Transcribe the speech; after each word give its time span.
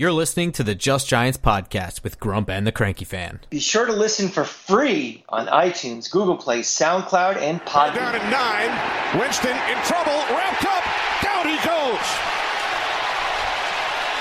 You're 0.00 0.12
listening 0.12 0.52
to 0.52 0.64
the 0.64 0.74
Just 0.74 1.08
Giants 1.08 1.36
podcast 1.36 2.02
with 2.02 2.18
Grump 2.18 2.48
and 2.48 2.66
the 2.66 2.72
Cranky 2.72 3.04
Fan. 3.04 3.40
Be 3.50 3.60
sure 3.60 3.84
to 3.84 3.92
listen 3.92 4.30
for 4.30 4.44
free 4.44 5.24
on 5.28 5.46
iTunes, 5.48 6.10
Google 6.10 6.38
Play, 6.38 6.60
SoundCloud, 6.60 7.36
and 7.36 7.60
Podbean. 7.66 7.96
Down 7.96 8.14
at 8.14 9.12
nine. 9.12 9.20
Winston 9.20 9.50
in 9.50 9.76
trouble. 9.84 10.16
Wrapped 10.34 10.64
up. 10.64 10.84
Down 11.22 11.46
he 11.46 11.56
goes. 11.68 12.00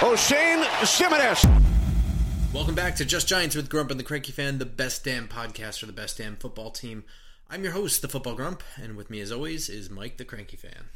Oshane 0.02 0.66
Ximines. 0.84 1.64
Welcome 2.54 2.76
back 2.76 2.98
to 2.98 3.06
Just 3.06 3.30
Giants 3.30 3.56
with 3.56 3.70
Grump 3.70 3.90
and 3.90 3.98
the 3.98 4.04
Cranky 4.04 4.34
Fan, 4.34 4.58
the 4.58 4.66
best 4.66 5.06
damn 5.06 5.30
podcast 5.30 5.80
for 5.80 5.86
the 5.86 5.94
best 5.94 6.18
damn 6.18 6.36
football 6.36 6.72
team. 6.72 7.06
I'm 7.50 7.64
your 7.64 7.72
host, 7.72 8.02
the 8.02 8.10
Football 8.10 8.36
Grump, 8.36 8.64
and 8.76 8.98
with 8.98 9.10
me 9.10 9.22
as 9.22 9.32
always 9.32 9.70
is 9.70 9.90
Mike 9.90 10.18
the 10.18 10.26
Cranky 10.26 10.58
Fan. 10.58 10.90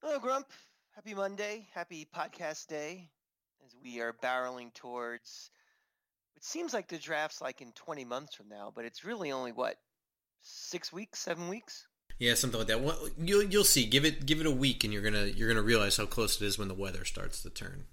Hello, 0.00 0.20
Grump. 0.20 0.46
Happy 0.94 1.12
Monday. 1.12 1.66
Happy 1.74 2.06
podcast 2.14 2.68
day 2.68 3.10
as 3.66 3.74
we 3.82 4.00
are 4.00 4.12
barreling 4.22 4.72
towards 4.74 5.50
it 6.36 6.44
seems 6.44 6.74
like 6.74 6.88
the 6.88 6.98
draft's 6.98 7.40
like 7.40 7.60
in 7.62 7.72
20 7.72 8.04
months 8.04 8.34
from 8.34 8.48
now, 8.48 8.70
but 8.74 8.84
it's 8.84 9.04
really 9.04 9.32
only 9.32 9.52
what 9.52 9.76
six 10.42 10.92
weeks, 10.92 11.18
seven 11.18 11.48
weeks. 11.48 11.86
Yeah, 12.18 12.34
something 12.34 12.58
like 12.58 12.68
that. 12.68 12.80
Well, 12.82 13.08
you'll 13.18 13.42
you'll 13.42 13.64
see. 13.64 13.84
Give 13.86 14.04
it 14.04 14.24
give 14.26 14.40
it 14.40 14.46
a 14.46 14.50
week, 14.50 14.84
and 14.84 14.92
you're 14.92 15.02
gonna 15.02 15.24
you're 15.26 15.48
gonna 15.48 15.62
realize 15.62 15.96
how 15.96 16.06
close 16.06 16.40
it 16.40 16.44
is 16.46 16.58
when 16.58 16.68
the 16.68 16.74
weather 16.74 17.04
starts 17.04 17.42
to 17.42 17.50
turn. 17.50 17.84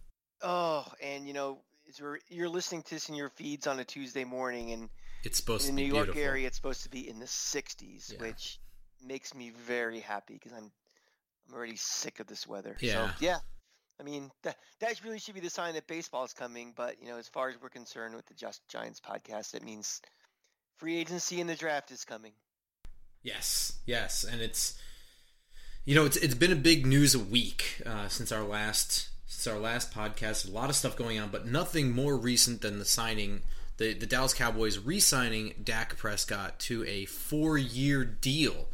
Oh, 0.42 0.86
and 1.02 1.26
you 1.28 1.34
know, 1.34 1.60
you're, 1.98 2.20
you're 2.30 2.50
listening 2.50 2.84
to 2.84 2.90
this 2.96 3.10
in 3.10 3.16
your 3.16 3.30
feeds 3.30 3.66
on 3.68 3.80
a 3.80 3.86
Tuesday 3.86 4.24
morning, 4.26 4.72
and 4.72 4.90
it's 5.24 5.38
supposed 5.38 5.68
in 5.70 5.76
the 5.76 5.82
New 5.82 5.88
York 5.88 6.08
beautiful. 6.08 6.22
area, 6.30 6.48
it's 6.48 6.56
supposed 6.58 6.84
to 6.84 6.90
be 6.90 7.08
in 7.10 7.20
the 7.20 7.26
60s, 7.26 8.14
Yeah. 8.14 8.20
which 8.20 8.60
makes 9.06 9.34
me 9.34 9.52
very 9.66 10.00
happy 10.02 10.34
because 10.34 10.52
I'm 10.54 10.70
I'm 11.48 11.54
already 11.56 11.76
sick 11.76 12.20
of 12.20 12.28
this 12.28 12.46
weather. 12.48 12.78
Yeah. 12.80 13.08
So, 13.08 13.14
yeah. 13.20 13.38
I 14.00 14.04
mean, 14.04 14.32
that 14.44 14.58
that 14.80 15.04
really 15.04 15.20
should 15.20 15.36
be 15.36 15.42
the 15.42 15.50
sign 15.50 15.76
that 15.76 15.88
baseball 15.88 16.24
is 16.24 16.34
coming. 16.34 16.74
But 16.76 17.02
you 17.02 17.08
know, 17.08 17.18
as 17.18 17.28
far 17.28 17.50
as 17.50 17.56
we're 17.62 17.70
concerned 17.70 18.16
with 18.16 18.26
the 18.26 18.34
Just 18.34 18.68
Giants 18.70 19.00
podcast, 19.00 19.54
it 19.54 19.64
means 19.64 20.02
free 20.78 20.98
agency 20.98 21.40
and 21.40 21.50
the 21.50 21.56
draft 21.56 21.92
is 21.92 22.04
coming. 22.04 22.34
Yes, 23.22 23.74
yes, 23.86 24.24
and 24.24 24.42
it's 24.42 24.78
you 25.86 25.96
know 25.96 26.06
it's 26.06 26.18
it's 26.18 26.36
been 26.36 26.52
a 26.52 26.58
big 26.58 26.86
news 26.86 27.16
a 27.16 27.20
week 27.20 27.82
uh, 27.86 28.08
since 28.08 28.32
our 28.32 28.44
last 28.44 29.10
since 29.26 29.48
our 29.48 29.60
last 29.60 29.94
podcast. 29.94 30.48
A 30.48 30.52
lot 30.52 30.70
of 30.70 30.76
stuff 30.76 30.98
going 30.98 31.20
on, 31.20 31.30
but 31.30 31.48
nothing 31.48 31.92
more 31.92 32.18
recent 32.18 32.62
than 32.62 32.80
the 32.80 32.86
signing 32.86 33.42
the 33.78 33.94
the 33.94 34.06
Dallas 34.06 34.34
Cowboys 34.34 34.78
re-signing 34.78 35.54
Dak 35.64 35.98
Prescott 35.98 36.60
to 36.62 36.84
a 36.86 37.06
four 37.06 37.58
year 37.58 38.04
deal. 38.04 38.68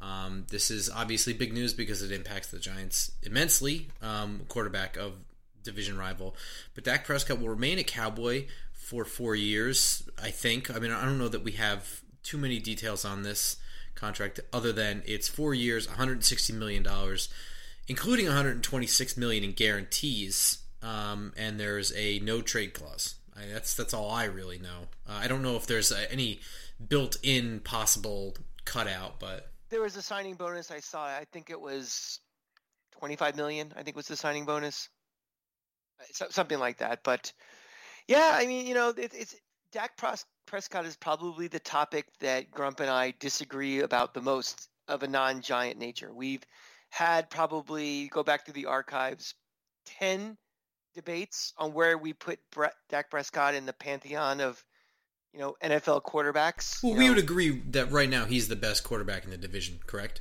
Um, 0.00 0.46
this 0.50 0.70
is 0.70 0.88
obviously 0.88 1.32
big 1.32 1.52
news 1.52 1.74
because 1.74 2.02
it 2.02 2.12
impacts 2.12 2.48
the 2.48 2.58
Giants 2.58 3.12
immensely. 3.22 3.88
Um, 4.02 4.42
quarterback 4.48 4.96
of 4.96 5.14
division 5.62 5.98
rival, 5.98 6.34
but 6.74 6.84
Dak 6.84 7.04
Prescott 7.04 7.38
will 7.38 7.50
remain 7.50 7.78
a 7.78 7.84
Cowboy 7.84 8.46
for 8.72 9.04
four 9.04 9.34
years. 9.34 10.08
I 10.20 10.30
think. 10.30 10.74
I 10.74 10.78
mean, 10.78 10.90
I 10.90 11.04
don't 11.04 11.18
know 11.18 11.28
that 11.28 11.44
we 11.44 11.52
have 11.52 12.02
too 12.22 12.38
many 12.38 12.58
details 12.58 13.04
on 13.04 13.22
this 13.22 13.56
contract 13.94 14.40
other 14.52 14.72
than 14.72 15.02
it's 15.06 15.28
four 15.28 15.54
years, 15.54 15.86
160 15.86 16.52
million 16.54 16.82
dollars, 16.82 17.28
including 17.86 18.26
126 18.26 19.16
million 19.16 19.44
in 19.44 19.52
guarantees, 19.52 20.58
um, 20.82 21.32
and 21.36 21.60
there's 21.60 21.92
a 21.94 22.18
no 22.20 22.40
trade 22.40 22.72
clause. 22.72 23.16
I, 23.36 23.52
that's 23.52 23.74
that's 23.74 23.94
all 23.94 24.10
I 24.10 24.24
really 24.24 24.58
know. 24.58 24.88
Uh, 25.08 25.20
I 25.22 25.28
don't 25.28 25.42
know 25.42 25.56
if 25.56 25.66
there's 25.66 25.92
any 26.10 26.40
built-in 26.88 27.60
possible 27.60 28.34
cutout, 28.64 29.20
but 29.20 29.50
There 29.70 29.80
was 29.80 29.96
a 29.96 30.02
signing 30.02 30.34
bonus 30.34 30.70
I 30.70 30.80
saw. 30.80 31.04
I 31.06 31.26
think 31.32 31.50
it 31.50 31.60
was 31.60 32.20
25 32.98 33.36
million. 33.36 33.72
I 33.76 33.82
think 33.82 33.96
was 33.96 34.08
the 34.08 34.16
signing 34.16 34.44
bonus, 34.44 34.88
Uh, 36.00 36.04
so, 36.12 36.26
something 36.30 36.58
like 36.58 36.78
that. 36.78 37.02
But 37.04 37.32
yeah, 38.08 38.32
I 38.34 38.46
mean, 38.46 38.66
you 38.66 38.74
know, 38.74 38.90
it, 38.90 39.14
it's 39.14 39.36
Dak 39.72 39.96
Pres- 39.96 40.26
Prescott 40.46 40.86
is 40.86 40.96
probably 40.96 41.48
the 41.48 41.60
topic 41.60 42.06
that 42.20 42.50
Grump 42.50 42.80
and 42.80 42.90
I 42.90 43.12
disagree 43.20 43.80
about 43.80 44.14
the 44.14 44.20
most 44.22 44.68
of 44.88 45.02
a 45.04 45.08
non-giant 45.08 45.78
nature. 45.78 46.12
We've 46.12 46.44
had 46.90 47.30
probably 47.30 48.08
go 48.08 48.24
back 48.24 48.46
to 48.46 48.52
the 48.52 48.66
archives, 48.66 49.34
10 49.86 50.36
debates 50.94 51.52
on 51.56 51.72
where 51.72 51.96
we 51.96 52.12
put 52.12 52.40
Brett, 52.50 52.74
Dak 52.88 53.10
Prescott 53.10 53.54
in 53.54 53.66
the 53.66 53.72
pantheon 53.72 54.40
of, 54.40 54.64
you 55.32 55.40
know, 55.40 55.56
NFL 55.62 56.02
quarterbacks. 56.02 56.82
well, 56.82 56.94
we 56.94 57.04
know. 57.04 57.10
would 57.10 57.22
agree 57.22 57.60
that 57.70 57.90
right 57.90 58.08
now 58.08 58.24
he's 58.24 58.48
the 58.48 58.56
best 58.56 58.84
quarterback 58.84 59.24
in 59.24 59.30
the 59.30 59.36
division. 59.36 59.78
Correct? 59.86 60.20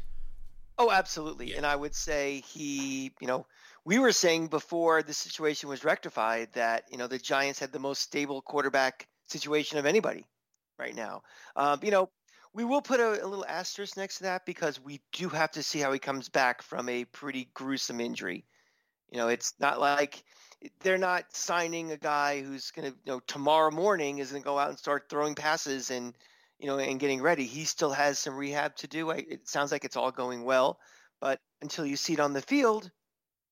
Oh, 0.78 0.92
absolutely. 0.92 1.52
Yeah. 1.52 1.58
And 1.58 1.66
I 1.66 1.76
would 1.76 1.96
say 1.96 2.42
he, 2.48 3.12
you 3.20 3.28
know, 3.28 3.46
we 3.86 4.00
were 4.00 4.12
saying 4.12 4.48
before 4.48 5.04
the 5.04 5.14
situation 5.14 5.68
was 5.68 5.84
rectified 5.84 6.50
that, 6.54 6.86
you 6.92 6.98
know, 6.98 7.08
the 7.08 7.18
Giants 7.18 7.60
had 7.60 7.72
the 7.72 7.80
most 7.80 8.02
stable 8.02 8.42
quarterback 8.42 9.08
situation 9.28 9.78
of 9.78 9.86
anybody 9.86 10.26
right 10.78 10.96
now. 10.96 11.24
Um, 11.56 11.80
you 11.84 11.92
know, 11.92 12.10
we 12.54 12.64
will 12.64 12.82
put 12.82 13.00
a, 13.00 13.24
a 13.24 13.28
little 13.28 13.46
asterisk 13.46 13.98
next 13.98 14.18
to 14.18 14.24
that 14.24 14.46
because 14.46 14.80
we 14.80 15.02
do 15.12 15.30
have 15.30 15.52
to 15.52 15.64
see 15.64 15.80
how 15.80 15.92
he 15.92 16.00
comes 16.00 16.30
back 16.30 16.62
from 16.62 16.88
a 16.90 17.06
pretty 17.06 17.50
gruesome 17.54 18.00
injury. 18.00 18.46
You 19.12 19.18
know, 19.18 19.28
it's 19.28 19.54
not 19.60 19.80
like 19.80 20.24
they're 20.82 20.98
not 20.98 21.26
signing 21.36 21.92
a 21.92 21.98
guy 21.98 22.42
who's 22.42 22.72
going 22.72 22.92
to, 22.92 22.98
you 23.06 23.12
know, 23.12 23.22
tomorrow 23.28 23.72
morning 23.72 24.20
is 24.20 24.32
going 24.32 24.42
to 24.42 24.46
go 24.46 24.60
out 24.60 24.70
and 24.70 24.78
start 24.78 25.08
throwing 25.10 25.36
passes 25.36 25.92
and, 25.92 26.14
you 26.60 26.68
know, 26.68 26.78
and 26.78 27.00
getting 27.00 27.22
ready. 27.22 27.46
He 27.46 27.64
still 27.64 27.92
has 27.92 28.20
some 28.20 28.36
rehab 28.36 28.76
to 28.78 28.88
do. 28.88 29.12
I, 29.12 29.26
it 29.30 29.48
sounds 29.48 29.72
like 29.72 29.86
it's 29.86 29.96
all 29.96 30.12
going 30.12 30.44
well, 30.44 30.80
but 31.22 31.40
until 31.62 31.86
you 31.86 31.96
see 31.96 32.14
it 32.14 32.20
on 32.20 32.34
the 32.34 32.42
field, 32.42 32.92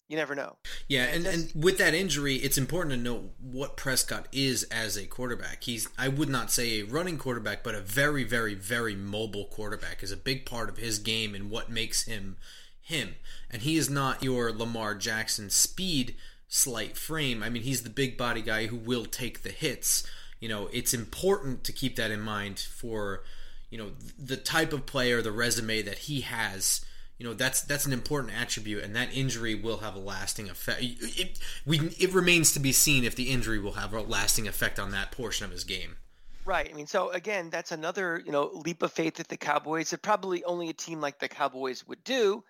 you 0.09 0.15
never 0.15 0.35
know. 0.35 0.57
Yeah, 0.87 1.03
and, 1.03 1.25
and 1.25 1.51
with 1.53 1.77
that 1.79 1.93
injury, 1.93 2.35
it's 2.35 2.57
important 2.57 2.95
to 2.95 3.01
know 3.01 3.31
what 3.41 3.75
Prescott 3.75 4.27
is 4.31 4.63
as 4.63 4.97
a 4.97 5.05
quarterback. 5.05 5.63
He's 5.63 5.89
I 5.97 6.07
would 6.07 6.29
not 6.29 6.51
say 6.51 6.79
a 6.79 6.85
running 6.85 7.17
quarterback, 7.17 7.63
but 7.63 7.75
a 7.75 7.81
very, 7.81 8.23
very, 8.23 8.53
very 8.53 8.95
mobile 8.95 9.45
quarterback 9.45 10.03
is 10.03 10.11
a 10.11 10.17
big 10.17 10.45
part 10.45 10.69
of 10.69 10.77
his 10.77 10.99
game 10.99 11.35
and 11.35 11.49
what 11.49 11.69
makes 11.69 12.03
him 12.05 12.37
him. 12.81 13.15
And 13.51 13.63
he 13.63 13.75
is 13.75 13.89
not 13.89 14.23
your 14.23 14.51
Lamar 14.51 14.95
Jackson 14.95 15.49
speed 15.49 16.15
slight 16.47 16.97
frame. 16.97 17.43
I 17.43 17.49
mean, 17.49 17.63
he's 17.63 17.83
the 17.83 17.89
big 17.89 18.17
body 18.17 18.41
guy 18.41 18.67
who 18.67 18.77
will 18.77 19.05
take 19.05 19.43
the 19.43 19.49
hits. 19.49 20.07
You 20.39 20.49
know, 20.49 20.69
it's 20.71 20.93
important 20.93 21.63
to 21.65 21.71
keep 21.71 21.95
that 21.95 22.11
in 22.11 22.21
mind 22.21 22.59
for, 22.59 23.23
you 23.69 23.77
know, 23.77 23.91
the 24.17 24.37
type 24.37 24.73
of 24.73 24.85
player, 24.85 25.21
the 25.21 25.31
resume 25.31 25.81
that 25.81 25.97
he 25.99 26.21
has 26.21 26.85
you 27.17 27.25
know 27.25 27.33
that's 27.33 27.61
that's 27.61 27.85
an 27.85 27.93
important 27.93 28.33
attribute, 28.39 28.83
and 28.83 28.95
that 28.95 29.09
injury 29.15 29.55
will 29.55 29.77
have 29.77 29.95
a 29.95 29.99
lasting 29.99 30.49
effect. 30.49 30.79
It, 30.81 31.39
we 31.65 31.79
it 31.97 32.13
remains 32.13 32.53
to 32.53 32.59
be 32.59 32.71
seen 32.71 33.03
if 33.03 33.15
the 33.15 33.31
injury 33.31 33.59
will 33.59 33.73
have 33.73 33.93
a 33.93 34.01
lasting 34.01 34.47
effect 34.47 34.79
on 34.79 34.91
that 34.91 35.11
portion 35.11 35.45
of 35.45 35.51
his 35.51 35.63
game. 35.63 35.97
Right. 36.45 36.69
I 36.71 36.73
mean, 36.73 36.87
so 36.87 37.09
again, 37.09 37.49
that's 37.49 37.71
another 37.71 38.21
you 38.23 38.31
know 38.31 38.51
leap 38.53 38.83
of 38.83 38.91
faith 38.91 39.15
that 39.15 39.29
the 39.29 39.37
Cowboys 39.37 39.89
that 39.89 40.03
probably 40.03 40.43
only 40.43 40.69
a 40.69 40.73
team 40.73 41.01
like 41.01 41.17
the 41.17 41.27
Cowboys 41.27 41.87
would 41.87 42.03
do 42.03 42.43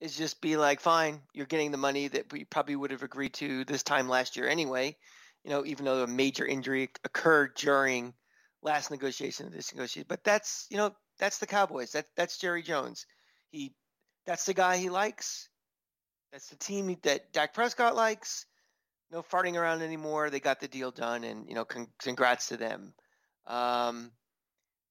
is 0.00 0.16
just 0.16 0.40
be 0.40 0.56
like, 0.56 0.80
fine, 0.80 1.22
you're 1.32 1.46
getting 1.46 1.70
the 1.70 1.78
money 1.78 2.08
that 2.08 2.32
we 2.32 2.44
probably 2.44 2.76
would 2.76 2.90
have 2.90 3.02
agreed 3.02 3.34
to 3.34 3.64
this 3.64 3.82
time 3.82 4.08
last 4.08 4.36
year 4.36 4.48
anyway. 4.48 4.96
You 5.44 5.50
know, 5.50 5.64
even 5.64 5.84
though 5.84 6.02
a 6.02 6.06
major 6.06 6.44
injury 6.44 6.90
occurred 7.04 7.54
during 7.54 8.14
last 8.62 8.90
negotiation 8.90 9.50
this 9.52 9.72
negotiation, 9.72 10.06
but 10.08 10.24
that's 10.24 10.66
you 10.70 10.76
know 10.76 10.94
that's 11.18 11.38
the 11.38 11.46
Cowboys. 11.46 11.92
That 11.92 12.06
that's 12.16 12.38
Jerry 12.38 12.62
Jones. 12.62 13.06
He 13.50 13.72
that's 14.26 14.44
the 14.44 14.54
guy 14.54 14.76
he 14.76 14.90
likes. 14.90 15.48
That's 16.32 16.48
the 16.48 16.56
team 16.56 16.96
that 17.02 17.32
Dak 17.32 17.54
Prescott 17.54 17.94
likes. 17.94 18.46
No 19.12 19.22
farting 19.22 19.54
around 19.54 19.82
anymore. 19.82 20.30
They 20.30 20.40
got 20.40 20.58
the 20.58 20.68
deal 20.68 20.90
done, 20.90 21.22
and 21.22 21.48
you 21.48 21.54
know, 21.54 21.64
con- 21.64 21.88
congrats 22.00 22.48
to 22.48 22.56
them. 22.56 22.92
Um, 23.46 24.10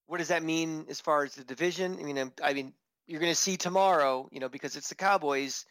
what 0.07 0.19
does 0.19 0.29
that 0.29 0.43
mean 0.43 0.85
as 0.89 1.01
far 1.01 1.25
as 1.25 1.35
the 1.35 1.43
division? 1.43 1.97
I 1.99 2.03
mean, 2.03 2.31
I 2.41 2.53
mean, 2.53 2.73
you're 3.07 3.19
going 3.19 3.31
to 3.31 3.37
see 3.37 3.57
tomorrow, 3.57 4.27
you 4.31 4.39
know, 4.39 4.49
because 4.49 4.75
it's 4.75 4.89
the 4.89 4.95
Cowboys. 4.95 5.65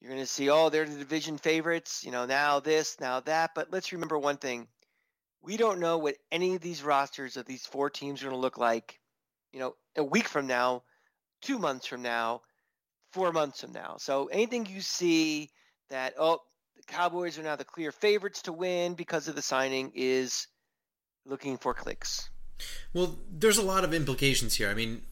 You're 0.00 0.10
going 0.10 0.22
to 0.22 0.26
see, 0.26 0.48
oh, 0.48 0.70
they're 0.70 0.86
the 0.86 0.98
division 0.98 1.36
favorites. 1.36 2.02
You 2.04 2.10
know, 2.10 2.26
now 2.26 2.60
this, 2.60 2.98
now 3.00 3.20
that. 3.20 3.50
But 3.54 3.68
let's 3.70 3.92
remember 3.92 4.18
one 4.18 4.36
thing: 4.36 4.68
we 5.42 5.56
don't 5.56 5.80
know 5.80 5.98
what 5.98 6.16
any 6.32 6.54
of 6.54 6.62
these 6.62 6.82
rosters 6.82 7.36
of 7.36 7.46
these 7.46 7.66
four 7.66 7.90
teams 7.90 8.22
are 8.22 8.26
going 8.26 8.36
to 8.36 8.40
look 8.40 8.58
like. 8.58 8.98
You 9.52 9.60
know, 9.60 9.74
a 9.96 10.04
week 10.04 10.28
from 10.28 10.46
now, 10.46 10.84
two 11.42 11.58
months 11.58 11.86
from 11.86 12.02
now, 12.02 12.42
four 13.12 13.32
months 13.32 13.60
from 13.60 13.72
now. 13.72 13.96
So 13.98 14.26
anything 14.26 14.66
you 14.66 14.80
see 14.80 15.50
that 15.90 16.14
oh 16.18 16.38
the 16.76 16.82
Cowboys 16.84 17.38
are 17.38 17.42
now 17.42 17.56
the 17.56 17.64
clear 17.64 17.92
favorites 17.92 18.42
to 18.42 18.52
win 18.52 18.94
because 18.94 19.28
of 19.28 19.34
the 19.34 19.42
signing 19.42 19.92
is 19.94 20.46
looking 21.26 21.58
for 21.58 21.74
clicks. 21.74 22.30
Well, 22.92 23.18
there's 23.30 23.58
a 23.58 23.62
lot 23.62 23.84
of 23.84 23.92
implications 23.94 24.54
here. 24.54 24.68
I 24.68 24.74
mean, 24.74 25.02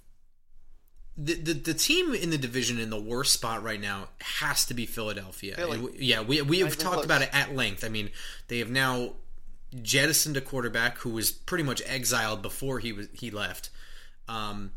the, 1.18 1.34
the 1.34 1.52
the 1.52 1.74
team 1.74 2.14
in 2.14 2.30
the 2.30 2.38
division 2.38 2.78
in 2.78 2.90
the 2.90 3.00
worst 3.00 3.32
spot 3.32 3.62
right 3.62 3.80
now 3.80 4.08
has 4.20 4.64
to 4.66 4.74
be 4.74 4.86
Philadelphia. 4.86 5.56
Philly. 5.56 5.96
Yeah, 5.98 6.22
we 6.22 6.40
we 6.42 6.60
have 6.60 6.78
talked 6.78 6.94
close. 6.94 7.04
about 7.04 7.22
it 7.22 7.30
at 7.32 7.54
length. 7.56 7.84
I 7.84 7.88
mean, 7.88 8.10
they 8.46 8.60
have 8.60 8.70
now 8.70 9.14
jettisoned 9.82 10.36
a 10.36 10.40
quarterback 10.40 10.98
who 10.98 11.10
was 11.10 11.32
pretty 11.32 11.64
much 11.64 11.82
exiled 11.84 12.40
before 12.40 12.78
he 12.78 12.92
was 12.92 13.08
he 13.12 13.32
left. 13.32 13.70
Um, 14.28 14.70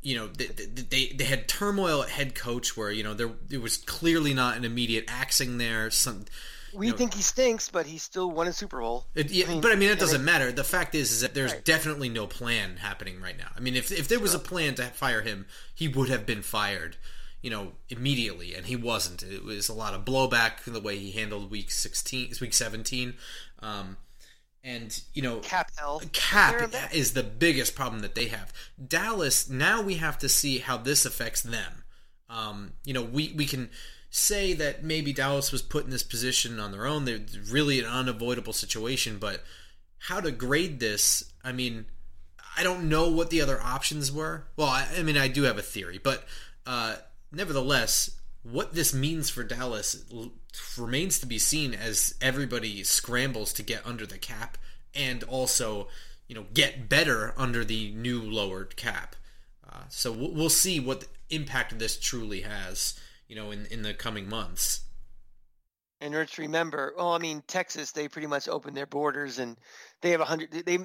you 0.00 0.16
know, 0.16 0.28
they, 0.28 0.46
they 0.46 1.06
they 1.08 1.24
had 1.24 1.46
turmoil 1.46 2.02
at 2.02 2.08
head 2.08 2.34
coach 2.34 2.74
where 2.74 2.90
you 2.90 3.02
know 3.02 3.12
there 3.12 3.30
there 3.48 3.60
was 3.60 3.76
clearly 3.76 4.32
not 4.32 4.56
an 4.56 4.64
immediate 4.64 5.04
axing 5.08 5.58
there. 5.58 5.90
Some 5.90 6.24
We 6.74 6.86
you 6.86 6.92
know, 6.92 6.98
think 6.98 7.14
he 7.14 7.22
stinks, 7.22 7.68
but 7.68 7.86
he 7.86 7.98
still 7.98 8.30
won 8.30 8.46
a 8.46 8.52
Super 8.52 8.80
Bowl. 8.80 9.06
It, 9.14 9.30
yeah, 9.30 9.46
I 9.46 9.48
mean, 9.48 9.60
but 9.60 9.72
I 9.72 9.74
mean, 9.76 9.90
it 9.90 9.98
doesn't 9.98 10.20
it- 10.20 10.24
matter. 10.24 10.52
The 10.52 10.64
fact 10.64 10.94
is, 10.94 11.10
is 11.12 11.20
that 11.22 11.34
there's 11.34 11.52
Right. 11.52 11.64
definitely 11.64 12.08
no 12.08 12.26
plan 12.26 12.76
happening 12.76 13.20
right 13.20 13.36
now. 13.36 13.50
I 13.56 13.60
mean, 13.60 13.76
if 13.76 13.90
if 13.90 14.08
there 14.08 14.20
was 14.20 14.34
a 14.34 14.38
plan 14.38 14.74
to 14.76 14.84
fire 14.86 15.22
him, 15.22 15.46
he 15.74 15.88
would 15.88 16.08
have 16.08 16.26
been 16.26 16.42
fired, 16.42 16.96
you 17.42 17.50
know, 17.50 17.72
immediately, 17.88 18.54
and 18.54 18.66
he 18.66 18.76
wasn't. 18.76 19.22
It 19.22 19.42
was 19.44 19.68
a 19.68 19.74
lot 19.74 19.94
of 19.94 20.04
blowback 20.04 20.66
in 20.66 20.72
the 20.72 20.80
way 20.80 20.98
he 20.98 21.10
handled 21.12 21.50
week 21.50 21.70
sixteen, 21.70 22.32
week 22.40 22.54
seventeen, 22.54 23.14
um, 23.60 23.96
and 24.62 25.00
you 25.14 25.22
know, 25.22 25.38
Cap 25.40 25.70
hell. 25.76 26.02
cap 26.12 26.52
They're 26.52 26.64
a 26.66 26.68
mess. 26.68 26.92
is 26.94 27.12
the 27.14 27.22
biggest 27.22 27.74
problem 27.74 28.02
that 28.02 28.14
they 28.14 28.26
have. 28.26 28.52
Dallas. 28.84 29.48
Now 29.48 29.80
we 29.82 29.94
have 29.96 30.18
to 30.18 30.28
see 30.28 30.58
how 30.58 30.76
this 30.76 31.04
affects 31.06 31.42
them. 31.42 31.84
Um, 32.28 32.74
you 32.84 32.92
know, 32.94 33.02
we 33.02 33.32
we 33.36 33.46
can 33.46 33.70
say 34.10 34.52
that 34.54 34.82
maybe 34.82 35.12
Dallas 35.12 35.52
was 35.52 35.62
put 35.62 35.84
in 35.84 35.90
this 35.90 36.02
position 36.02 36.58
on 36.58 36.72
their 36.72 36.86
own. 36.86 37.04
They're 37.04 37.20
really 37.50 37.78
an 37.78 37.86
unavoidable 37.86 38.52
situation, 38.52 39.18
but 39.18 39.44
how 39.98 40.20
to 40.20 40.32
grade 40.32 40.80
this? 40.80 41.32
I 41.44 41.52
mean, 41.52 41.86
I 42.56 42.64
don't 42.64 42.88
know 42.88 43.08
what 43.08 43.30
the 43.30 43.40
other 43.40 43.60
options 43.62 44.10
were. 44.10 44.46
Well, 44.56 44.68
I, 44.68 44.86
I 44.98 45.02
mean, 45.02 45.16
I 45.16 45.28
do 45.28 45.44
have 45.44 45.58
a 45.58 45.62
theory, 45.62 45.98
but 45.98 46.24
uh, 46.66 46.96
nevertheless, 47.30 48.18
what 48.42 48.74
this 48.74 48.92
means 48.92 49.30
for 49.30 49.44
Dallas 49.44 50.04
remains 50.76 51.18
to 51.20 51.26
be 51.26 51.38
seen 51.38 51.74
as 51.74 52.14
everybody 52.20 52.82
scrambles 52.82 53.52
to 53.54 53.62
get 53.62 53.86
under 53.86 54.06
the 54.06 54.18
cap 54.18 54.58
and 54.94 55.22
also, 55.24 55.88
you 56.26 56.34
know, 56.34 56.46
get 56.52 56.88
better 56.88 57.34
under 57.36 57.64
the 57.64 57.92
new 57.92 58.20
lowered 58.20 58.76
cap. 58.76 59.14
Uh, 59.70 59.82
so 59.88 60.10
we'll, 60.10 60.32
we'll 60.32 60.48
see 60.50 60.80
what 60.80 61.04
impact 61.28 61.78
this 61.78 61.98
truly 61.98 62.40
has, 62.40 62.98
you 63.30 63.36
know, 63.36 63.52
in, 63.52 63.64
in 63.66 63.82
the 63.82 63.94
coming 63.94 64.28
months. 64.28 64.80
And 66.00 66.12
let's 66.12 66.36
remember, 66.36 66.94
well, 66.96 67.12
I 67.12 67.18
mean, 67.18 67.44
Texas, 67.46 67.92
they 67.92 68.08
pretty 68.08 68.26
much 68.26 68.48
opened 68.48 68.76
their 68.76 68.86
borders 68.86 69.38
and 69.38 69.56
they 70.02 70.10
have 70.10 70.20
a 70.20 70.24
hundred. 70.24 70.50
They, 70.50 70.78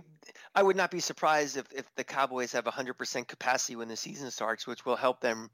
I 0.54 0.62
would 0.62 0.76
not 0.76 0.92
be 0.92 1.00
surprised 1.00 1.58
if, 1.58 1.66
if 1.74 1.86
the 1.96 2.04
Cowboys 2.04 2.52
have 2.52 2.68
a 2.68 2.72
hundred 2.72 3.00
percent 3.00 3.28
capacity 3.28 3.76
when 3.76 3.88
the 3.88 3.98
season 3.98 4.30
starts, 4.30 4.68
which 4.68 4.86
will 4.86 4.96
help 4.96 5.22
them 5.22 5.50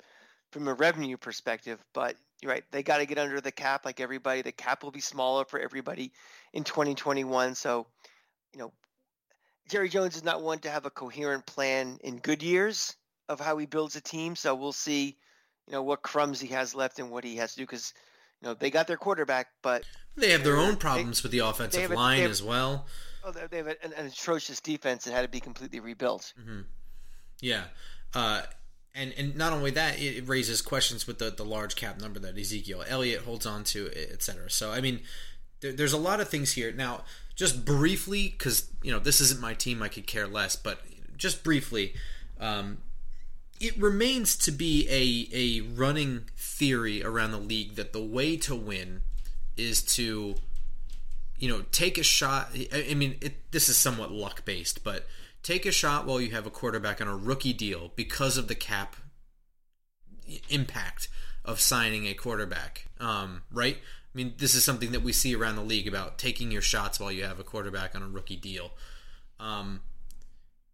from 0.52 0.68
a 0.68 0.74
revenue 0.74 1.16
perspective. 1.16 1.80
But 1.94 2.18
you're 2.42 2.52
right, 2.52 2.64
they 2.72 2.84
got 2.84 2.98
to 2.98 3.06
get 3.06 3.20
under 3.20 3.40
the 3.40 3.52
cap 3.54 3.86
like 3.86 4.02
everybody. 4.02 4.42
The 4.42 4.52
cap 4.52 4.84
will 4.84 4.92
be 4.92 5.00
smaller 5.00 5.46
for 5.46 5.60
everybody 5.60 6.12
in 6.52 6.66
2021. 6.66 7.56
So, 7.56 7.88
you 8.52 8.60
know, 8.60 8.74
Jerry 9.70 9.88
Jones 9.88 10.18
is 10.18 10.26
not 10.26 10.42
one 10.42 10.60
to 10.60 10.70
have 10.70 10.86
a 10.86 10.90
coherent 10.90 11.46
plan 11.46 12.00
in 12.04 12.18
good 12.18 12.44
years 12.44 12.98
of 13.30 13.40
how 13.40 13.58
he 13.58 13.66
builds 13.66 13.96
a 13.96 14.02
team. 14.02 14.36
So 14.36 14.56
we'll 14.56 14.74
see, 14.74 15.16
you 15.72 15.78
know, 15.78 15.84
what 15.84 16.02
crumbs 16.04 16.40
he 16.42 16.50
has 16.50 16.76
left 16.76 17.00
and 17.00 17.10
what 17.10 17.24
he 17.24 17.38
has 17.38 17.54
to 17.54 17.58
do 17.58 17.64
because. 17.64 17.94
You 18.44 18.48
know, 18.50 18.54
they 18.56 18.72
got 18.72 18.88
their 18.88 18.98
quarterback, 18.98 19.50
but 19.62 19.84
They 20.18 20.32
have 20.32 20.44
their 20.44 20.58
own 20.58 20.72
they- 20.72 20.76
problems 20.78 21.22
with 21.22 21.32
the 21.32 21.40
offensive 21.46 21.92
a- 21.92 21.94
line 21.94 22.22
have- 22.24 22.32
as 22.32 22.42
well. 22.42 22.88
Oh, 23.24 23.32
they 23.32 23.46
they 23.52 23.58
have 23.58 23.68
an, 23.68 23.94
an 23.96 24.08
atrocious 24.08 24.60
defense 24.60 25.04
that 25.04 25.12
had 25.14 25.22
to 25.22 25.28
be 25.28 25.40
completely 25.40 25.80
rebuilt. 25.80 26.34
Yeah. 27.40 27.66
Uh, 28.16 28.42
and, 28.96 29.14
and 29.16 29.36
not 29.36 29.54
only 29.54 29.70
that, 29.72 30.00
it 30.02 30.28
raises 30.28 30.62
questions 30.64 31.06
with 31.06 31.20
the, 31.20 31.30
the 31.30 31.46
large 31.46 31.76
cap 31.76 32.02
number 32.02 32.20
that 32.20 32.36
Ezekiel 32.36 32.84
Elliott 32.88 33.22
holds 33.22 33.46
on 33.46 33.64
to, 33.66 33.92
et 33.96 34.24
cetera. 34.24 34.50
So, 34.50 34.72
I 34.72 34.82
mean, 34.82 35.02
there, 35.60 35.72
there's 35.72 35.94
a 35.94 35.98
lot 36.00 36.20
of 36.20 36.28
things 36.28 36.54
here. 36.54 36.72
Now, 36.72 37.04
just 37.36 37.64
briefly, 37.64 38.30
because, 38.30 38.72
you 38.82 38.92
know, 38.92 38.98
this 38.98 39.22
isn't 39.22 39.40
my 39.40 39.54
team, 39.54 39.84
I 39.84 39.88
could 39.88 40.08
care 40.08 40.26
less, 40.28 40.56
but 40.56 40.80
just 41.16 41.44
briefly, 41.44 41.94
um, 42.40 42.80
it 43.62 43.78
remains 43.78 44.36
to 44.38 44.52
be 44.52 44.88
a, 44.90 45.30
a 45.34 45.62
running 45.62 46.26
theory 46.36 47.04
around 47.04 47.32
the 47.32 47.38
league 47.38 47.76
that 47.76 47.94
the 47.94 48.02
way 48.02 48.36
to 48.38 48.56
win 48.56 49.02
is 49.56 49.84
to 49.84 50.36
you 51.42 51.50
know, 51.50 51.64
take 51.72 51.98
a 51.98 52.04
shot. 52.04 52.52
I 52.72 52.94
mean, 52.94 53.18
it, 53.20 53.52
this 53.52 53.68
is 53.68 53.76
somewhat 53.76 54.12
luck 54.12 54.46
based, 54.46 54.84
but 54.84 55.08
take 55.42 55.66
a 55.66 55.72
shot 55.72 56.06
while 56.06 56.22
you 56.22 56.32
have 56.32 56.46
a 56.46 56.52
quarterback 56.52 57.02
on 57.02 57.08
a 57.08 57.18
rookie 57.18 57.52
deal 57.52 57.92
because 57.96 58.38
of 58.38 58.48
the 58.48 58.54
cap 58.54 58.96
impact 60.50 61.10
of 61.44 61.60
signing 61.60 62.06
a 62.06 62.14
quarterback. 62.14 62.86
Um, 63.00 63.42
right? 63.52 63.76
I 63.76 64.18
mean, 64.18 64.36
this 64.38 64.54
is 64.54 64.64
something 64.64 64.92
that 64.92 65.02
we 65.02 65.12
see 65.14 65.36
around 65.36 65.56
the 65.56 65.64
league 65.64 65.88
about 65.88 66.20
taking 66.20 66.52
your 66.52 66.62
shots 66.62 67.00
while 67.00 67.12
you 67.12 67.24
have 67.24 67.40
a 67.40 67.44
quarterback 67.44 67.96
on 67.96 68.04
a 68.04 68.08
rookie 68.08 68.36
deal. 68.36 68.74
Um, 69.40 69.82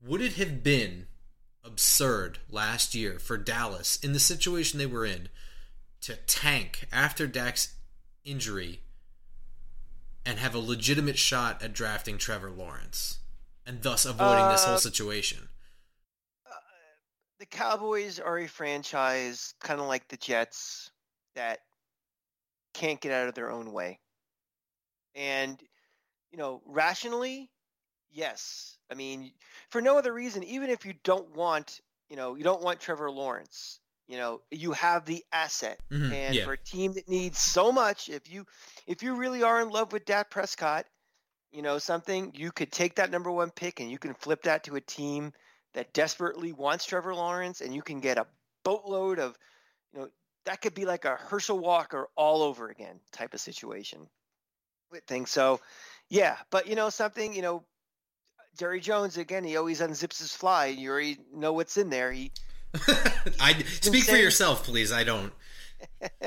would 0.05 0.19
it 0.19 0.33
have 0.33 0.63
been 0.63 1.07
absurd 1.67 2.39
last 2.49 2.95
year 2.95 3.19
for 3.19 3.37
Dallas 3.37 3.99
in 4.01 4.13
the 4.13 4.19
situation 4.19 4.79
they 4.79 4.85
were 4.85 5.05
in 5.05 5.29
to 6.01 6.15
tank 6.15 6.87
after 6.91 7.27
Dak's 7.27 7.75
injury 8.23 8.81
and 10.25 10.39
have 10.39 10.55
a 10.55 10.59
legitimate 10.59 11.17
shot 11.17 11.61
at 11.61 11.73
drafting 11.73 12.17
Trevor 12.17 12.49
Lawrence 12.49 13.19
and 13.65 13.81
thus 13.81 14.05
avoiding 14.05 14.47
this 14.47 14.63
whole 14.63 14.75
Uh, 14.75 14.79
situation. 14.79 15.49
The 17.39 17.45
Cowboys 17.45 18.19
are 18.19 18.39
a 18.39 18.47
franchise 18.47 19.53
kind 19.59 19.79
of 19.79 19.87
like 19.87 20.07
the 20.07 20.17
Jets 20.17 20.89
that 21.35 21.59
can't 22.73 22.99
get 22.99 23.11
out 23.11 23.27
of 23.27 23.35
their 23.35 23.51
own 23.51 23.71
way. 23.71 23.99
And, 25.13 25.61
you 26.31 26.37
know, 26.37 26.63
rationally, 26.65 27.51
yes. 28.09 28.76
I 28.89 28.95
mean, 28.95 29.31
for 29.69 29.81
no 29.81 29.97
other 29.97 30.13
reason, 30.13 30.43
even 30.43 30.69
if 30.69 30.85
you 30.85 30.93
don't 31.03 31.35
want, 31.35 31.81
you 32.09 32.15
know, 32.15 32.35
you 32.35 32.43
don't 32.43 32.61
want 32.61 32.79
Trevor 32.79 33.11
Lawrence, 33.11 33.79
you 34.07 34.17
know, 34.17 34.41
you 34.49 34.71
have 34.73 35.05
the 35.05 35.25
asset. 35.31 35.79
Mhm, 35.91 36.11
And 36.13 36.35
yeah. 36.35 36.45
for 36.45 36.53
a 36.53 36.57
team 36.57 36.93
that 36.93 37.09
needs 37.09 37.37
so 37.37 37.71
much, 37.71 38.09
if 38.09 38.29
you 38.29 38.45
if 38.85 39.03
you 39.03 39.15
really 39.15 39.43
are 39.43 39.61
in 39.61 39.69
love 39.69 39.91
with 39.91 40.05
Dak 40.05 40.29
Prescott, 40.29 40.85
you 41.51 41.61
know 41.61 41.77
something, 41.79 42.33
you 42.35 42.51
could 42.51 42.71
take 42.71 42.95
that 42.95 43.11
number 43.11 43.31
one 43.31 43.51
pick 43.51 43.79
and 43.79 43.91
you 43.91 43.97
can 43.99 44.13
flip 44.13 44.43
that 44.43 44.63
to 44.65 44.75
a 44.75 44.81
team 44.81 45.33
that 45.73 45.93
desperately 45.93 46.53
wants 46.53 46.85
Trevor 46.85 47.13
Lawrence, 47.13 47.61
and 47.61 47.73
you 47.75 47.81
can 47.81 47.99
get 47.99 48.17
a 48.17 48.27
boatload 48.63 49.19
of, 49.19 49.37
you 49.93 49.99
know, 49.99 50.09
that 50.45 50.61
could 50.61 50.73
be 50.73 50.85
like 50.85 51.05
a 51.05 51.15
Herschel 51.17 51.59
Walker 51.59 52.07
all 52.15 52.41
over 52.41 52.69
again 52.69 52.99
type 53.11 53.33
of 53.33 53.41
situation. 53.41 54.07
I 54.93 54.99
think 55.07 55.27
so. 55.27 55.59
Yeah, 56.09 56.37
but 56.49 56.67
you 56.67 56.75
know 56.75 56.89
something, 56.89 57.33
you 57.33 57.41
know, 57.41 57.65
Jerry 58.57 58.79
Jones 58.79 59.17
again, 59.17 59.43
he 59.43 59.55
always 59.57 59.81
unzips 59.81 60.19
his 60.19 60.33
fly. 60.33 60.67
And 60.67 60.79
you 60.79 60.89
already 60.91 61.17
know 61.33 61.53
what's 61.53 61.77
in 61.77 61.89
there. 61.89 62.11
He 62.11 62.31
I 63.39 63.53
speak 63.81 64.03
for 64.03 64.17
yourself, 64.17 64.63
please. 64.63 64.91
I 64.91 65.03
don't. 65.03 65.31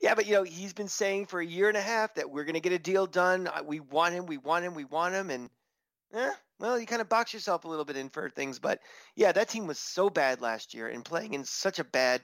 yeah, 0.00 0.14
but 0.14 0.26
you 0.26 0.32
know, 0.32 0.42
he's 0.42 0.72
been 0.72 0.88
saying 0.88 1.26
for 1.26 1.40
a 1.40 1.46
year 1.46 1.68
and 1.68 1.76
a 1.76 1.82
half 1.82 2.14
that 2.14 2.30
we're 2.30 2.44
going 2.44 2.54
to 2.54 2.60
get 2.60 2.72
a 2.72 2.78
deal 2.78 3.06
done. 3.06 3.48
We 3.64 3.80
want 3.80 4.14
him, 4.14 4.26
we 4.26 4.38
want 4.38 4.64
him, 4.64 4.74
we 4.74 4.84
want 4.84 5.14
him, 5.14 5.30
and 5.30 5.50
eh, 6.14 6.32
well, 6.58 6.78
you 6.78 6.86
kind 6.86 7.02
of 7.02 7.08
box 7.08 7.34
yourself 7.34 7.64
a 7.64 7.68
little 7.68 7.84
bit 7.84 7.96
in 7.96 8.08
for 8.08 8.30
things. 8.30 8.58
But 8.58 8.80
yeah, 9.14 9.32
that 9.32 9.48
team 9.48 9.66
was 9.66 9.78
so 9.78 10.08
bad 10.08 10.40
last 10.40 10.74
year 10.74 10.88
and 10.88 11.04
playing 11.04 11.34
in 11.34 11.44
such 11.44 11.78
a 11.78 11.84
bad, 11.84 12.22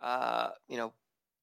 uh, 0.00 0.48
you 0.68 0.76
know, 0.76 0.92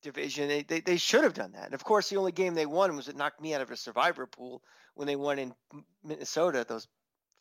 division. 0.02 0.48
They, 0.48 0.64
they 0.64 0.80
they 0.82 0.98
should 0.98 1.24
have 1.24 1.34
done 1.34 1.52
that. 1.54 1.66
And 1.66 1.74
of 1.74 1.84
course, 1.84 2.10
the 2.10 2.18
only 2.18 2.32
game 2.32 2.56
they 2.56 2.66
won 2.66 2.96
was 2.96 3.08
it 3.08 3.16
knocked 3.16 3.42
me 3.42 3.54
out 3.54 3.62
of 3.62 3.72
a 3.72 3.78
survivor 3.78 4.25
pool 4.25 4.62
when 4.96 5.08
they 5.08 5.16
won 5.16 5.40
in 5.40 5.54
Minnesota. 6.04 6.66
Those 6.68 6.88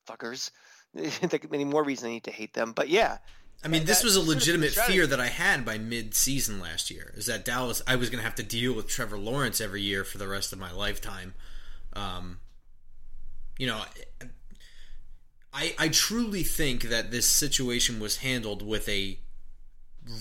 fuckers. 0.07 0.51
Any 1.53 1.65
more 1.65 1.83
reason 1.83 2.09
I 2.09 2.13
need 2.13 2.25
to 2.25 2.31
hate 2.31 2.55
them. 2.55 2.73
But 2.73 2.89
yeah, 2.89 3.19
I 3.65 3.69
mean, 3.69 3.85
this 3.85 4.05
was 4.05 4.17
a 4.17 4.21
should 4.21 4.29
have 4.29 4.39
been 4.39 4.39
legitimate 4.39 4.71
fear 4.73 5.07
that 5.07 5.21
I 5.21 5.29
had 5.29 5.65
by 5.65 5.79
mid-season 5.79 6.61
last 6.61 6.91
year. 6.91 7.13
Is 7.17 7.27
that 7.27 7.45
Dallas? 7.45 7.81
I 7.87 7.97
was 7.97 8.11
going 8.11 8.19
to 8.19 8.25
have 8.25 8.35
to 8.37 8.43
deal 8.43 8.75
with 8.75 8.89
Trevor 8.89 9.19
Lawrence 9.19 9.61
every 9.61 9.81
year 9.81 10.05
for 10.05 10.19
the 10.19 10.29
rest 10.29 10.53
of 10.53 10.59
my 10.59 10.71
lifetime. 10.71 11.35
Um, 11.95 12.39
you 13.59 13.67
know, 13.67 13.83
I 15.53 15.75
I 15.79 15.89
truly 15.89 16.43
think 16.43 16.83
that 16.85 17.11
this 17.11 17.27
situation 17.27 18.01
was 18.01 18.19
handled 18.19 18.61
with 18.61 18.89
a 18.89 19.19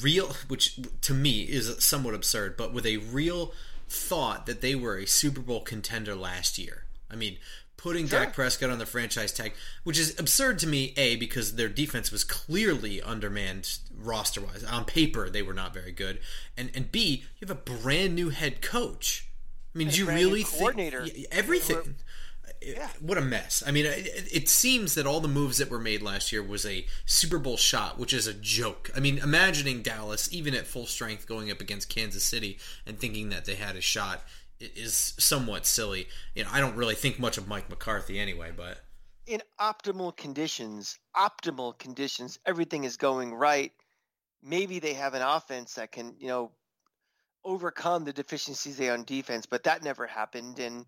real, 0.01 0.33
which 0.47 0.79
to 1.01 1.13
me 1.13 1.41
is 1.41 1.83
somewhat 1.83 2.13
absurd, 2.13 2.55
but 2.55 2.73
with 2.73 2.85
a 2.85 2.97
real 2.97 3.51
thought 3.89 4.45
that 4.45 4.61
they 4.61 4.75
were 4.75 4.97
a 4.97 5.05
Super 5.05 5.41
Bowl 5.41 5.61
contender 5.61 6.15
last 6.15 6.57
year. 6.57 6.85
I 7.11 7.15
mean, 7.15 7.37
putting 7.83 8.07
Sure. 8.07 8.19
Dak 8.19 8.33
Prescott 8.33 8.69
on 8.69 8.79
the 8.79 8.85
franchise 8.85 9.33
tag, 9.33 9.53
which 9.83 9.99
is 9.99 10.17
absurd 10.17 10.57
to 10.59 10.67
me, 10.67 10.93
A, 10.95 11.17
because 11.17 11.55
their 11.55 11.67
defense 11.67 12.11
was 12.11 12.23
clearly 12.23 13.01
undermanned 13.01 13.77
roster 13.95 14.39
wise. 14.39 14.63
On 14.63 14.85
paper, 14.85 15.29
they 15.29 15.41
were 15.41 15.53
not 15.53 15.73
very 15.73 15.91
good. 15.91 16.19
And 16.57 16.71
and 16.73 16.91
B, 16.91 17.25
you 17.39 17.47
have 17.47 17.51
a 17.51 17.55
brand 17.55 18.15
new 18.15 18.29
head 18.29 18.61
coach. 18.61 19.27
I 19.75 19.77
mean, 19.77 19.89
do 19.89 19.97
you 19.97 20.03
a 20.03 20.07
brand 20.07 20.21
new 20.21 20.27
really 20.27 20.43
think 20.43 21.27
everything? 21.29 21.77
Uh, 21.77 22.51
yeah. 22.61 22.87
What 23.01 23.17
a 23.17 23.21
mess! 23.21 23.61
I 23.67 23.71
mean, 23.71 23.85
it, 23.85 24.29
it 24.31 24.49
seems 24.49 24.95
that 24.95 25.05
all 25.05 25.19
the 25.19 25.27
moves 25.27 25.57
that 25.57 25.69
were 25.69 25.79
made 25.79 26.01
last 26.01 26.31
year 26.31 26.41
was 26.41 26.65
a 26.65 26.85
Super 27.05 27.37
Bowl 27.37 27.57
shot, 27.57 27.99
which 27.99 28.13
is 28.13 28.27
a 28.27 28.33
joke. 28.33 28.91
I 28.95 29.01
mean, 29.01 29.17
imagining 29.17 29.81
Dallas, 29.81 30.29
even 30.31 30.55
at 30.55 30.67
full 30.67 30.85
strength, 30.85 31.27
going 31.27 31.51
up 31.51 31.59
against 31.59 31.89
Kansas 31.89 32.23
City 32.23 32.57
and 32.85 32.97
thinking 32.97 33.27
that 33.29 33.43
they 33.43 33.55
had 33.55 33.75
a 33.75 33.81
shot 33.81 34.23
is 34.75 35.13
somewhat 35.19 35.65
silly. 35.65 36.07
You 36.35 36.43
know, 36.43 36.49
I 36.51 36.59
don't 36.59 36.75
really 36.75 36.95
think 36.95 37.19
much 37.19 37.37
of 37.37 37.47
Mike 37.47 37.69
McCarthy 37.69 38.19
anyway, 38.19 38.51
but 38.55 38.79
in 39.25 39.41
optimal 39.59 40.15
conditions, 40.15 40.99
optimal 41.15 41.77
conditions, 41.77 42.39
everything 42.45 42.83
is 42.83 42.97
going 42.97 43.33
right. 43.33 43.71
Maybe 44.41 44.79
they 44.79 44.93
have 44.93 45.13
an 45.13 45.21
offense 45.21 45.75
that 45.75 45.91
can, 45.91 46.15
you 46.19 46.27
know, 46.27 46.51
overcome 47.45 48.05
the 48.05 48.13
deficiencies 48.13 48.77
they 48.77 48.89
on 48.89 49.03
defense, 49.03 49.45
but 49.45 49.63
that 49.63 49.83
never 49.83 50.07
happened. 50.07 50.59
And 50.59 50.85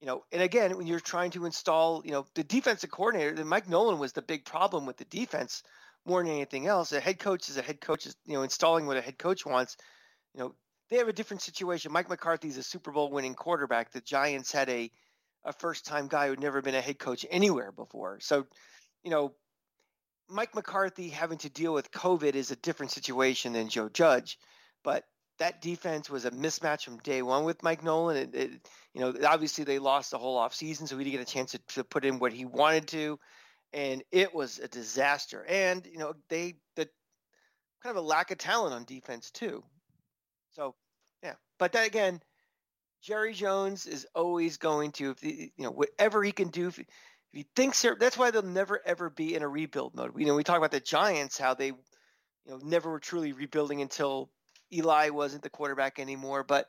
you 0.00 0.06
know, 0.06 0.24
and 0.32 0.40
again, 0.40 0.76
when 0.78 0.86
you're 0.86 0.98
trying 0.98 1.30
to 1.32 1.44
install, 1.44 2.02
you 2.04 2.12
know, 2.12 2.26
the 2.34 2.42
defensive 2.42 2.90
coordinator, 2.90 3.44
Mike 3.44 3.68
Nolan 3.68 3.98
was 3.98 4.12
the 4.12 4.22
big 4.22 4.46
problem 4.46 4.86
with 4.86 4.96
the 4.96 5.04
defense 5.04 5.62
more 6.06 6.22
than 6.22 6.32
anything 6.32 6.66
else. 6.66 6.92
A 6.92 7.00
head 7.00 7.18
coach 7.18 7.50
is 7.50 7.58
a 7.58 7.62
head 7.62 7.82
coach, 7.82 8.06
is, 8.06 8.16
you 8.24 8.32
know, 8.32 8.42
installing 8.42 8.86
what 8.86 8.96
a 8.96 9.02
head 9.02 9.18
coach 9.18 9.44
wants. 9.44 9.76
You 10.34 10.40
know, 10.40 10.54
they 10.90 10.96
have 10.96 11.08
a 11.08 11.12
different 11.12 11.42
situation. 11.42 11.92
Mike 11.92 12.08
McCarthy's 12.08 12.56
a 12.58 12.62
Super 12.62 12.90
Bowl 12.90 13.10
winning 13.10 13.34
quarterback. 13.34 13.92
The 13.92 14.00
Giants 14.00 14.52
had 14.52 14.68
a 14.68 14.90
a 15.44 15.52
first 15.54 15.86
time 15.86 16.06
guy 16.06 16.28
who'd 16.28 16.40
never 16.40 16.60
been 16.60 16.74
a 16.74 16.80
head 16.80 16.98
coach 16.98 17.24
anywhere 17.30 17.72
before. 17.72 18.20
So, 18.20 18.46
you 19.02 19.10
know, 19.10 19.32
Mike 20.28 20.54
McCarthy 20.54 21.08
having 21.08 21.38
to 21.38 21.48
deal 21.48 21.72
with 21.72 21.90
COVID 21.90 22.34
is 22.34 22.50
a 22.50 22.56
different 22.56 22.92
situation 22.92 23.54
than 23.54 23.68
Joe 23.68 23.88
Judge, 23.88 24.38
but 24.84 25.04
that 25.38 25.62
defense 25.62 26.10
was 26.10 26.26
a 26.26 26.30
mismatch 26.30 26.84
from 26.84 26.98
day 26.98 27.22
one 27.22 27.44
with 27.44 27.62
Mike 27.62 27.82
Nolan. 27.82 28.16
It, 28.18 28.34
it, 28.34 28.50
you 28.92 29.00
know, 29.00 29.14
obviously 29.26 29.64
they 29.64 29.78
lost 29.78 30.10
the 30.10 30.18
whole 30.18 30.38
offseason, 30.38 30.86
so 30.86 30.98
he 30.98 31.04
didn't 31.04 31.18
get 31.18 31.28
a 31.28 31.32
chance 31.32 31.52
to, 31.52 31.58
to 31.74 31.84
put 31.84 32.04
in 32.04 32.18
what 32.18 32.34
he 32.34 32.44
wanted 32.44 32.86
to, 32.88 33.18
and 33.72 34.04
it 34.12 34.34
was 34.34 34.58
a 34.58 34.68
disaster. 34.68 35.44
And 35.48 35.86
you 35.90 35.98
know, 35.98 36.12
they 36.28 36.56
the 36.76 36.88
kind 37.82 37.96
of 37.96 38.04
a 38.04 38.06
lack 38.06 38.30
of 38.30 38.36
talent 38.38 38.74
on 38.74 38.84
defense 38.84 39.30
too. 39.30 39.64
So, 40.50 40.74
but 41.60 41.72
that 41.72 41.86
again, 41.86 42.20
Jerry 43.02 43.34
Jones 43.34 43.86
is 43.86 44.06
always 44.14 44.56
going 44.56 44.92
to, 44.92 45.14
you 45.20 45.50
know, 45.58 45.70
whatever 45.70 46.24
he 46.24 46.32
can 46.32 46.48
do. 46.48 46.68
If, 46.68 46.78
if 46.78 46.86
he 47.32 47.46
thinks 47.54 47.84
that's 47.98 48.18
why 48.18 48.30
they'll 48.30 48.42
never 48.42 48.80
ever 48.84 49.10
be 49.10 49.34
in 49.34 49.42
a 49.42 49.48
rebuild 49.48 49.94
mode. 49.94 50.12
You 50.16 50.26
know, 50.26 50.34
we 50.34 50.42
talk 50.42 50.56
about 50.56 50.72
the 50.72 50.80
Giants, 50.80 51.38
how 51.38 51.52
they, 51.54 51.66
you 51.66 51.76
know, 52.48 52.58
never 52.64 52.90
were 52.90 52.98
truly 52.98 53.32
rebuilding 53.32 53.82
until 53.82 54.30
Eli 54.72 55.10
wasn't 55.10 55.42
the 55.42 55.50
quarterback 55.50 55.98
anymore. 55.98 56.44
But 56.44 56.66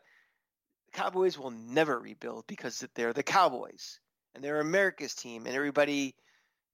the 0.91 0.97
Cowboys 0.97 1.39
will 1.39 1.51
never 1.51 1.97
rebuild 1.97 2.45
because 2.45 2.85
they're 2.93 3.13
the 3.13 3.23
Cowboys 3.23 3.99
and 4.35 4.43
they're 4.43 4.59
America's 4.59 5.15
team, 5.15 5.45
and 5.45 5.55
everybody, 5.55 6.15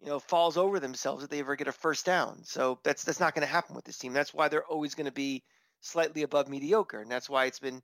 you 0.01 0.07
know, 0.07 0.19
falls 0.19 0.57
over 0.57 0.79
themselves 0.79 1.24
if 1.24 1.29
they 1.29 1.39
ever 1.39 1.55
get 1.55 1.67
a 1.67 1.71
first 1.71 2.03
down. 2.03 2.43
So 2.45 2.79
that's 2.83 3.03
that's 3.03 3.19
not 3.19 3.36
going 3.36 3.45
to 3.45 3.53
happen 3.53 3.75
with 3.75 3.86
this 3.86 4.00
team. 4.00 4.13
That's 4.13 4.33
why 4.33 4.47
they're 4.47 4.65
always 4.65 4.95
going 4.95 5.05
to 5.05 5.12
be 5.12 5.43
slightly 5.81 6.24
above 6.24 6.50
mediocre, 6.50 7.00
and 7.00 7.12
that's 7.12 7.29
why 7.29 7.45
it's 7.45 7.59
been 7.59 7.83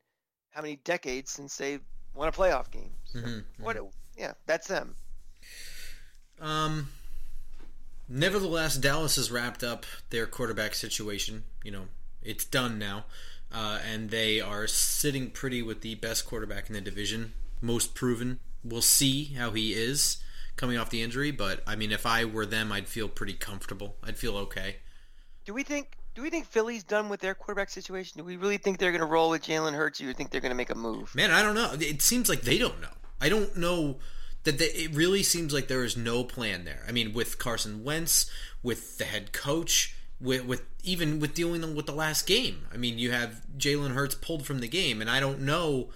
how 0.54 0.62
many 0.62 0.78
decades 0.78 1.32
since 1.32 1.58
they 1.58 1.80
won 2.14 2.28
a 2.28 2.32
playoff 2.32 2.72
game. 2.72 2.92
So 3.06 3.20
mm-hmm, 3.20 3.64
what? 3.64 3.76
Mm-hmm. 3.78 3.88
Yeah, 4.18 4.34
that's 4.46 4.68
them. 4.68 4.96
Um. 6.40 6.90
Nevertheless, 8.10 8.76
Dallas 8.78 9.16
has 9.16 9.32
wrapped 9.32 9.64
up 9.64 9.86
their 10.10 10.28
quarterback 10.28 10.76
situation. 10.76 11.44
You 11.64 11.72
know, 11.72 11.86
it's 12.22 12.46
done 12.46 12.78
now, 12.78 13.06
uh, 13.52 13.80
and 13.90 14.10
they 14.10 14.42
are 14.42 14.68
sitting 14.68 15.32
pretty 15.32 15.62
with 15.62 15.82
the 15.82 15.96
best 15.96 16.26
quarterback 16.26 16.68
in 16.68 16.74
the 16.74 16.82
division, 16.82 17.34
most 17.62 17.96
proven. 17.96 18.40
We'll 18.64 18.82
see 18.82 19.34
how 19.36 19.52
he 19.52 19.74
is 19.74 20.18
coming 20.56 20.78
off 20.78 20.90
the 20.90 21.02
injury, 21.02 21.32
but 21.32 21.64
I 21.66 21.76
mean, 21.76 21.92
if 21.92 22.06
I 22.06 22.26
were 22.26 22.46
them, 22.46 22.72
I'd 22.72 22.88
feel 22.88 23.08
pretty 23.08 23.34
comfortable. 23.34 23.96
I'd 24.04 24.18
feel 24.18 24.38
okay. 24.38 24.78
Do 25.46 25.54
we 25.54 25.64
think 25.64 25.98
do 26.16 26.22
we 26.22 26.30
think 26.30 26.46
Philly's 26.46 26.84
done 26.84 27.10
with 27.10 27.22
their 27.22 27.34
quarterback 27.34 27.70
situation? 27.70 28.18
Do 28.18 28.24
we 28.24 28.38
really 28.38 28.58
think 28.58 28.78
they're 28.78 28.92
going 28.92 29.02
to 29.02 29.08
roll 29.08 29.32
with 29.32 29.44
Jalen 29.44 29.74
Hurts, 29.74 30.00
or 30.00 30.04
do 30.04 30.08
you 30.10 30.14
think 30.14 30.30
they're 30.30 30.42
going 30.42 30.52
to 30.52 30.56
make 30.56 30.70
a 30.70 30.76
move? 30.76 31.14
Man, 31.16 31.32
I 31.32 31.42
don't 31.42 31.56
know. 31.56 31.74
It 31.80 32.02
seems 32.02 32.30
like 32.30 32.42
they 32.42 32.58
don't 32.58 32.80
know. 32.82 32.90
I 33.20 33.30
don't 33.30 33.56
know 33.58 33.98
that 34.44 34.60
they, 34.60 34.66
it 34.66 34.94
really 34.94 35.24
seems 35.24 35.54
like 35.54 35.68
there 35.68 35.84
is 35.84 35.98
no 35.98 36.24
plan 36.24 36.66
there. 36.66 36.84
I 36.88 36.92
mean, 36.92 37.14
with 37.14 37.40
Carson 37.40 37.84
Wentz, 37.84 38.30
with 38.62 38.98
the 38.98 39.06
head 39.06 39.32
coach, 39.32 39.96
with, 40.20 40.46
with 40.46 40.64
even 40.84 41.20
with 41.20 41.34
dealing 41.34 41.76
with 41.76 41.86
the 41.86 41.94
last 41.94 42.28
game. 42.28 42.68
I 42.74 42.78
mean, 42.78 43.00
you 43.00 43.12
have 43.12 43.42
Jalen 43.58 43.94
Hurts 43.94 44.16
pulled 44.16 44.46
from 44.46 44.60
the 44.60 44.68
game, 44.68 45.02
and 45.02 45.10
I 45.10 45.20
don't 45.20 45.42
know 45.42 45.90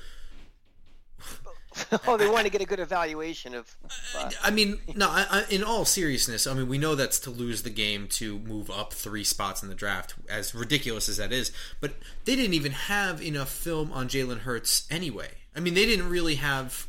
oh, 2.08 2.18
they 2.18 2.30
want 2.30 2.46
to 2.46 2.52
get 2.52 2.62
a 2.62 2.66
good 2.66 2.80
evaluation 2.80 3.54
of. 3.54 3.76
Uh, 4.16 4.30
I 4.44 4.52
mean, 4.52 4.80
no. 4.96 5.10
I, 5.10 5.26
I, 5.30 5.46
in 5.50 5.64
all 5.64 5.86
seriousness, 5.86 6.48
I 6.48 6.54
mean, 6.54 6.68
we 6.68 6.78
know 6.78 6.96
that's 6.96 7.20
to 7.22 7.30
lose 7.30 7.64
the 7.64 7.70
game 7.70 8.08
to 8.10 8.40
move 8.40 8.70
up 8.70 8.94
three 8.94 9.24
spots 9.24 9.64
in 9.64 9.70
the 9.70 9.76
draft, 9.76 10.16
as 10.30 10.54
ridiculous 10.54 11.10
as 11.10 11.18
that 11.18 11.32
is. 11.32 11.52
But 11.80 11.94
they 12.26 12.36
didn't 12.36 12.54
even 12.54 12.72
have 12.72 13.22
enough 13.22 13.50
film 13.50 13.92
on 13.92 14.08
Jalen 14.08 14.40
Hurts 14.40 14.88
anyway. 14.90 15.30
I 15.56 15.60
mean, 15.60 15.74
they 15.74 15.86
didn't 15.86 16.10
really 16.10 16.36
have 16.36 16.88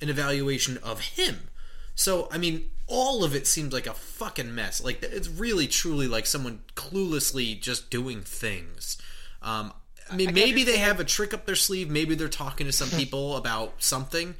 an 0.00 0.08
evaluation 0.08 0.78
of 0.78 1.00
him. 1.00 1.48
So, 1.94 2.28
I 2.30 2.38
mean, 2.38 2.70
all 2.86 3.24
of 3.24 3.34
it 3.34 3.46
seems 3.46 3.72
like 3.72 3.86
a 3.86 3.94
fucking 3.94 4.54
mess. 4.54 4.82
Like 4.82 5.02
it's 5.02 5.28
really, 5.28 5.66
truly 5.66 6.06
like 6.06 6.26
someone 6.26 6.60
cluelessly 6.74 7.60
just 7.60 7.90
doing 7.90 8.20
things. 8.20 8.98
Um, 9.42 9.72
I 10.10 10.16
mean, 10.16 10.28
I 10.28 10.32
maybe 10.32 10.64
they 10.64 10.78
have 10.78 11.00
a 11.00 11.04
trick 11.04 11.34
up 11.34 11.46
their 11.46 11.56
sleeve. 11.56 11.90
Maybe 11.90 12.14
they're 12.14 12.28
talking 12.28 12.66
to 12.66 12.72
some 12.72 12.90
people 12.90 13.36
about 13.36 13.74
something. 13.82 14.34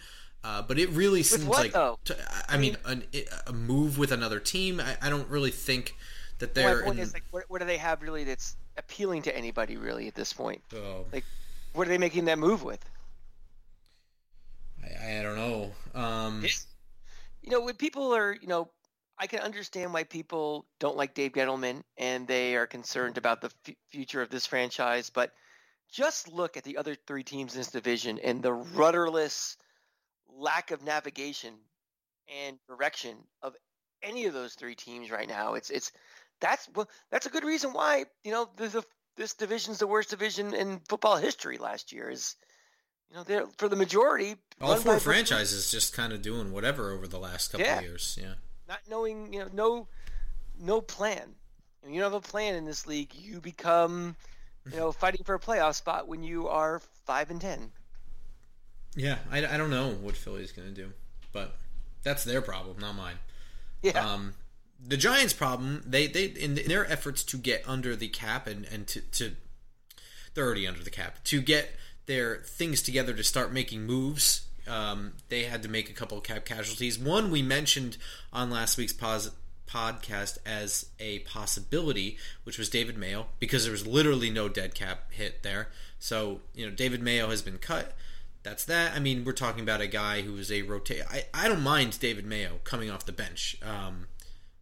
Uh, 0.45 0.63
but 0.63 0.79
it 0.79 0.89
really 0.91 1.25
seems 1.25 1.45
what, 1.45 1.75
like, 1.75 2.05
to, 2.05 2.17
I, 2.49 2.55
I, 2.55 2.57
mean, 2.57 2.77
an, 2.85 3.03
a 3.49 3.53
move 3.53 3.99
with 3.99 4.13
another 4.13 4.39
team. 4.39 4.79
I, 4.79 4.97
I, 5.03 5.11
don't 5.11 5.29
really 5.29 5.51
think 5.51 5.97
that 6.39 6.55
they're. 6.55 6.77
My 6.77 6.85
point 6.85 6.99
in, 6.99 7.05
is, 7.05 7.15
like, 7.15 7.25
what, 7.33 7.45
what, 7.49 7.61
do 7.61 7.67
they 7.67 7.79
have 7.79 8.01
really 8.01 8.23
that's 8.23 8.55
appealing 8.77 9.23
to 9.23 9.37
anybody 9.37 9.77
really 9.77 10.07
at 10.07 10.15
this 10.15 10.33
point? 10.33 10.63
Oh. 10.73 11.05
Like, 11.13 11.25
what 11.73 11.89
are 11.89 11.91
they 11.91 11.99
making 11.99 12.27
that 12.27 12.39
move 12.39 12.63
with? 12.63 12.79
I, 14.85 15.19
I 15.19 15.23
don't 15.23 15.35
know. 15.35 15.73
Um, 15.95 16.45
you 17.43 17.51
know, 17.51 17.63
when 17.63 17.75
people 17.75 18.15
are, 18.15 18.33
you 18.33 18.47
know, 18.47 18.71
I 19.19 19.27
can 19.27 19.41
understand 19.41 19.93
why 19.93 20.05
people 20.05 20.67
don't 20.79 20.97
like 20.97 21.15
Dave 21.15 21.33
Gettleman 21.33 21.83
and 21.97 22.27
they 22.29 22.55
are 22.55 22.67
concerned 22.67 23.19
about 23.19 23.41
the 23.41 23.51
f- 23.67 23.75
future 23.89 24.23
of 24.23 24.29
this 24.29 24.47
franchise, 24.47 25.11
but 25.11 25.33
just 25.91 26.33
look 26.33 26.57
at 26.57 26.65
the 26.65 26.77
other 26.79 26.95
three 26.95 27.23
teams 27.23 27.55
in 27.55 27.61
this 27.61 27.71
division 27.71 28.19
and 28.19 28.43
the 28.43 28.53
rudderless 28.53 29.57
lack 30.37 30.71
of 30.71 30.83
navigation 30.83 31.55
and 32.45 32.59
direction 32.67 33.17
of 33.43 33.55
any 34.03 34.27
of 34.27 34.35
those 34.35 34.55
three 34.55 34.75
teams 34.75 35.11
right 35.11 35.29
now. 35.29 35.55
It's 35.55 35.71
it's 35.71 35.93
that's 36.41 36.69
well, 36.75 36.89
that's 37.11 37.27
a 37.27 37.31
good 37.31 37.45
reason 37.45 37.73
why 37.73 38.05
you 38.25 38.33
know 38.33 38.49
the, 38.57 38.69
the, 38.69 38.85
this 39.17 39.35
division's 39.35 39.79
the 39.79 39.87
worst 39.87 40.11
division 40.11 40.55
in 40.55 40.81
football 40.89 41.17
history 41.17 41.59
last 41.59 41.93
year. 41.93 42.11
Is 42.11 42.37
you 43.11 43.17
know 43.17 43.23
they're 43.23 43.47
for 43.59 43.69
the 43.69 43.77
majority 43.77 44.37
all 44.61 44.77
four 44.77 44.99
franchises 44.99 45.71
just 45.71 45.95
kind 45.95 46.13
of 46.13 46.23
doing 46.23 46.53
whatever 46.53 46.93
over 46.93 47.07
the 47.07 47.19
last 47.19 47.53
couple 47.53 47.67
yeah. 47.67 47.79
of 47.79 47.85
years. 47.85 48.19
Yeah, 48.21 48.35
not 48.69 48.81
knowing 48.89 49.33
you 49.33 49.41
know 49.41 49.49
no 49.53 49.89
no 50.59 50.81
plan. 50.81 51.35
When 51.81 51.95
you 51.95 52.01
don't 52.01 52.13
have 52.13 52.25
a 52.25 52.29
plan 52.29 52.57
in 52.57 52.65
this 52.65 52.87
league, 52.87 53.15
you 53.15 53.41
become 53.41 54.17
you 54.71 54.79
know, 54.79 54.93
fighting 54.93 55.23
for 55.25 55.35
a 55.35 55.41
playoff 55.41 55.75
spot 55.75 56.09
when 56.09 56.23
you 56.23 56.49
are 56.49 56.81
five 57.05 57.31
and 57.31 57.41
ten. 57.41 57.71
Yeah, 58.95 59.19
I, 59.31 59.47
I 59.47 59.57
don't 59.57 59.71
know 59.71 59.91
what 59.91 60.17
Philly's 60.17 60.53
going 60.53 60.69
to 60.69 60.75
do, 60.75 60.93
but 61.33 61.57
that's 62.03 62.25
their 62.25 62.41
problem, 62.41 62.79
not 62.79 62.95
mine. 62.95 63.17
Yeah. 63.83 64.05
Um, 64.05 64.35
the 64.85 64.97
Giants' 64.97 65.33
problem, 65.33 65.83
they 65.87 66.07
they 66.07 66.25
in 66.25 66.55
their 66.55 66.91
efforts 66.91 67.23
to 67.25 67.37
get 67.37 67.63
under 67.67 67.97
the 67.97 68.09
cap 68.09 68.47
and 68.47 68.65
and 68.67 68.87
to, 68.89 69.01
to 69.01 69.33
they're 70.35 70.45
already 70.45 70.67
under 70.67 70.83
the 70.83 70.91
cap 70.91 71.25
to 71.25 71.41
get 71.41 71.71
their 72.07 72.37
things 72.37 72.83
together 72.83 73.13
to 73.15 73.25
start 73.25 73.53
making 73.53 73.85
moves. 73.85 74.47
Um, 74.69 75.13
they 75.29 75.45
had 75.45 75.63
to 75.63 75.69
make 75.69 75.89
a 75.91 75.93
couple 75.93 76.19
of 76.19 76.25
cap 76.25 76.45
casualties. 76.45 76.99
One 76.99 77.31
we 77.31 77.43
mentioned 77.43 77.97
on 78.33 78.51
last 78.51 78.77
week's 78.77 78.93
pos- 78.93 79.31
podcast 79.67 80.39
as 80.47 80.87
a 80.99 81.21
possibility, 81.21 82.17
which 82.45 82.59
was 82.59 82.69
David 82.69 82.97
Mayo, 82.97 83.27
because 83.39 83.65
there 83.65 83.73
was 83.73 83.87
literally 83.87 84.31
no 84.31 84.49
dead 84.49 84.75
cap 84.75 85.13
hit 85.13 85.43
there. 85.43 85.69
So, 85.99 86.41
you 86.55 86.67
know, 86.67 86.73
David 86.73 87.03
Mayo 87.03 87.29
has 87.31 87.43
been 87.43 87.59
cut. 87.59 87.95
That's 88.43 88.65
that. 88.67 88.95
I 88.95 89.01
mean, 89.01 89.25
we're 89.25 89.33
talking 89.33 89.63
about 89.63 89.81
a 89.81 89.89
guy 89.89 90.23
who 90.23 90.37
is 90.37 90.53
a 90.53 90.63
rotate. 90.63 91.03
I, 91.11 91.25
I 91.35 91.49
don't 91.49 91.63
mind 91.63 91.99
David 91.99 92.25
Mayo 92.25 92.61
coming 92.63 92.91
off 92.91 93.05
the 93.05 93.13
bench, 93.13 93.57
um, 93.61 94.07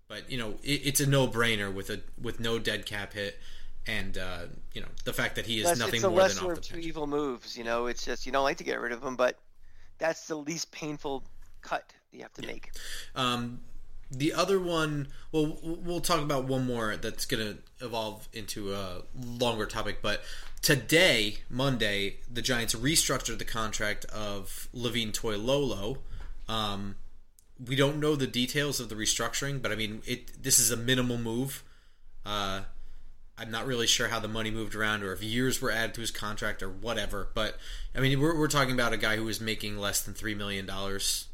but 0.09 0.31
you 0.31 0.39
know, 0.39 0.55
it, 0.63 0.81
it's 0.85 1.01
a 1.01 1.07
no 1.07 1.29
brainer 1.29 1.73
with 1.73 1.91
a 1.91 2.01
with 2.21 2.41
no 2.41 2.59
dead 2.59 2.87
cap 2.87 3.13
hit, 3.13 3.39
and 3.87 4.17
uh, 4.17 4.47
you 4.73 4.81
know 4.81 4.89
the 5.05 5.13
fact 5.13 5.37
that 5.37 5.45
he 5.45 5.61
is 5.61 5.79
nothing 5.79 6.01
more 6.01 6.13
than 6.13 6.21
off 6.23 6.39
the 6.39 6.47
bench. 6.47 6.69
two 6.69 6.79
evil 6.79 7.07
moves. 7.07 7.59
You 7.59 7.65
know, 7.65 7.87
it's 7.87 8.07
just 8.07 8.25
you 8.25 8.33
don't 8.33 8.45
like 8.45 8.57
to 8.57 8.65
get 8.65 8.81
rid 8.81 8.93
of 8.93 9.03
him, 9.05 9.17
but 9.17 9.39
that's 9.99 10.27
the 10.29 10.37
least 10.37 10.73
painful 10.73 11.23
cut 11.61 11.93
you 12.11 12.23
have 12.23 12.33
to 12.35 12.43
yeah. 12.43 12.53
make. 12.53 12.71
Um, 13.15 13.61
the 14.11 14.33
other 14.33 14.59
one, 14.59 15.09
well, 15.33 15.59
we'll 15.63 16.01
talk 16.01 16.21
about 16.21 16.45
one 16.45 16.67
more 16.67 16.97
that's 16.97 17.27
going 17.27 17.57
to 17.57 17.85
evolve 17.85 18.29
into 18.33 18.73
a 18.75 19.03
longer 19.19 19.67
topic. 19.67 19.99
But 20.03 20.23
today, 20.63 21.39
Monday, 21.51 22.17
the 22.31 22.43
Giants 22.43 22.75
restructured 22.75 23.39
the 23.39 23.45
contract 23.45 24.05
of 24.07 24.69
Levine 24.73 25.13
Toilolo. 25.13 25.99
Um, 26.49 26.97
we 27.65 27.77
don't 27.77 28.01
know 28.01 28.17
the 28.17 28.27
details 28.27 28.81
of 28.81 28.89
the 28.89 28.95
restructuring, 28.95 29.63
but 29.63 29.73
I 29.73 29.77
mean, 29.77 30.03
it. 30.07 30.43
This 30.43 30.59
is 30.59 30.71
a 30.71 30.77
minimal 30.77 31.19
move. 31.19 31.63
Uh, 32.27 32.63
I'm 33.37 33.51
not 33.51 33.67
really 33.67 33.87
sure 33.87 34.09
how 34.09 34.21
the 34.21 34.29
money 34.29 34.51
moved 34.51 34.75
around, 34.75 35.03
or 35.03 35.13
if 35.13 35.23
years 35.23 35.61
were 35.61 35.71
added 35.71 35.95
to 35.95 36.01
his 36.01 36.11
contract, 36.11 36.63
or 36.63 36.69
whatever. 36.69 37.29
But 37.35 37.57
I 37.95 38.01
mean, 38.01 38.21
we're, 38.21 38.39
we're 38.39 38.49
talking 38.49 38.75
about 38.75 38.93
a 38.93 38.97
guy 38.97 39.17
who 39.17 39.25
was 39.25 39.41
making 39.41 39.79
less 39.79 40.03
than 40.03 40.15
three 40.15 40.35
million 40.35 40.67
dollars 40.67 41.29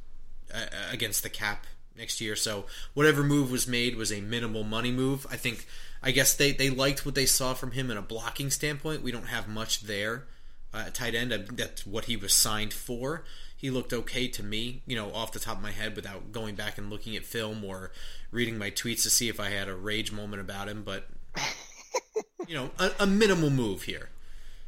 uh, 0.54 0.66
against 0.90 1.22
the 1.22 1.30
cap 1.30 1.66
next 2.00 2.20
year. 2.20 2.34
So 2.34 2.64
whatever 2.94 3.22
move 3.22 3.50
was 3.50 3.68
made 3.68 3.94
was 3.94 4.10
a 4.10 4.20
minimal 4.20 4.64
money 4.64 4.90
move. 4.90 5.26
I 5.30 5.36
think 5.36 5.66
I 6.02 6.10
guess 6.10 6.34
they, 6.34 6.52
they 6.52 6.70
liked 6.70 7.04
what 7.04 7.14
they 7.14 7.26
saw 7.26 7.54
from 7.54 7.72
him 7.72 7.90
in 7.90 7.96
a 7.96 8.02
blocking 8.02 8.50
standpoint. 8.50 9.02
We 9.02 9.12
don't 9.12 9.28
have 9.28 9.46
much 9.46 9.82
there. 9.82 10.26
uh, 10.72 10.90
tight 10.92 11.14
end. 11.14 11.32
That's 11.52 11.86
what 11.86 12.04
he 12.06 12.16
was 12.16 12.32
signed 12.32 12.72
for. 12.72 13.24
He 13.56 13.70
looked 13.70 13.92
okay 13.92 14.26
to 14.28 14.42
me, 14.42 14.82
you 14.86 14.96
know, 14.96 15.12
off 15.12 15.32
the 15.32 15.38
top 15.38 15.56
of 15.56 15.62
my 15.62 15.72
head 15.72 15.94
without 15.96 16.32
going 16.32 16.54
back 16.54 16.78
and 16.78 16.88
looking 16.88 17.16
at 17.16 17.24
film 17.24 17.64
or 17.64 17.92
reading 18.30 18.56
my 18.56 18.70
tweets 18.70 19.02
to 19.02 19.10
see 19.10 19.28
if 19.28 19.38
I 19.38 19.50
had 19.50 19.68
a 19.68 19.74
rage 19.74 20.12
moment 20.12 20.40
about 20.40 20.68
him. 20.68 20.82
But, 20.82 21.06
you 22.46 22.54
know, 22.54 22.70
a, 22.78 22.90
a 23.00 23.06
minimal 23.06 23.50
move 23.50 23.82
here. 23.82 24.08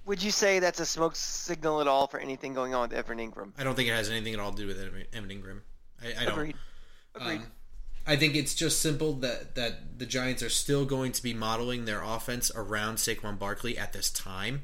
Would 0.05 0.23
you 0.23 0.33
say 0.33 0.59
that's 0.59 0.81
a 0.81 0.87
smoke 0.87 1.15
signal 1.15 1.81
at 1.81 1.87
all 1.87 2.09
for 2.09 2.19
anything 2.19 2.53
going 2.55 2.75
on 2.75 2.89
with 2.89 2.99
Evan 2.99 3.19
Engram? 3.19 3.53
I 3.57 3.63
don't 3.65 3.77
think 3.77 3.89
it 3.89 3.93
has 3.95 4.11
anything 4.11 4.35
at 4.35 4.41
all 4.41 4.51
to 4.53 4.61
do 4.61 4.67
with 4.67 4.79
Evan 5.15 5.31
Engram. 5.31 5.61
I, 6.03 6.23
I 6.23 6.25
don't. 6.25 6.35
Agreed. 6.35 6.57
Um, 7.19 7.47
I 8.07 8.17
think 8.17 8.35
it's 8.35 8.55
just 8.55 8.81
simple 8.81 9.13
that 9.15 9.55
that 9.55 9.99
the 9.99 10.07
Giants 10.07 10.43
are 10.43 10.51
still 10.51 10.85
going 10.85 11.13
to 11.13 11.23
be 11.23 11.35
modeling 11.35 11.85
their 11.85 12.03
offense 12.03 12.51
around 12.55 12.97
Saquon 12.97 13.39
Barkley 13.39 13.79
at 13.79 13.93
this 13.93 14.11
time, 14.11 14.63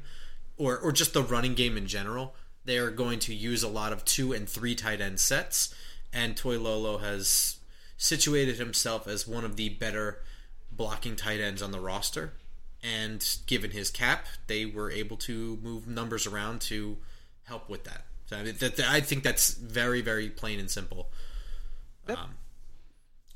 or 0.57 0.77
or 0.77 0.91
just 0.91 1.13
the 1.13 1.23
running 1.23 1.53
game 1.53 1.77
in 1.77 1.87
general. 1.87 2.35
They 2.65 2.77
are 2.77 2.91
going 2.91 3.19
to 3.19 3.33
use 3.33 3.63
a 3.63 3.69
lot 3.69 3.93
of 3.93 4.05
two 4.05 4.33
and 4.33 4.47
three 4.47 4.75
tight 4.75 5.01
end 5.01 5.19
sets, 5.19 5.73
and 6.13 6.35
Toilolo 6.35 6.99
has 7.01 7.57
situated 7.97 8.57
himself 8.57 9.07
as 9.07 9.27
one 9.27 9.45
of 9.45 9.55
the 9.55 9.69
better 9.69 10.21
blocking 10.71 11.15
tight 11.15 11.39
ends 11.39 11.61
on 11.61 11.71
the 11.71 11.79
roster. 11.79 12.33
And 12.81 13.25
given 13.45 13.71
his 13.71 13.91
cap, 13.91 14.25
they 14.47 14.65
were 14.65 14.89
able 14.89 15.17
to 15.17 15.59
move 15.61 15.87
numbers 15.87 16.25
around 16.25 16.61
to 16.61 16.97
help 17.43 17.69
with 17.69 17.83
that. 17.83 18.05
So 18.27 18.37
I, 18.37 18.43
mean, 18.43 18.55
that, 18.59 18.79
I 18.79 19.01
think 19.01 19.23
that's 19.23 19.53
very, 19.53 20.01
very 20.01 20.29
plain 20.29 20.59
and 20.59 20.71
simple. 20.71 21.09
Yep. 22.09 22.17
Um, 22.17 22.35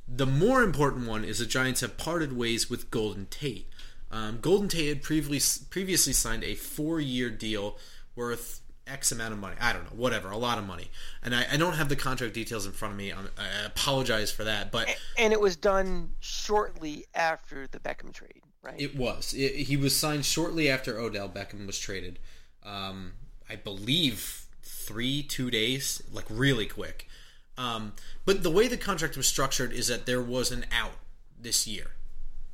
the 0.08 0.26
more 0.26 0.62
important 0.64 1.08
one 1.08 1.24
is 1.24 1.40
the 1.40 1.46
Giants 1.46 1.82
have 1.82 1.98
parted 1.98 2.36
ways 2.36 2.70
with 2.70 2.92
Golden 2.92 3.26
Tate. 3.28 3.68
Um, 4.12 4.40
Golden 4.42 4.68
Tate 4.68 4.90
had 4.90 5.02
previously 5.02 5.66
previously 5.70 6.14
signed 6.14 6.44
a 6.44 6.56
four 6.56 7.00
year 7.00 7.30
deal 7.30 7.78
worth 8.16 8.62
X 8.86 9.12
amount 9.12 9.34
of 9.34 9.40
money. 9.40 9.56
I 9.60 9.74
don't 9.74 9.86
know, 9.86 9.98
whatever, 9.98 10.30
a 10.30 10.38
lot 10.38 10.58
of 10.58 10.68
money. 10.68 10.90
And 11.24 11.34
I, 11.34 11.46
I 11.54 11.58
don't 11.58 11.74
have 11.74 11.90
the 11.90 11.96
contract 11.96 12.34
details 12.34 12.66
in 12.66 12.74
front 12.74 12.94
of 12.94 12.98
me. 12.98 13.12
I'm, 13.12 13.30
i 13.38 13.66
apologize 13.66 14.32
for 14.32 14.44
that, 14.44 14.72
but 14.72 14.88
and 15.18 15.32
it 15.34 15.40
was 15.40 15.56
done 15.56 16.12
shortly 16.20 17.06
after 17.16 17.68
the 17.68 17.80
Beckham 17.80 18.14
trade, 18.14 18.42
right? 18.62 18.80
It 18.80 18.96
was. 18.96 19.34
It, 19.34 19.56
he 19.56 19.78
was 19.78 19.96
signed 19.96 20.26
shortly 20.26 20.70
after 20.70 21.00
Odell 21.00 21.30
Beckham 21.30 21.66
was 21.66 21.80
traded. 21.80 22.20
Um, 22.64 23.14
I 23.50 23.56
believe 23.56 24.46
three, 24.62 25.24
two 25.24 25.50
days, 25.50 26.04
like 26.12 26.26
really 26.30 26.66
quick. 26.66 27.08
Um, 27.58 27.94
but 28.26 28.44
the 28.44 28.50
way 28.50 28.68
the 28.68 28.78
contract 28.78 29.16
was 29.16 29.28
structured 29.28 29.74
is 29.74 29.88
that 29.88 30.06
there 30.06 30.22
was 30.22 30.52
an 30.52 30.66
out 30.72 30.98
this 31.40 31.68
year. 31.68 31.92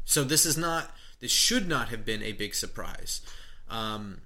So 0.06 0.24
this 0.24 0.46
is 0.46 0.58
not, 0.58 0.92
this 1.20 1.32
should 1.32 1.68
not 1.68 1.90
have 1.90 2.04
been 2.04 2.24
a 2.24 2.34
big 2.34 2.56
surprise. 2.56 3.22
Um, 3.70 4.22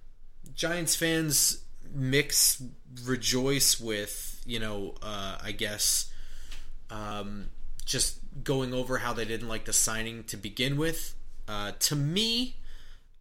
Giants 0.55 0.95
fans 0.95 1.63
mix 1.93 2.61
rejoice 3.05 3.79
with, 3.79 4.41
you 4.45 4.59
know, 4.59 4.95
uh, 5.01 5.37
I 5.43 5.51
guess, 5.51 6.11
um, 6.89 7.47
just 7.85 8.19
going 8.43 8.73
over 8.73 8.99
how 8.99 9.13
they 9.13 9.25
didn't 9.25 9.47
like 9.47 9.65
the 9.65 9.73
signing 9.73 10.23
to 10.25 10.37
begin 10.37 10.77
with. 10.77 11.15
Uh, 11.47 11.73
to 11.79 11.95
me, 11.95 12.57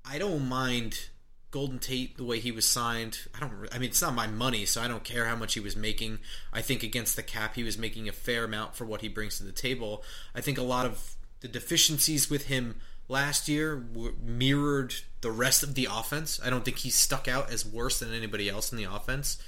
I 0.05 0.19
don't 0.19 0.49
mind 0.49 1.09
Golden 1.53 1.79
Tate, 1.79 2.17
the 2.17 2.25
way 2.25 2.41
he 2.41 2.51
was 2.51 2.67
signed, 2.67 3.19
I 3.37 3.41
don't. 3.41 3.69
I 3.71 3.79
mean, 3.79 3.91
it's 3.91 4.03
not 4.03 4.15
my 4.15 4.27
money, 4.27 4.65
so 4.65 4.81
I 4.81 4.89
don't 4.89 5.05
care 5.05 5.27
how 5.27 5.37
much 5.37 5.55
he 5.55 5.61
was 5.61 5.77
making. 5.77 6.19
I 6.53 6.63
think 6.63 6.83
against 6.83 7.15
the 7.15 7.23
cap, 7.23 7.55
he 7.55 7.63
was 7.63 7.77
making 7.77 8.09
a 8.09 8.13
fair 8.13 8.45
amount 8.45 8.75
for 8.75 8.87
what 8.87 9.03
he 9.03 9.09
brings 9.09 9.37
to 9.37 9.45
the 9.45 9.53
table. 9.53 10.03
I 10.35 10.41
think 10.41 10.57
a 10.57 10.63
lot 10.63 10.87
of 10.87 11.15
the 11.41 11.49
deficiencies 11.49 12.31
with 12.31 12.47
him 12.47 12.77
last 13.07 13.49
year 13.49 13.85
mirrored 14.25 14.95
the 15.21 15.31
rest 15.31 15.63
of 15.63 15.75
the 15.75 15.89
offense. 15.91 16.41
I 16.43 16.49
don't 16.49 16.65
think 16.65 16.79
he 16.79 16.91
stuck 16.91 17.29
out 17.29 17.53
as 17.53 17.67
worse 17.67 18.01
than 18.01 18.15
anybody 18.15 18.49
else 18.49 18.73
in 18.73 18.79
the 18.79 18.85
offense. 18.85 19.41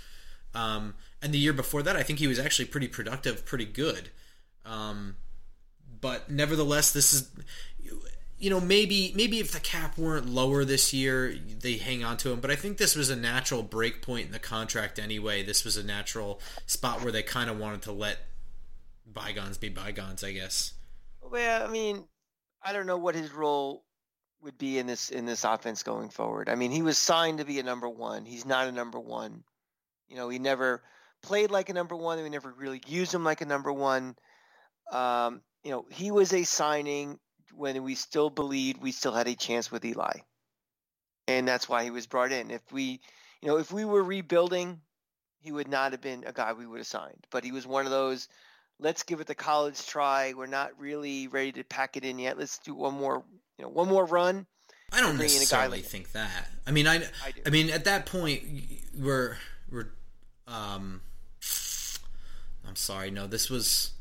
Um, 0.54 0.94
and 1.22 1.32
the 1.32 1.38
year 1.38 1.54
before 1.54 1.82
that, 1.82 1.96
I 1.96 2.02
think 2.02 2.18
he 2.18 2.26
was 2.26 2.38
actually 2.38 2.66
pretty 2.66 2.88
productive, 2.88 3.46
pretty 3.46 3.64
good. 3.64 4.10
Um, 4.66 5.16
but 6.00 6.30
nevertheless, 6.30 6.92
this 6.92 7.14
is 7.14 7.30
you 8.38 8.50
know, 8.50 8.60
maybe 8.60 9.12
maybe 9.14 9.38
if 9.38 9.52
the 9.52 9.60
cap 9.60 9.96
weren't 9.96 10.26
lower 10.26 10.64
this 10.64 10.92
year, 10.92 11.34
they 11.60 11.76
hang 11.76 12.04
on 12.04 12.16
to 12.18 12.32
him. 12.32 12.40
But 12.40 12.50
I 12.50 12.56
think 12.56 12.78
this 12.78 12.96
was 12.96 13.10
a 13.10 13.16
natural 13.16 13.62
break 13.62 14.02
point 14.02 14.26
in 14.26 14.32
the 14.32 14.38
contract 14.38 14.98
anyway. 14.98 15.42
This 15.42 15.64
was 15.64 15.76
a 15.76 15.84
natural 15.84 16.40
spot 16.66 17.02
where 17.02 17.12
they 17.12 17.22
kind 17.22 17.48
of 17.48 17.58
wanted 17.58 17.82
to 17.82 17.92
let 17.92 18.18
bygones 19.06 19.58
be 19.58 19.68
bygones, 19.68 20.24
I 20.24 20.32
guess. 20.32 20.74
Well, 21.22 21.66
I 21.66 21.70
mean, 21.70 22.04
I 22.62 22.72
don't 22.72 22.86
know 22.86 22.98
what 22.98 23.14
his 23.14 23.32
role 23.32 23.84
would 24.42 24.58
be 24.58 24.78
in 24.78 24.86
this 24.86 25.10
in 25.10 25.26
this 25.26 25.44
offense 25.44 25.82
going 25.82 26.10
forward. 26.10 26.48
I 26.48 26.54
mean, 26.54 26.70
he 26.70 26.82
was 26.82 26.98
signed 26.98 27.38
to 27.38 27.44
be 27.44 27.60
a 27.60 27.62
number 27.62 27.88
one. 27.88 28.24
He's 28.24 28.44
not 28.44 28.68
a 28.68 28.72
number 28.72 29.00
one. 29.00 29.44
You 30.08 30.16
know, 30.16 30.28
he 30.28 30.38
never 30.38 30.82
played 31.22 31.50
like 31.50 31.70
a 31.70 31.74
number 31.74 31.96
one. 31.96 32.22
We 32.22 32.28
never 32.28 32.52
really 32.52 32.82
used 32.86 33.14
him 33.14 33.24
like 33.24 33.40
a 33.40 33.46
number 33.46 33.72
one. 33.72 34.16
Um, 34.92 35.40
you 35.62 35.70
know, 35.70 35.86
he 35.90 36.10
was 36.10 36.32
a 36.32 36.44
signing 36.44 37.18
when 37.56 37.82
we 37.82 37.94
still 37.94 38.30
believed 38.30 38.82
we 38.82 38.92
still 38.92 39.12
had 39.12 39.28
a 39.28 39.34
chance 39.34 39.70
with 39.70 39.84
Eli. 39.84 40.18
And 41.26 41.48
that's 41.48 41.68
why 41.68 41.84
he 41.84 41.90
was 41.90 42.06
brought 42.06 42.32
in. 42.32 42.50
If 42.50 42.60
we, 42.70 43.00
you 43.40 43.48
know, 43.48 43.58
if 43.58 43.72
we 43.72 43.84
were 43.84 44.02
rebuilding, 44.02 44.80
he 45.40 45.52
would 45.52 45.68
not 45.68 45.92
have 45.92 46.00
been 46.00 46.24
a 46.26 46.32
guy 46.32 46.52
we 46.52 46.66
would 46.66 46.78
have 46.78 46.86
signed. 46.86 47.26
But 47.30 47.44
he 47.44 47.52
was 47.52 47.66
one 47.66 47.86
of 47.86 47.90
those, 47.90 48.28
let's 48.78 49.02
give 49.02 49.20
it 49.20 49.26
the 49.26 49.34
college 49.34 49.86
try. 49.86 50.34
We're 50.34 50.46
not 50.46 50.78
really 50.78 51.28
ready 51.28 51.52
to 51.52 51.64
pack 51.64 51.96
it 51.96 52.04
in 52.04 52.18
yet. 52.18 52.38
Let's 52.38 52.58
do 52.58 52.74
one 52.74 52.94
more, 52.94 53.24
you 53.58 53.64
know, 53.64 53.70
one 53.70 53.88
more 53.88 54.04
run. 54.04 54.46
I 54.92 55.00
don't 55.00 55.18
necessarily 55.18 55.78
like 55.78 55.86
think 55.86 56.12
that. 56.12 56.48
I 56.66 56.70
mean, 56.70 56.86
I, 56.86 56.96
I, 56.96 57.32
I, 57.46 57.50
mean, 57.50 57.70
at 57.70 57.84
that 57.84 58.06
point, 58.06 58.42
we're, 58.96 59.38
we're, 59.70 59.88
um, 60.46 61.00
I'm 62.66 62.76
sorry, 62.76 63.10
no, 63.10 63.26
this 63.26 63.50
was 63.50 63.92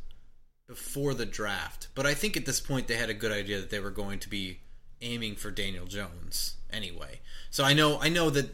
before 0.67 1.13
the 1.13 1.25
draft. 1.25 1.87
But 1.95 2.05
I 2.05 2.13
think 2.13 2.37
at 2.37 2.45
this 2.45 2.59
point 2.59 2.87
they 2.87 2.95
had 2.95 3.09
a 3.09 3.13
good 3.13 3.31
idea 3.31 3.59
that 3.59 3.69
they 3.69 3.79
were 3.79 3.91
going 3.91 4.19
to 4.19 4.29
be 4.29 4.59
aiming 5.01 5.35
for 5.35 5.51
Daniel 5.51 5.85
Jones 5.85 6.55
anyway. 6.71 7.19
So 7.49 7.63
I 7.63 7.73
know 7.73 7.99
I 7.99 8.09
know 8.09 8.29
that 8.29 8.49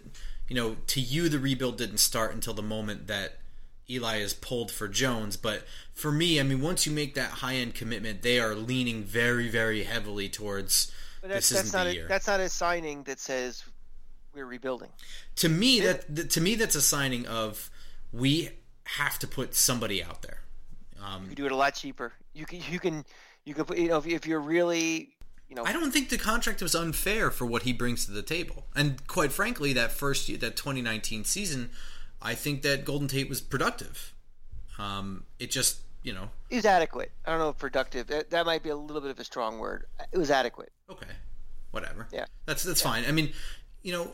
you 0.47 0.55
know 0.55 0.77
to 0.87 0.99
you 0.99 1.29
the 1.29 1.39
rebuild 1.39 1.77
didn't 1.77 1.97
start 1.97 2.33
until 2.33 2.53
the 2.53 2.61
moment 2.61 3.07
that 3.07 3.39
Eli 3.89 4.17
is 4.17 4.33
pulled 4.33 4.71
for 4.71 4.87
Jones, 4.87 5.37
but 5.37 5.63
for 5.93 6.11
me, 6.11 6.39
I 6.39 6.43
mean 6.43 6.61
once 6.61 6.85
you 6.85 6.91
make 6.91 7.15
that 7.15 7.29
high 7.29 7.55
end 7.55 7.75
commitment, 7.75 8.21
they 8.21 8.39
are 8.39 8.55
leaning 8.55 9.03
very 9.03 9.49
very 9.49 9.83
heavily 9.83 10.29
towards 10.29 10.91
but 11.21 11.29
that's, 11.29 11.49
this 11.49 11.59
isn't 11.59 11.71
that's 11.73 11.89
the 11.89 11.93
year. 11.95 12.05
A, 12.05 12.09
that's 12.09 12.27
not 12.27 12.39
a 12.39 12.49
signing 12.49 13.03
that 13.03 13.19
says 13.19 13.63
we're 14.33 14.45
rebuilding. 14.45 14.89
To 15.37 15.49
me, 15.49 15.79
that 15.81 16.29
to 16.31 16.41
me 16.41 16.55
that's 16.55 16.75
a 16.75 16.81
signing 16.81 17.25
of 17.27 17.69
we 18.11 18.49
have 18.85 19.19
to 19.19 19.27
put 19.27 19.53
somebody 19.53 20.03
out 20.03 20.21
there. 20.21 20.41
Um, 21.03 21.27
you 21.29 21.35
do 21.35 21.45
it 21.45 21.51
a 21.51 21.55
lot 21.55 21.75
cheaper. 21.75 22.13
You 22.33 22.45
can 22.45 22.59
you 22.69 22.79
can 22.79 23.05
you 23.45 23.53
can 23.53 23.65
put 23.65 23.77
you 23.77 23.89
know 23.89 23.97
if, 23.97 24.07
if 24.07 24.27
you're 24.27 24.39
really 24.39 25.09
you 25.49 25.55
know. 25.55 25.63
I 25.65 25.73
don't 25.73 25.91
think 25.91 26.09
the 26.09 26.17
contract 26.17 26.61
was 26.61 26.75
unfair 26.75 27.31
for 27.31 27.45
what 27.45 27.63
he 27.63 27.73
brings 27.73 28.05
to 28.05 28.11
the 28.11 28.21
table, 28.21 28.65
and 28.75 29.05
quite 29.07 29.31
frankly, 29.31 29.73
that 29.73 29.91
first 29.91 30.29
year, 30.29 30.37
that 30.39 30.55
2019 30.55 31.23
season, 31.23 31.71
I 32.21 32.35
think 32.35 32.61
that 32.61 32.85
Golden 32.85 33.07
Tate 33.07 33.27
was 33.27 33.41
productive. 33.41 34.13
Um, 34.77 35.25
it 35.39 35.51
just 35.51 35.79
you 36.03 36.13
know 36.13 36.29
it 36.49 36.57
was 36.57 36.65
adequate. 36.65 37.11
I 37.25 37.31
don't 37.31 37.39
know 37.39 37.49
if 37.49 37.57
productive. 37.57 38.07
That, 38.07 38.29
that 38.29 38.45
might 38.45 38.63
be 38.63 38.69
a 38.69 38.75
little 38.75 39.01
bit 39.01 39.11
of 39.11 39.19
a 39.19 39.23
strong 39.23 39.59
word. 39.59 39.85
It 40.11 40.17
was 40.17 40.31
adequate. 40.31 40.71
Okay, 40.89 41.07
whatever. 41.71 42.07
Yeah, 42.11 42.25
that's 42.45 42.63
that's 42.63 42.81
yeah. 42.81 42.91
fine. 42.91 43.05
I 43.07 43.11
mean, 43.11 43.33
you 43.81 43.91
know. 43.91 44.11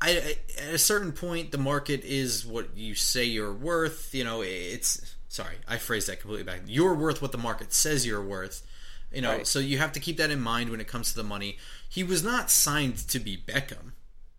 I, 0.00 0.10
I, 0.10 0.36
at 0.68 0.74
a 0.74 0.78
certain 0.78 1.12
point, 1.12 1.50
the 1.50 1.56
market 1.56 2.04
is 2.04 2.44
what 2.44 2.76
you 2.76 2.94
say 2.94 3.24
you're 3.24 3.54
worth. 3.54 4.14
You 4.14 4.24
know, 4.24 4.42
it's 4.42 5.13
sorry, 5.34 5.56
I 5.66 5.78
phrased 5.78 6.08
that 6.08 6.20
completely 6.20 6.44
back. 6.44 6.60
You're 6.66 6.94
worth 6.94 7.20
what 7.20 7.32
the 7.32 7.38
market 7.38 7.72
says 7.72 8.06
you're 8.06 8.22
worth. 8.22 8.64
You 9.12 9.20
know, 9.20 9.38
right. 9.38 9.46
so 9.46 9.58
you 9.58 9.78
have 9.78 9.90
to 9.92 10.00
keep 10.00 10.16
that 10.18 10.30
in 10.30 10.40
mind 10.40 10.70
when 10.70 10.80
it 10.80 10.86
comes 10.86 11.10
to 11.10 11.16
the 11.16 11.24
money. 11.24 11.58
He 11.88 12.04
was 12.04 12.22
not 12.22 12.50
signed 12.50 12.96
to 13.08 13.18
be 13.18 13.36
Beckham, 13.36 13.92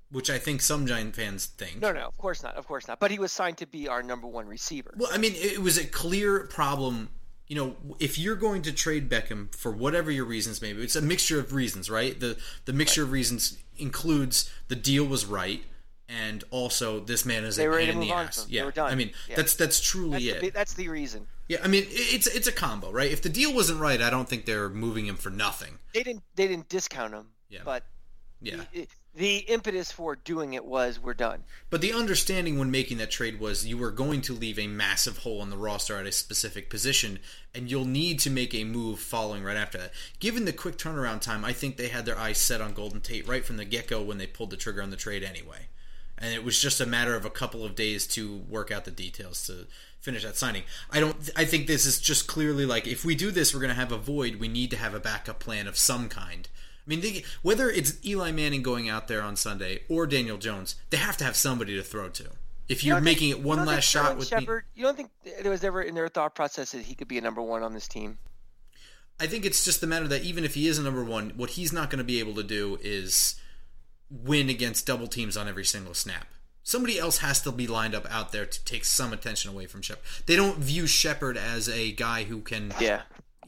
which 0.09 0.29
I 0.29 0.37
think 0.37 0.61
some 0.61 0.87
Giant 0.87 1.13
fans 1.13 1.47
think. 1.47 1.81
No, 1.81 1.91
no, 1.91 2.01
of 2.01 2.17
course 2.17 2.43
not, 2.43 2.55
of 2.55 2.65
course 2.65 2.87
not. 2.87 2.99
But 2.99 3.11
he 3.11 3.19
was 3.19 3.33
signed 3.33 3.57
to 3.57 3.67
be 3.67 3.89
our 3.89 4.01
number 4.01 4.27
one 4.27 4.47
receiver. 4.47 4.93
Well, 4.95 5.09
I 5.11 5.17
mean, 5.17 5.33
it 5.35 5.61
was 5.61 5.77
a 5.77 5.85
clear 5.85 6.47
problem. 6.47 7.09
You 7.47 7.57
know, 7.57 7.75
if 7.99 8.17
you're 8.17 8.37
going 8.37 8.61
to 8.63 8.71
trade 8.71 9.09
Beckham 9.09 9.53
for 9.53 9.71
whatever 9.71 10.09
your 10.11 10.25
reasons 10.25 10.61
may 10.61 10.71
be, 10.71 10.81
it's 10.81 10.95
a 10.95 11.01
mixture 11.01 11.39
of 11.39 11.53
reasons, 11.53 11.89
right? 11.89 12.17
The 12.17 12.37
the 12.63 12.73
mixture 12.73 13.01
right. 13.01 13.07
of 13.07 13.11
reasons 13.11 13.57
includes 13.77 14.49
the 14.69 14.75
deal 14.77 15.03
was 15.03 15.25
right 15.25 15.63
and 16.07 16.43
also 16.51 16.99
this 16.99 17.25
man 17.25 17.43
is 17.43 17.55
they 17.55 17.65
a 17.65 17.71
pain 17.71 17.89
in 17.89 17.99
the 17.99 18.11
ass. 18.11 18.45
Yeah, 18.49 18.69
I 18.77 18.95
mean 18.95 19.11
yeah. 19.27 19.35
that's 19.35 19.55
that's 19.55 19.79
truly 19.79 20.25
that's 20.25 20.37
it. 20.37 20.41
The, 20.41 20.49
that's 20.51 20.73
the 20.73 20.89
reason. 20.89 21.27
Yeah, 21.47 21.57
I 21.63 21.67
mean 21.67 21.85
it's 21.87 22.27
it's 22.27 22.47
a 22.47 22.51
combo, 22.51 22.91
right? 22.91 23.11
If 23.11 23.21
the 23.21 23.29
deal 23.29 23.53
wasn't 23.53 23.79
right, 23.79 24.01
I 24.01 24.09
don't 24.09 24.29
think 24.29 24.45
they're 24.45 24.69
moving 24.69 25.07
him 25.07 25.15
for 25.15 25.29
nothing. 25.29 25.79
They 25.93 26.03
didn't 26.03 26.23
they 26.35 26.47
didn't 26.47 26.69
discount 26.69 27.13
him. 27.13 27.27
Yeah, 27.49 27.61
but 27.65 27.83
yeah. 28.41 28.57
The, 28.73 28.87
the 29.15 29.37
impetus 29.37 29.93
for 29.93 30.17
doing 30.17 30.55
it 30.55 30.65
was 30.65 30.99
we're 30.99 31.13
done. 31.13 31.45
But 31.69 31.79
the 31.79 31.93
understanding 31.93 32.59
when 32.59 32.69
making 32.69 32.97
that 32.97 33.11
trade 33.11 33.39
was 33.39 33.65
you 33.65 33.77
were 33.77 33.91
going 33.91 34.19
to 34.23 34.33
leave 34.33 34.59
a 34.59 34.67
massive 34.67 35.19
hole 35.19 35.41
in 35.41 35.49
the 35.49 35.57
roster 35.57 35.97
at 35.97 36.05
a 36.05 36.11
specific 36.11 36.69
position, 36.69 37.19
and 37.53 37.71
you'll 37.71 37.85
need 37.85 38.19
to 38.19 38.29
make 38.29 38.53
a 38.53 38.65
move 38.65 38.99
following 38.99 39.41
right 39.41 39.55
after 39.55 39.77
that. 39.77 39.93
Given 40.19 40.43
the 40.43 40.51
quick 40.51 40.77
turnaround 40.77 41.21
time, 41.21 41.45
I 41.45 41.53
think 41.53 41.77
they 41.77 41.87
had 41.87 42.05
their 42.05 42.17
eyes 42.17 42.37
set 42.37 42.59
on 42.59 42.73
Golden 42.73 42.99
Tate 42.99 43.25
right 43.25 43.45
from 43.45 43.55
the 43.55 43.63
get 43.63 43.87
go 43.87 44.01
when 44.01 44.17
they 44.17 44.27
pulled 44.27 44.49
the 44.49 44.57
trigger 44.57 44.83
on 44.83 44.89
the 44.89 44.97
trade 44.97 45.23
anyway 45.23 45.69
and 46.17 46.33
it 46.33 46.43
was 46.43 46.59
just 46.61 46.79
a 46.81 46.85
matter 46.85 47.15
of 47.15 47.25
a 47.25 47.29
couple 47.29 47.65
of 47.65 47.75
days 47.75 48.07
to 48.07 48.37
work 48.49 48.71
out 48.71 48.85
the 48.85 48.91
details 48.91 49.45
to 49.47 49.67
finish 50.01 50.23
that 50.23 50.37
signing. 50.37 50.63
I 50.91 50.99
don't. 50.99 51.29
I 51.35 51.45
think 51.45 51.67
this 51.67 51.85
is 51.85 51.99
just 51.99 52.27
clearly 52.27 52.65
like 52.65 52.87
if 52.87 53.03
we 53.05 53.15
do 53.15 53.31
this, 53.31 53.53
we're 53.53 53.59
going 53.61 53.69
to 53.73 53.79
have 53.79 53.91
a 53.91 53.97
void. 53.97 54.35
We 54.35 54.47
need 54.47 54.71
to 54.71 54.77
have 54.77 54.93
a 54.93 54.99
backup 54.99 55.39
plan 55.39 55.67
of 55.67 55.77
some 55.77 56.09
kind. 56.09 56.47
I 56.85 56.89
mean, 56.89 57.01
they, 57.01 57.23
whether 57.41 57.69
it's 57.69 57.97
Eli 58.05 58.31
Manning 58.31 58.61
going 58.61 58.87
out 58.87 59.07
there 59.07 59.21
on 59.23 59.35
Sunday 59.35 59.81
or 59.89 60.05
Daniel 60.05 60.37
Jones, 60.37 60.75
they 60.91 60.97
have 60.97 61.17
to 61.17 61.23
have 61.23 61.35
somebody 61.35 61.75
to 61.75 61.81
throw 61.83 62.09
to. 62.09 62.25
If 62.69 62.83
you're 62.83 62.97
You 62.97 63.03
making 63.03 63.31
think- 63.31 63.43
it 63.43 63.47
one 63.47 63.65
last 63.65 63.85
shot 63.85 64.17
with 64.17 64.27
Shepard, 64.27 64.65
you 64.75 64.83
don't 64.83 64.95
think 64.95 65.09
there 65.41 65.51
was 65.51 65.63
ever 65.63 65.81
in 65.81 65.95
their 65.95 66.07
thought 66.09 66.35
process 66.35 66.71
that 66.71 66.83
he 66.83 66.93
could 66.95 67.07
be 67.07 67.17
a 67.17 67.21
number 67.21 67.41
one 67.41 67.63
on 67.63 67.73
this 67.73 67.87
team? 67.87 68.17
I 69.19 69.27
think 69.27 69.45
it's 69.45 69.63
just 69.63 69.81
the 69.81 69.87
matter 69.87 70.07
that 70.09 70.23
even 70.23 70.43
if 70.43 70.55
he 70.55 70.67
is 70.67 70.77
a 70.77 70.83
number 70.83 71.03
one, 71.03 71.31
what 71.37 71.51
he's 71.51 71.71
not 71.71 71.89
going 71.89 71.99
to 71.99 72.03
be 72.03 72.19
able 72.19 72.35
to 72.35 72.43
do 72.43 72.77
is 72.81 73.35
win 74.09 74.49
against 74.49 74.85
double 74.85 75.07
teams 75.07 75.35
on 75.37 75.47
every 75.47 75.65
single 75.65 75.93
snap. 75.93 76.27
Somebody 76.63 76.97
else 76.97 77.19
has 77.19 77.41
to 77.41 77.51
be 77.51 77.67
lined 77.67 77.93
up 77.93 78.05
out 78.09 78.31
there 78.31 78.45
to 78.45 78.65
take 78.65 78.85
some 78.85 79.13
attention 79.13 79.51
away 79.51 79.67
from 79.67 79.81
Shepard. 79.83 80.03
They 80.25 80.35
don't 80.35 80.57
view 80.57 80.87
Shepard 80.87 81.37
as 81.37 81.69
a 81.69 81.91
guy 81.91 82.23
who 82.23 82.41
can. 82.41 82.73
Yeah. 82.79 83.01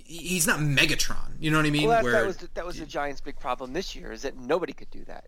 He's 0.04 0.46
not 0.48 0.60
Megatron. 0.60 1.32
You 1.40 1.50
know 1.52 1.58
what 1.58 1.66
I 1.66 1.70
mean? 1.72 1.88
Well, 1.88 1.98
that, 1.98 2.04
Where 2.04 2.12
that 2.14 2.26
was 2.26 2.38
the, 2.38 2.50
that 2.54 2.66
was 2.66 2.80
the 2.80 2.86
Giants' 2.86 3.20
big 3.22 3.40
problem 3.40 3.74
this 3.74 3.96
year 3.96 4.12
is 4.12 4.22
that 4.22 4.38
nobody 4.38 4.72
could 4.72 4.90
do 4.92 5.04
that. 5.06 5.26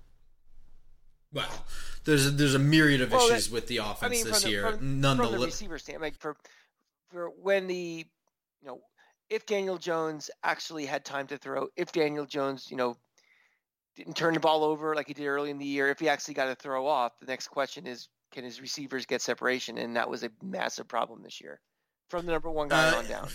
well, 1.33 1.49
there's 2.05 2.27
a, 2.27 2.29
there's 2.31 2.55
a 2.55 2.59
myriad 2.59 3.01
of 3.01 3.11
Well, 3.11 3.27
issues 3.29 3.47
that- 3.47 3.53
with 3.53 3.67
the 3.67 3.77
offense 3.77 4.03
I 4.03 4.09
mean, 4.09 4.25
this 4.25 4.43
the, 4.43 4.49
year. 4.49 4.71
from, 4.71 5.01
None 5.01 5.17
from 5.17 5.31
the 5.31 5.37
the 5.39 5.45
receiver 5.45 5.77
standpoint, 5.79 6.13
like 6.13 6.21
for 6.21 6.35
for 7.11 7.29
when 7.41 7.67
the 7.67 8.05
you 8.61 8.67
know 8.67 8.81
if 9.29 9.45
Daniel 9.45 9.77
Jones 9.77 10.29
actually 10.43 10.85
had 10.85 11.03
time 11.05 11.27
to 11.27 11.37
throw, 11.37 11.67
if 11.75 11.91
Daniel 11.91 12.25
Jones 12.25 12.67
you 12.69 12.77
know 12.77 12.97
didn't 13.95 14.15
turn 14.15 14.33
the 14.33 14.39
ball 14.39 14.63
over 14.63 14.95
like 14.95 15.07
he 15.07 15.13
did 15.13 15.27
early 15.27 15.49
in 15.49 15.57
the 15.57 15.65
year, 15.65 15.89
if 15.89 15.99
he 15.99 16.07
actually 16.09 16.33
got 16.33 16.45
to 16.45 16.55
throw 16.55 16.87
off, 16.87 17.19
the 17.19 17.25
next 17.25 17.47
question 17.49 17.85
is 17.87 18.07
can 18.31 18.43
his 18.43 18.61
receivers 18.61 19.05
get 19.05 19.21
separation? 19.21 19.77
And 19.77 19.95
that 19.95 20.09
was 20.09 20.23
a 20.23 20.29
massive 20.43 20.87
problem 20.87 21.23
this 21.23 21.41
year 21.41 21.59
from 22.09 22.25
the 22.25 22.31
number 22.31 22.49
one 22.49 22.67
guy 22.67 22.89
Uh, 22.89 22.97
on 22.97 23.07
down. 23.07 23.29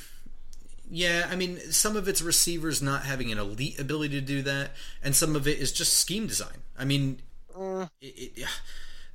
Yeah, 0.88 1.27
I 1.31 1.37
mean, 1.37 1.59
some 1.73 1.97
of 1.97 2.09
it's 2.09 2.21
receivers 2.23 2.83
not 2.83 3.05
having 3.05 3.33
an 3.33 3.38
elite 3.38 3.79
ability 3.81 4.21
to 4.21 4.21
do 4.21 4.43
that, 4.43 4.73
and 5.03 5.17
some 5.17 5.35
of 5.35 5.49
it 5.49 5.59
is 5.59 5.73
just 5.73 5.95
scheme 5.95 6.27
design. 6.27 6.62
I 6.79 6.85
mean, 6.85 7.21
Mm. 7.57 7.88
it, 8.01 8.47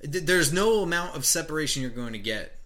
it, 0.02 0.12
th- 0.12 0.24
there's 0.24 0.52
no 0.54 0.82
amount 0.82 1.16
of 1.16 1.26
separation 1.26 1.82
you're 1.82 1.92
going 1.92 2.14
to 2.14 2.20
get 2.20 2.59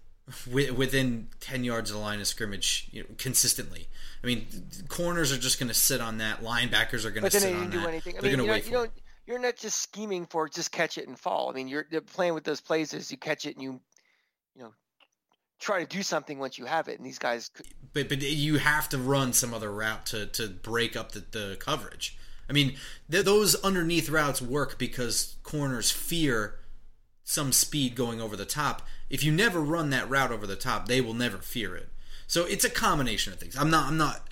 within 0.50 1.28
10 1.40 1.64
yards 1.64 1.90
of 1.90 1.96
the 1.96 2.02
line 2.02 2.20
of 2.20 2.26
scrimmage 2.26 2.88
you 2.92 3.02
know, 3.02 3.08
consistently. 3.18 3.88
I 4.22 4.26
mean, 4.26 4.46
corners 4.88 5.32
are 5.32 5.38
just 5.38 5.58
going 5.58 5.68
to 5.68 5.74
sit 5.74 6.00
on 6.00 6.18
that. 6.18 6.42
Linebackers 6.42 7.04
are 7.04 7.10
going 7.10 7.24
to 7.24 7.30
sit 7.30 7.54
on 7.54 7.70
do 7.70 7.80
that. 7.80 7.88
anything. 7.88 8.16
I 8.16 8.20
They're 8.20 8.30
mean, 8.30 8.30
going 8.30 8.30
you, 8.30 8.36
to 8.36 8.46
know, 8.46 8.52
wait 8.52 8.64
you 8.64 8.70
for 8.70 8.76
don't. 8.86 8.90
You're 9.26 9.38
not 9.38 9.56
just 9.56 9.80
scheming 9.80 10.26
for 10.26 10.48
just 10.48 10.70
catch 10.70 10.98
it 10.98 11.08
and 11.08 11.18
fall. 11.18 11.50
I 11.50 11.54
mean, 11.54 11.68
you're, 11.68 11.86
you're 11.90 12.02
playing 12.02 12.34
with 12.34 12.44
those 12.44 12.60
plays 12.60 12.92
as 12.92 13.10
you 13.10 13.16
catch 13.16 13.46
it 13.46 13.54
and 13.54 13.62
you, 13.62 13.80
you 14.54 14.62
know, 14.62 14.74
try 15.58 15.80
to 15.82 15.86
do 15.86 16.02
something 16.02 16.38
once 16.38 16.58
you 16.58 16.66
have 16.66 16.88
it. 16.88 16.98
And 16.98 17.06
these 17.06 17.18
guys, 17.18 17.48
could- 17.48 17.66
but 17.92 18.08
but 18.08 18.20
you 18.22 18.58
have 18.58 18.88
to 18.90 18.98
run 18.98 19.32
some 19.32 19.54
other 19.54 19.72
route 19.72 20.04
to 20.06 20.26
to 20.26 20.48
break 20.48 20.96
up 20.96 21.12
the, 21.12 21.20
the 21.30 21.56
coverage. 21.60 22.16
I 22.48 22.52
mean, 22.52 22.76
th- 23.10 23.24
those 23.24 23.54
underneath 23.62 24.10
routes 24.10 24.42
work 24.42 24.78
because 24.78 25.36
corners 25.42 25.90
fear 25.90 26.56
some 27.24 27.52
speed 27.52 27.94
going 27.96 28.20
over 28.20 28.36
the 28.36 28.44
top. 28.44 28.82
If 29.10 29.24
you 29.24 29.32
never 29.32 29.60
run 29.60 29.90
that 29.90 30.08
route 30.08 30.30
over 30.30 30.46
the 30.46 30.56
top, 30.56 30.86
they 30.86 31.00
will 31.00 31.14
never 31.14 31.38
fear 31.38 31.74
it. 31.74 31.88
So 32.26 32.44
it's 32.44 32.64
a 32.64 32.70
combination 32.70 33.32
of 33.32 33.38
things. 33.38 33.56
I'm 33.56 33.70
not 33.70 33.88
I'm 33.88 33.96
not 33.96 34.22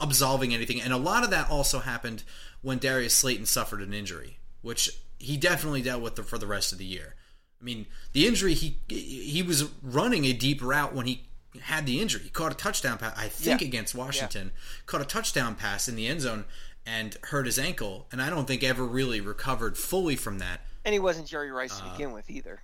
absolving 0.00 0.52
anything, 0.54 0.80
and 0.80 0.92
a 0.92 0.98
lot 0.98 1.24
of 1.24 1.30
that 1.30 1.50
also 1.50 1.80
happened 1.80 2.22
when 2.60 2.78
Darius 2.78 3.14
Slayton 3.14 3.46
suffered 3.46 3.80
an 3.80 3.92
injury, 3.94 4.38
which 4.60 4.90
he 5.18 5.36
definitely 5.36 5.82
dealt 5.82 6.02
with 6.02 6.16
the, 6.16 6.22
for 6.22 6.36
the 6.38 6.46
rest 6.46 6.72
of 6.72 6.78
the 6.78 6.84
year. 6.84 7.14
I 7.60 7.64
mean, 7.64 7.86
the 8.12 8.26
injury 8.26 8.54
he 8.54 8.76
he 8.88 9.42
was 9.42 9.64
running 9.82 10.24
a 10.24 10.32
deep 10.32 10.62
route 10.62 10.94
when 10.94 11.06
he 11.06 11.24
had 11.60 11.86
the 11.86 12.00
injury. 12.00 12.22
He 12.22 12.30
caught 12.30 12.52
a 12.52 12.56
touchdown 12.56 12.98
pass, 12.98 13.14
I 13.16 13.28
think, 13.28 13.60
Yeah. 13.60 13.66
against 13.68 13.94
Washington. 13.94 14.52
Caught 14.86 15.02
a 15.02 15.06
touchdown 15.06 15.54
pass 15.54 15.88
in 15.88 15.96
the 15.96 16.06
end 16.08 16.22
zone 16.22 16.44
and 16.84 17.16
hurt 17.24 17.46
his 17.46 17.58
ankle, 17.58 18.06
and 18.10 18.20
I 18.20 18.30
don't 18.30 18.46
think 18.46 18.62
ever 18.64 18.84
really 18.84 19.20
recovered 19.20 19.76
fully 19.78 20.16
from 20.16 20.38
that. 20.38 20.60
And 20.84 20.92
he 20.92 20.98
wasn't 20.98 21.26
Jerry 21.26 21.50
Rice 21.50 21.80
Uh, 21.80 21.84
to 21.84 21.90
begin 21.92 22.12
with 22.12 22.30
either. 22.30 22.60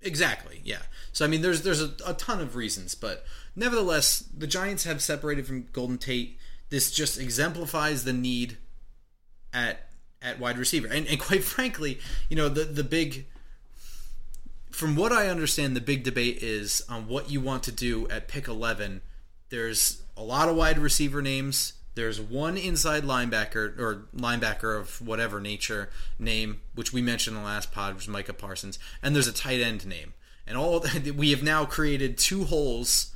Exactly, 0.00 0.60
yeah. 0.64 0.82
So 1.12 1.24
I 1.24 1.28
mean, 1.28 1.42
there's 1.42 1.62
there's 1.62 1.80
a, 1.82 1.92
a 2.06 2.14
ton 2.14 2.40
of 2.40 2.56
reasons, 2.56 2.94
but 2.94 3.24
nevertheless, 3.56 4.18
the 4.36 4.46
Giants 4.46 4.84
have 4.84 5.02
separated 5.02 5.46
from 5.46 5.66
Golden 5.72 5.98
Tate. 5.98 6.38
This 6.68 6.90
just 6.90 7.18
exemplifies 7.18 8.04
the 8.04 8.12
need 8.12 8.58
at 9.52 9.88
at 10.20 10.38
wide 10.38 10.58
receiver, 10.58 10.88
and, 10.88 11.06
and 11.06 11.18
quite 11.18 11.44
frankly, 11.54 11.98
you 12.28 12.36
know, 12.36 12.48
the 12.48 12.64
the 12.64 12.84
big. 12.84 13.26
From 14.70 14.96
what 14.96 15.12
I 15.12 15.28
understand, 15.28 15.76
the 15.76 15.80
big 15.80 16.02
debate 16.02 16.42
is 16.42 16.82
on 16.88 17.06
what 17.06 17.30
you 17.30 17.40
want 17.40 17.62
to 17.62 17.72
do 17.72 18.08
at 18.08 18.26
pick 18.28 18.48
eleven. 18.48 19.02
There's 19.48 20.02
a 20.16 20.22
lot 20.22 20.48
of 20.48 20.56
wide 20.56 20.78
receiver 20.78 21.22
names. 21.22 21.74
There's 21.94 22.20
one 22.20 22.56
inside 22.56 23.04
linebacker 23.04 23.78
or 23.78 24.06
linebacker 24.16 24.78
of 24.78 25.00
whatever 25.00 25.40
nature 25.40 25.90
name, 26.18 26.60
which 26.74 26.92
we 26.92 27.00
mentioned 27.00 27.36
in 27.36 27.42
the 27.42 27.48
last 27.48 27.70
pod, 27.70 27.94
which 27.94 28.06
was 28.06 28.12
Micah 28.12 28.32
Parsons, 28.32 28.78
and 29.02 29.14
there's 29.14 29.28
a 29.28 29.32
tight 29.32 29.60
end 29.60 29.86
name. 29.86 30.14
And 30.46 30.58
all 30.58 30.84
we 31.16 31.30
have 31.30 31.42
now 31.42 31.64
created 31.64 32.18
two 32.18 32.44
holes 32.44 33.12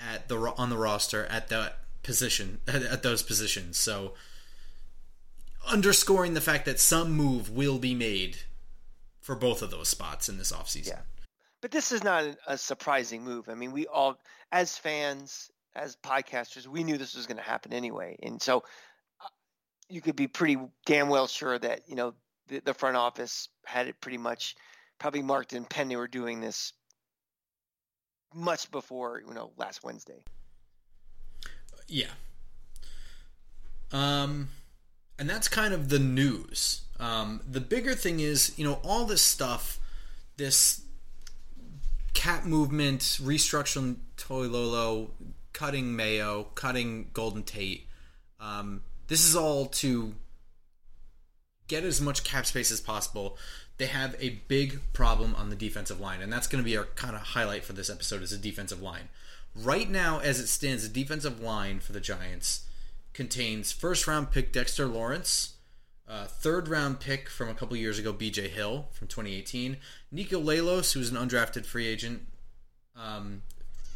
at 0.00 0.28
the 0.28 0.36
on 0.56 0.70
the 0.70 0.76
roster 0.76 1.26
at 1.26 1.48
that 1.48 1.78
position 2.02 2.60
at, 2.68 3.02
those 3.02 3.22
positions. 3.22 3.76
So 3.76 4.14
underscoring 5.66 6.34
the 6.34 6.40
fact 6.40 6.64
that 6.64 6.80
some 6.80 7.12
move 7.12 7.50
will 7.50 7.78
be 7.78 7.94
made 7.94 8.38
for 9.20 9.34
both 9.34 9.62
of 9.62 9.70
those 9.70 9.88
spots 9.88 10.28
in 10.28 10.38
this 10.38 10.52
offseason. 10.52 10.88
Yeah. 10.88 11.00
But 11.60 11.70
this 11.72 11.92
is 11.92 12.04
not 12.04 12.24
a 12.46 12.56
surprising 12.56 13.24
move. 13.24 13.48
I 13.48 13.54
mean, 13.54 13.72
we 13.72 13.86
all, 13.88 14.18
as 14.52 14.78
fans, 14.78 15.50
as 15.78 15.96
podcasters, 15.96 16.66
we 16.66 16.84
knew 16.84 16.98
this 16.98 17.14
was 17.14 17.26
going 17.26 17.36
to 17.36 17.42
happen 17.42 17.72
anyway, 17.72 18.16
and 18.22 18.40
so 18.40 18.58
uh, 18.58 19.28
you 19.88 20.00
could 20.00 20.16
be 20.16 20.26
pretty 20.26 20.58
damn 20.86 21.08
well 21.08 21.26
sure 21.26 21.58
that 21.58 21.82
you 21.86 21.94
know 21.94 22.14
the, 22.48 22.60
the 22.60 22.74
front 22.74 22.96
office 22.96 23.48
had 23.64 23.86
it 23.86 24.00
pretty 24.00 24.18
much 24.18 24.56
probably 24.98 25.22
marked 25.22 25.52
in 25.52 25.64
pen 25.64 25.88
they 25.88 25.96
were 25.96 26.08
doing 26.08 26.40
this 26.40 26.72
much 28.34 28.70
before 28.70 29.22
you 29.26 29.34
know 29.34 29.52
last 29.56 29.84
Wednesday. 29.84 30.22
Yeah. 31.86 32.10
Um, 33.90 34.48
and 35.18 35.28
that's 35.28 35.48
kind 35.48 35.72
of 35.72 35.88
the 35.88 35.98
news. 35.98 36.82
Um, 37.00 37.40
the 37.50 37.60
bigger 37.60 37.94
thing 37.94 38.20
is, 38.20 38.52
you 38.58 38.64
know, 38.64 38.80
all 38.84 39.06
this 39.06 39.22
stuff, 39.22 39.78
this 40.36 40.82
cap 42.12 42.44
movement, 42.44 43.00
restructuring 43.00 43.96
Toilolo, 44.16 45.10
cutting 45.52 45.96
Mayo, 45.96 46.48
cutting 46.54 47.10
Golden 47.12 47.42
Tate. 47.42 47.86
Um, 48.40 48.82
this 49.08 49.26
is 49.26 49.34
all 49.34 49.66
to 49.66 50.14
get 51.66 51.84
as 51.84 52.00
much 52.00 52.24
cap 52.24 52.46
space 52.46 52.70
as 52.70 52.80
possible. 52.80 53.36
They 53.76 53.86
have 53.86 54.16
a 54.18 54.40
big 54.48 54.80
problem 54.92 55.34
on 55.36 55.50
the 55.50 55.56
defensive 55.56 56.00
line, 56.00 56.20
and 56.20 56.32
that's 56.32 56.46
going 56.46 56.62
to 56.62 56.68
be 56.68 56.76
our 56.76 56.84
kind 56.84 57.14
of 57.14 57.22
highlight 57.22 57.64
for 57.64 57.72
this 57.72 57.90
episode 57.90 58.22
is 58.22 58.30
the 58.30 58.38
defensive 58.38 58.82
line. 58.82 59.08
Right 59.54 59.88
now, 59.88 60.20
as 60.20 60.40
it 60.40 60.48
stands, 60.48 60.88
the 60.88 61.02
defensive 61.02 61.40
line 61.40 61.80
for 61.80 61.92
the 61.92 62.00
Giants 62.00 62.66
contains 63.12 63.72
first 63.72 64.06
round 64.06 64.30
pick 64.30 64.52
Dexter 64.52 64.86
Lawrence, 64.86 65.54
uh, 66.08 66.24
third 66.24 66.68
round 66.68 67.00
pick 67.00 67.28
from 67.28 67.48
a 67.48 67.54
couple 67.54 67.76
years 67.76 67.98
ago, 67.98 68.12
BJ 68.12 68.48
Hill 68.48 68.88
from 68.92 69.08
2018, 69.08 69.76
Niko 70.14 70.42
Lalos, 70.42 70.92
who's 70.92 71.10
an 71.10 71.16
undrafted 71.16 71.66
free 71.66 71.86
agent, 71.86 72.22
um, 72.96 73.42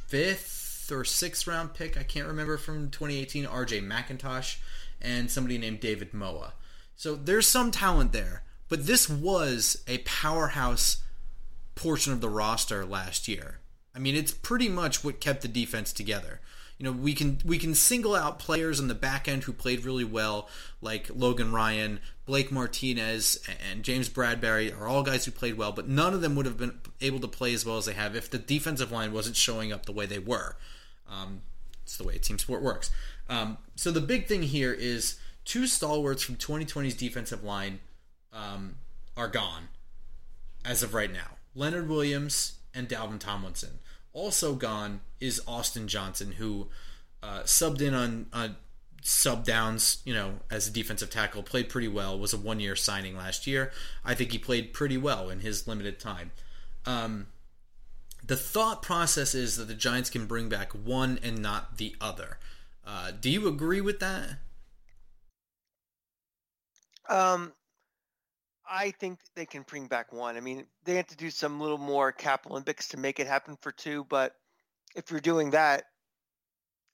fifth 0.07 0.62
or 0.93 1.05
sixth 1.05 1.47
round 1.47 1.75
pick, 1.75 1.97
I 1.97 2.03
can't 2.03 2.29
remember 2.29 2.57
from 2.57 2.91
2018, 2.91 3.47
RJ 3.47 3.87
McIntosh, 3.87 4.59
and 5.01 5.31
somebody 5.31 5.59
named 5.59 5.81
David 5.81 6.15
Moa. 6.15 6.53
So 6.95 7.17
there's 7.17 7.49
some 7.49 7.71
talent 7.71 8.13
there, 8.13 8.43
but 8.69 8.87
this 8.87 9.09
was 9.09 9.83
a 9.89 9.99
powerhouse 9.99 11.03
portion 11.75 12.13
of 12.13 12.21
the 12.21 12.29
roster 12.29 12.85
last 12.85 13.27
year. 13.27 13.59
I 13.95 13.99
mean, 13.99 14.15
it's 14.15 14.33
pretty 14.33 14.69
much 14.69 15.03
what 15.05 15.21
kept 15.21 15.43
the 15.43 15.49
defense 15.49 15.93
together. 15.93 16.41
You 16.79 16.85
know, 16.85 16.93
we 16.93 17.15
can 17.15 17.39
we 17.45 17.59
can 17.59 17.75
single 17.75 18.15
out 18.15 18.39
players 18.39 18.81
on 18.81 18.89
the 18.89 18.95
back 18.95 19.29
end 19.29 19.45
who 19.45 19.53
played 19.53 19.85
really 19.85 20.05
well, 20.05 20.49
like 20.81 21.09
Logan 21.15 21.53
Ryan, 21.53 22.01
Blake 22.25 22.51
Martinez, 22.51 23.39
and 23.71 23.85
James 23.85 24.09
Bradberry 24.09 24.77
are 24.77 24.89
all 24.89 25.03
guys 25.03 25.25
who 25.25 25.31
played 25.31 25.57
well, 25.57 25.71
but 25.71 25.89
none 25.89 26.15
of 26.15 26.23
them 26.23 26.35
would 26.35 26.47
have 26.47 26.57
been 26.57 26.81
able 27.01 27.21
to 27.21 27.29
play 27.29 27.55
as 27.55 27.65
well 27.65 27.77
as 27.77 27.85
they 27.85 27.93
have 27.93 28.17
if 28.17 28.31
the 28.31 28.39
defensive 28.39 28.91
line 28.91 29.13
wasn't 29.13 29.37
showing 29.37 29.73
up 29.73 29.87
the 29.87 29.93
way 29.93 30.07
they 30.07 30.19
were. 30.19 30.57
Um, 31.13 31.43
it's 31.83 31.97
the 31.97 32.05
way 32.05 32.19
team 32.19 32.39
sport 32.39 32.63
works. 32.63 32.91
Um, 33.29 33.59
so 33.77 33.91
the 33.91 34.01
big 34.01 34.27
thing 34.27 34.43
here 34.43 34.73
is 34.73 35.19
two 35.45 35.67
stalwarts 35.67 36.23
from 36.23 36.37
2020's 36.37 36.95
defensive 36.95 37.45
line 37.45 37.81
um, 38.33 38.77
are 39.17 39.29
gone 39.29 39.69
as 40.65 40.83
of 40.83 40.95
right 40.95 41.13
now. 41.13 41.37
Leonard 41.55 41.89
Williams 41.89 42.59
and 42.75 42.89
Dalvin 42.89 43.19
Tomlinson. 43.19 43.81
Also 44.13 44.55
gone 44.55 45.01
is 45.21 45.41
Austin 45.47 45.89
Johnson, 45.89 46.33
who 46.33 46.69
uh, 47.23 47.41
subbed 47.41 47.81
in 47.81 47.95
on, 47.95 48.27
on 48.33 48.57
sub 49.03 49.45
downs, 49.45 50.03
you 50.05 50.15
know, 50.15 50.35
as 50.51 50.69
a 50.69 50.71
defensive 50.71 51.11
tackle, 51.11 51.43
played 51.43 51.69
pretty 51.69 51.89
well. 51.89 52.19
Was 52.19 52.33
a 52.33 52.39
one 52.39 52.61
year 52.61 52.77
signing 52.77 53.17
last 53.17 53.47
year. 53.47 53.73
I 54.05 54.15
think 54.15 54.33
he 54.33 54.39
played 54.39 54.73
pretty 54.73 54.97
well 54.97 55.29
in 55.31 55.41
his 55.41 55.67
limited 55.67 55.99
time. 55.99 56.31
Um, 56.87 57.27
the 58.25 58.37
thought 58.37 58.83
process 58.83 59.35
is 59.35 59.57
that 59.57 59.69
the 59.69 59.75
Giants 59.75 60.11
can 60.11 60.27
bring 60.27 60.49
back 60.49 60.73
one 60.73 61.19
and 61.23 61.43
not 61.43 61.79
the 61.79 61.95
other. 62.01 62.39
Uh, 62.87 63.13
do 63.19 63.31
you 63.31 63.49
agree 63.49 63.81
with 63.81 64.01
that? 64.01 64.39
Um, 67.09 67.53
I 68.69 68.93
think 68.93 69.19
they 69.35 69.47
can 69.47 69.63
bring 69.63 69.87
back 69.87 70.13
one. 70.13 70.37
I 70.37 70.41
mean, 70.41 70.67
they 70.85 70.97
have 70.97 71.09
to 71.09 71.17
do 71.17 71.31
some 71.31 71.61
little 71.61 71.79
more 71.79 72.13
cap 72.13 72.47
Olympics 72.49 72.89
to 72.89 72.97
make 72.97 73.21
it 73.21 73.27
happen 73.27 73.57
for 73.61 73.73
two, 73.73 74.05
but 74.09 74.35
if 74.95 75.11
you're 75.11 75.21
doing 75.21 75.51
that, 75.51 75.85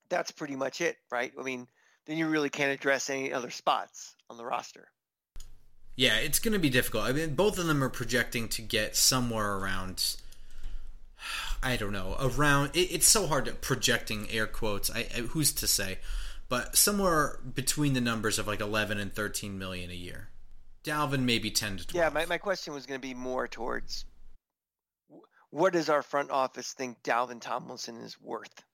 that's 0.09 0.31
pretty 0.31 0.57
much 0.57 0.81
it, 0.81 0.97
right? 1.11 1.33
I 1.38 1.43
mean, 1.43 1.69
then 2.07 2.17
you 2.17 2.29
really 2.29 2.51
can't 2.51 2.73
address 2.73 3.11
any 3.11 3.33
other 3.33 3.51
spots 3.51 4.14
on 4.31 4.38
the 4.38 4.45
roster. 4.45 4.88
Yeah, 5.95 6.17
it's 6.17 6.38
going 6.38 6.53
to 6.53 6.59
be 6.59 6.71
difficult. 6.71 7.05
I 7.05 7.12
mean, 7.12 7.35
both 7.35 7.59
of 7.59 7.67
them 7.67 7.83
are 7.83 7.88
projecting 7.88 8.49
to 8.51 8.62
get 8.62 8.97
somewhere 8.97 9.57
around. 9.57 10.17
I 11.62 11.77
don't 11.77 11.92
know. 11.92 12.16
Around 12.21 12.71
it, 12.75 12.92
it's 12.92 13.07
so 13.07 13.27
hard 13.27 13.47
to 13.47 13.53
projecting 13.53 14.31
air 14.31 14.47
quotes. 14.47 14.90
I, 14.90 15.09
I, 15.16 15.21
who's 15.21 15.53
to 15.55 15.66
say? 15.66 15.99
But 16.49 16.77
somewhere 16.77 17.40
between 17.55 17.92
the 17.92 18.01
numbers 18.01 18.38
of 18.38 18.47
like 18.47 18.61
11 18.61 18.99
and 18.99 19.12
13 19.12 19.59
million 19.59 19.90
a 19.90 19.94
year. 19.94 20.29
Dalvin 20.85 21.23
maybe 21.23 21.51
10 21.51 21.79
to 21.79 21.87
12. 21.87 21.94
Yeah, 21.94 22.11
my, 22.11 22.25
my 22.27 22.38
question 22.38 22.73
was 22.73 22.87
going 22.87 22.99
to 22.99 23.07
be 23.07 23.12
more 23.12 23.47
towards 23.47 24.07
what 25.51 25.73
does 25.73 25.88
our 25.88 26.03
front 26.03 26.31
office 26.31 26.73
think 26.73 27.03
Dalvin 27.03 27.40
Tomlinson 27.40 27.97
is 28.01 28.21
worth? 28.21 28.64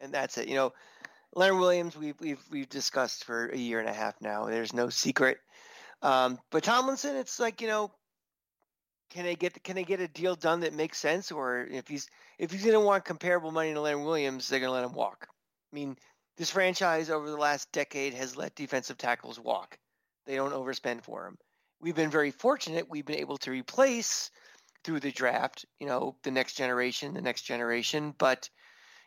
And 0.00 0.12
that's 0.12 0.38
it. 0.38 0.48
You 0.48 0.54
know, 0.54 0.72
Leonard 1.34 1.58
Williams, 1.58 1.96
we've 1.96 2.18
we've 2.20 2.42
we've 2.50 2.68
discussed 2.68 3.24
for 3.24 3.48
a 3.48 3.56
year 3.56 3.80
and 3.80 3.88
a 3.88 3.92
half 3.92 4.20
now. 4.20 4.46
There's 4.46 4.72
no 4.72 4.88
secret. 4.88 5.38
Um, 6.00 6.38
but 6.50 6.62
Tomlinson, 6.62 7.16
it's 7.16 7.40
like 7.40 7.60
you 7.60 7.68
know, 7.68 7.90
can 9.10 9.24
they 9.24 9.36
get 9.36 9.62
can 9.62 9.76
they 9.76 9.84
get 9.84 10.00
a 10.00 10.08
deal 10.08 10.34
done 10.34 10.60
that 10.60 10.74
makes 10.74 10.98
sense? 10.98 11.32
Or 11.32 11.66
if 11.70 11.88
he's 11.88 12.08
if 12.38 12.50
he's 12.50 12.62
going 12.62 12.74
to 12.74 12.80
want 12.80 13.04
comparable 13.04 13.52
money 13.52 13.72
to 13.72 13.80
Leonard 13.80 14.04
Williams, 14.04 14.48
they're 14.48 14.60
going 14.60 14.68
to 14.68 14.74
let 14.74 14.84
him 14.84 14.92
walk. 14.92 15.28
I 15.72 15.74
mean, 15.74 15.96
this 16.36 16.50
franchise 16.50 17.10
over 17.10 17.28
the 17.28 17.36
last 17.36 17.70
decade 17.72 18.14
has 18.14 18.36
let 18.36 18.54
defensive 18.54 18.98
tackles 18.98 19.40
walk. 19.40 19.78
They 20.26 20.36
don't 20.36 20.52
overspend 20.52 21.02
for 21.02 21.26
him. 21.26 21.36
We've 21.80 21.94
been 21.94 22.10
very 22.10 22.30
fortunate. 22.30 22.88
We've 22.88 23.06
been 23.06 23.18
able 23.18 23.38
to 23.38 23.50
replace 23.50 24.30
through 24.84 25.00
the 25.00 25.12
draft, 25.12 25.64
you 25.80 25.86
know, 25.86 26.16
the 26.22 26.30
next 26.30 26.54
generation, 26.54 27.14
the 27.14 27.22
next 27.22 27.42
generation. 27.42 28.14
But 28.16 28.48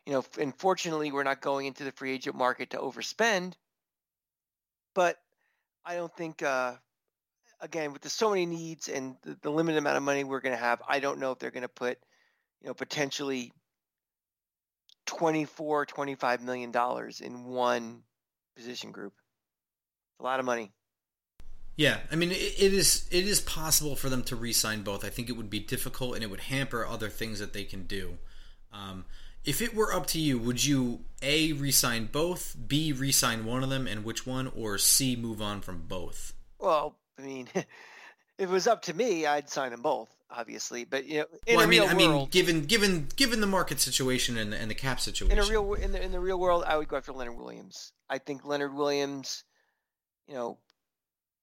you 0.05 0.13
know, 0.13 0.23
unfortunately, 0.39 1.11
we're 1.11 1.23
not 1.23 1.41
going 1.41 1.67
into 1.67 1.83
the 1.83 1.91
free 1.91 2.13
agent 2.13 2.35
market 2.35 2.71
to 2.71 2.77
overspend. 2.77 3.53
But 4.93 5.17
I 5.85 5.95
don't 5.95 6.15
think, 6.15 6.41
uh, 6.43 6.73
again, 7.61 7.93
with 7.93 8.01
the 8.01 8.09
so 8.09 8.29
many 8.29 8.45
needs 8.45 8.89
and 8.89 9.15
the, 9.21 9.37
the 9.41 9.49
limited 9.49 9.77
amount 9.77 9.97
of 9.97 10.03
money 10.03 10.23
we're 10.23 10.41
going 10.41 10.55
to 10.55 10.61
have, 10.61 10.81
I 10.87 10.99
don't 10.99 11.19
know 11.19 11.31
if 11.31 11.39
they're 11.39 11.51
going 11.51 11.61
to 11.61 11.69
put, 11.69 11.97
you 12.61 12.67
know, 12.67 12.73
potentially 12.73 13.53
24, 15.05 15.85
25 15.85 16.43
million 16.43 16.71
dollars 16.71 17.21
in 17.21 17.45
one 17.45 18.01
position 18.55 18.91
group. 18.91 19.13
A 20.19 20.23
lot 20.23 20.39
of 20.39 20.45
money. 20.45 20.71
Yeah, 21.77 21.99
I 22.11 22.15
mean, 22.15 22.31
it, 22.31 22.35
it 22.35 22.73
is 22.73 23.07
it 23.11 23.25
is 23.25 23.41
possible 23.41 23.95
for 23.95 24.09
them 24.09 24.23
to 24.23 24.35
re-sign 24.35 24.83
both. 24.83 25.05
I 25.05 25.09
think 25.09 25.29
it 25.29 25.37
would 25.37 25.49
be 25.49 25.59
difficult 25.59 26.15
and 26.15 26.23
it 26.23 26.29
would 26.29 26.41
hamper 26.41 26.85
other 26.85 27.09
things 27.09 27.39
that 27.39 27.53
they 27.53 27.63
can 27.63 27.83
do. 27.83 28.17
Um, 28.71 29.05
if 29.43 29.61
it 29.61 29.73
were 29.73 29.91
up 29.91 30.05
to 30.07 30.19
you, 30.19 30.37
would 30.37 30.63
you 30.63 31.05
A, 31.23 31.53
resign 31.53 32.09
both, 32.11 32.55
B, 32.67 32.91
resign 32.91 33.45
one 33.45 33.63
of 33.63 33.69
them, 33.69 33.87
and 33.87 34.05
which 34.05 34.27
one, 34.27 34.51
or 34.55 34.77
C, 34.77 35.15
move 35.15 35.41
on 35.41 35.61
from 35.61 35.87
both? 35.87 36.33
Well, 36.59 36.95
I 37.21 37.25
mean, 37.25 37.47
if 37.55 37.65
it 38.37 38.49
was 38.49 38.67
up 38.67 38.83
to 38.83 38.93
me, 38.93 39.25
I'd 39.25 39.49
sign 39.49 39.71
them 39.71 39.81
both, 39.81 40.09
obviously. 40.29 40.83
But 40.83 41.05
you 41.05 41.19
know, 41.19 41.25
in 41.45 41.57
well, 41.57 41.65
I 41.65 41.69
mean, 41.69 41.83
I 41.83 41.93
mean, 41.93 42.11
world, 42.11 42.31
given 42.31 42.65
given 42.65 43.07
given 43.15 43.41
the 43.41 43.47
market 43.47 43.79
situation 43.79 44.37
and, 44.37 44.53
and 44.53 44.69
the 44.69 44.75
cap 44.75 44.99
situation, 44.99 45.37
in 45.37 45.43
a 45.43 45.47
real 45.47 45.73
in 45.75 45.91
the 45.91 46.03
in 46.03 46.11
the 46.11 46.19
real 46.19 46.39
world, 46.39 46.63
I 46.65 46.77
would 46.77 46.87
go 46.87 46.97
after 46.97 47.13
Leonard 47.13 47.37
Williams. 47.37 47.93
I 48.09 48.17
think 48.17 48.45
Leonard 48.45 48.73
Williams, 48.73 49.43
you 50.27 50.33
know, 50.33 50.57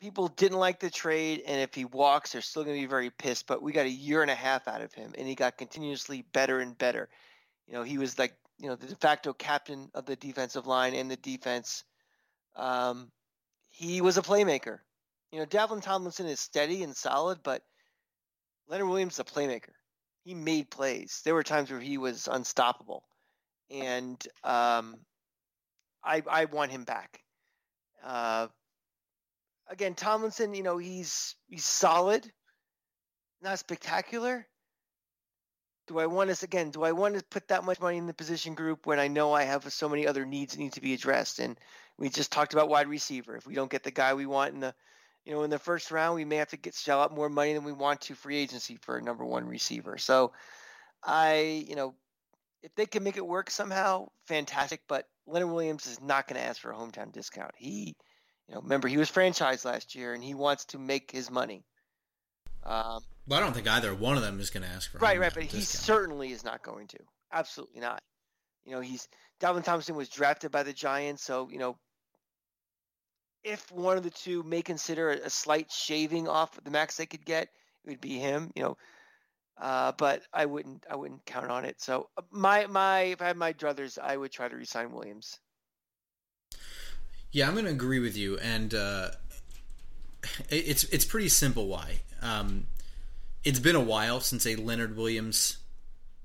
people 0.01 0.29
didn't 0.29 0.59
like 0.59 0.81
the 0.81 0.91
trade, 0.91 1.43
and 1.47 1.61
if 1.61 1.75
he 1.75 1.85
walks, 1.85 2.33
they're 2.33 2.43
still 2.43 2.65
going 2.65 2.77
to 2.77 2.83
be 2.83 2.91
very 2.91 3.11
pissed. 3.11 3.47
But 3.47 3.63
we 3.63 3.73
got 3.73 3.87
a 3.87 3.91
year 3.91 4.23
and 4.23 4.31
a 4.31 4.35
half 4.35 4.67
out 4.69 4.81
of 4.81 4.93
him, 4.93 5.15
and 5.17 5.29
he 5.29 5.35
got 5.35 5.57
continuously 5.57 6.25
better 6.33 6.61
and 6.61 6.77
better. 6.77 7.09
You 7.67 7.75
know, 7.75 7.83
he 7.83 7.99
was 7.99 8.19
like 8.19 8.35
you 8.59 8.69
know 8.69 8.75
the 8.75 8.89
de 8.89 8.97
facto 8.97 9.33
captain 9.33 9.91
of 9.95 10.07
the 10.07 10.17
defensive 10.17 10.67
line 10.67 10.95
and 10.95 11.11
the 11.11 11.17
defense. 11.17 11.85
Um, 12.57 13.13
he 13.71 14.01
was 14.01 14.19
a 14.19 14.23
playmaker. 14.23 14.81
You 15.33 15.41
know, 15.41 15.47
Dalvin 15.47 15.83
Tomlinson 15.83 16.27
is 16.27 16.41
steady 16.41 16.83
and 16.83 16.97
solid, 16.97 17.41
but 17.43 17.63
Leonard 18.69 18.89
Williams 18.89 19.15
is 19.15 19.21
a 19.21 19.25
playmaker. 19.25 19.73
He 20.25 20.35
made 20.35 20.71
plays. 20.71 21.21
There 21.25 21.35
were 21.35 21.43
times 21.43 21.71
where 21.71 21.81
he 21.81 21.99
was 21.99 22.29
unstoppable, 22.31 23.05
and 23.71 24.23
um, 24.45 24.97
I 26.05 26.23
I 26.29 26.45
want 26.47 26.71
him 26.71 26.85
back. 26.85 27.21
Uh, 28.05 28.49
again, 29.69 29.95
Tomlinson, 29.95 30.55
you 30.55 30.63
know, 30.63 30.79
he's 30.79 31.35
he's 31.49 31.65
solid, 31.65 32.31
not 33.43 33.59
spectacular, 33.59 34.47
do 35.89 35.99
I 35.99 36.07
want 36.07 36.31
to 36.31 36.45
again? 36.45 36.71
Do 36.71 36.85
I 36.85 36.93
want 36.93 37.17
to 37.17 37.25
put 37.25 37.49
that 37.49 37.65
much 37.65 37.81
money 37.81 37.97
in 37.97 38.07
the 38.07 38.15
position 38.15 38.55
group 38.55 38.87
when 38.87 39.01
I 39.01 39.09
know 39.09 39.33
I 39.33 39.45
have 39.45 39.71
so 39.73 39.89
many 39.89 40.07
other 40.07 40.25
needs 40.25 40.53
that 40.53 40.61
need 40.61 40.75
to 40.75 40.83
be 40.83 40.95
addressed? 40.95 41.39
And 41.39 41.59
we 41.99 42.11
just 42.11 42.31
talked 42.31 42.53
about 42.53 42.69
wide 42.69 42.89
receiver. 42.89 43.37
If 43.37 43.47
we 43.47 43.55
don't 43.55 43.71
get 43.71 43.83
the 43.83 43.91
guy 43.91 44.13
we 44.15 44.27
want 44.27 44.55
in 44.55 44.61
the, 44.61 44.75
you 45.29 45.35
know, 45.35 45.43
in 45.43 45.51
the 45.51 45.59
first 45.59 45.91
round, 45.91 46.15
we 46.15 46.25
may 46.25 46.37
have 46.37 46.49
to 46.49 46.57
get 46.57 46.75
shell 46.75 47.03
out 47.03 47.15
more 47.15 47.29
money 47.29 47.53
than 47.53 47.63
we 47.63 47.73
want 47.73 48.01
to 48.01 48.15
free 48.15 48.39
agency 48.39 48.79
for 48.81 48.97
a 48.97 49.03
number 49.03 49.27
one 49.27 49.47
receiver. 49.47 49.99
So, 49.99 50.33
I, 51.05 51.67
you 51.69 51.77
know, 51.77 51.95
if 52.63 52.75
they 52.77 52.87
can 52.87 53.03
make 53.03 53.19
it 53.19 53.27
work 53.27 53.51
somehow, 53.51 54.09
fantastic. 54.25 54.81
But 54.89 55.07
Leonard 55.27 55.51
Williams 55.51 55.87
is 55.87 56.01
not 56.01 56.29
going 56.29 56.41
to 56.41 56.47
ask 56.47 56.63
for 56.63 56.71
a 56.71 56.75
hometown 56.75 57.13
discount. 57.13 57.51
He, 57.59 57.95
you 58.49 58.55
know, 58.55 58.63
remember 58.63 58.89
he 58.89 58.97
was 58.97 59.11
franchised 59.11 59.67
last 59.67 59.95
year 59.95 60.15
and 60.15 60.25
he 60.25 60.33
wants 60.33 60.65
to 60.65 60.79
make 60.79 61.11
his 61.11 61.31
money. 61.31 61.63
Um, 62.65 63.03
well, 63.27 63.39
I 63.39 63.43
don't 63.43 63.53
think 63.53 63.69
either 63.69 63.95
one 63.95 64.17
of 64.17 64.23
them 64.23 64.41
is 64.41 64.49
going 64.49 64.63
to 64.63 64.71
ask 64.71 64.91
for 64.91 64.97
right, 64.97 65.21
right. 65.21 65.35
But 65.35 65.43
discount. 65.43 65.61
he 65.61 65.67
certainly 65.67 66.33
is 66.33 66.43
not 66.43 66.63
going 66.63 66.87
to. 66.87 66.99
Absolutely 67.35 67.83
not. 67.83 68.03
You 68.65 68.73
know, 68.73 68.81
he's 68.81 69.07
Dalvin 69.43 69.63
Thompson 69.63 69.95
was 69.95 70.09
drafted 70.09 70.53
by 70.53 70.63
the 70.63 70.73
Giants, 70.73 71.23
so 71.23 71.51
you 71.51 71.59
know, 71.59 71.77
if 73.45 73.71
one 73.73 73.97
of 73.97 74.03
the 74.03 74.11
two 74.11 74.43
may 74.43 74.63
consider 74.63 75.11
a, 75.11 75.31
slight 75.31 75.71
shaving 75.71 76.29
off 76.29 76.59
the 76.63 76.71
max 76.71 76.97
they 76.97 77.07
could 77.07 77.25
get, 77.25 77.49
it 77.85 77.91
would 77.91 78.01
be 78.01 78.19
him. 78.19 78.51
You 78.55 78.63
know, 78.63 78.77
uh, 79.61 79.93
but 79.93 80.23
I 80.33 80.47
wouldn't. 80.47 80.85
I 80.91 80.97
wouldn't 80.97 81.25
count 81.27 81.51
on 81.51 81.65
it. 81.65 81.81
So 81.81 82.09
uh, 82.17 82.23
my 82.31 82.67
my 82.67 83.01
if 83.01 83.23
I 83.23 83.27
had 83.27 83.37
my 83.37 83.53
druthers, 83.53 83.99
I 83.99 84.17
would 84.17 84.33
try 84.33 84.49
to 84.49 84.57
resign 84.57 84.93
Williams. 84.93 85.39
Yeah, 87.31 87.47
I'm 87.47 87.53
going 87.53 87.67
to 87.67 87.71
agree 87.71 87.99
with 87.99 88.17
you, 88.17 88.39
and 88.39 88.73
uh, 88.75 89.11
it's 90.49 90.85
it's 90.85 91.05
pretty 91.05 91.29
simple. 91.29 91.67
Why? 91.67 92.01
Um, 92.23 92.67
it's 93.45 93.61
been 93.61 93.77
a 93.77 93.81
while 93.81 94.21
since 94.21 94.47
a 94.47 94.57
Leonard 94.57 94.97
Williams 94.97 95.59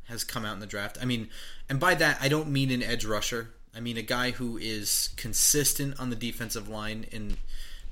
has 0.06 0.24
come 0.24 0.46
out 0.46 0.54
in 0.54 0.60
the 0.60 0.68
draft. 0.68 0.98
I 1.02 1.06
mean, 1.06 1.30
and 1.70 1.80
by 1.80 1.96
that 1.96 2.18
I 2.22 2.28
don't 2.28 2.50
mean 2.50 2.72
an 2.72 2.84
edge 2.84 3.06
rusher. 3.06 3.54
I 3.76 3.80
mean 3.80 3.98
a 3.98 4.04
guy 4.04 4.32
who 4.32 4.58
is 4.58 5.10
consistent 5.18 6.00
on 6.00 6.10
the 6.10 6.16
defensive 6.16 6.70
line 6.70 7.06
in 7.12 7.38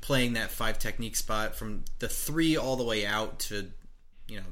playing 0.01 0.33
that 0.33 0.51
five 0.51 0.79
technique 0.79 1.15
spot 1.15 1.55
from 1.55 1.85
the 1.99 2.07
three 2.07 2.57
all 2.57 2.75
the 2.75 2.83
way 2.83 3.05
out 3.05 3.39
to, 3.39 3.71
you 4.27 4.37
know, 4.37 4.45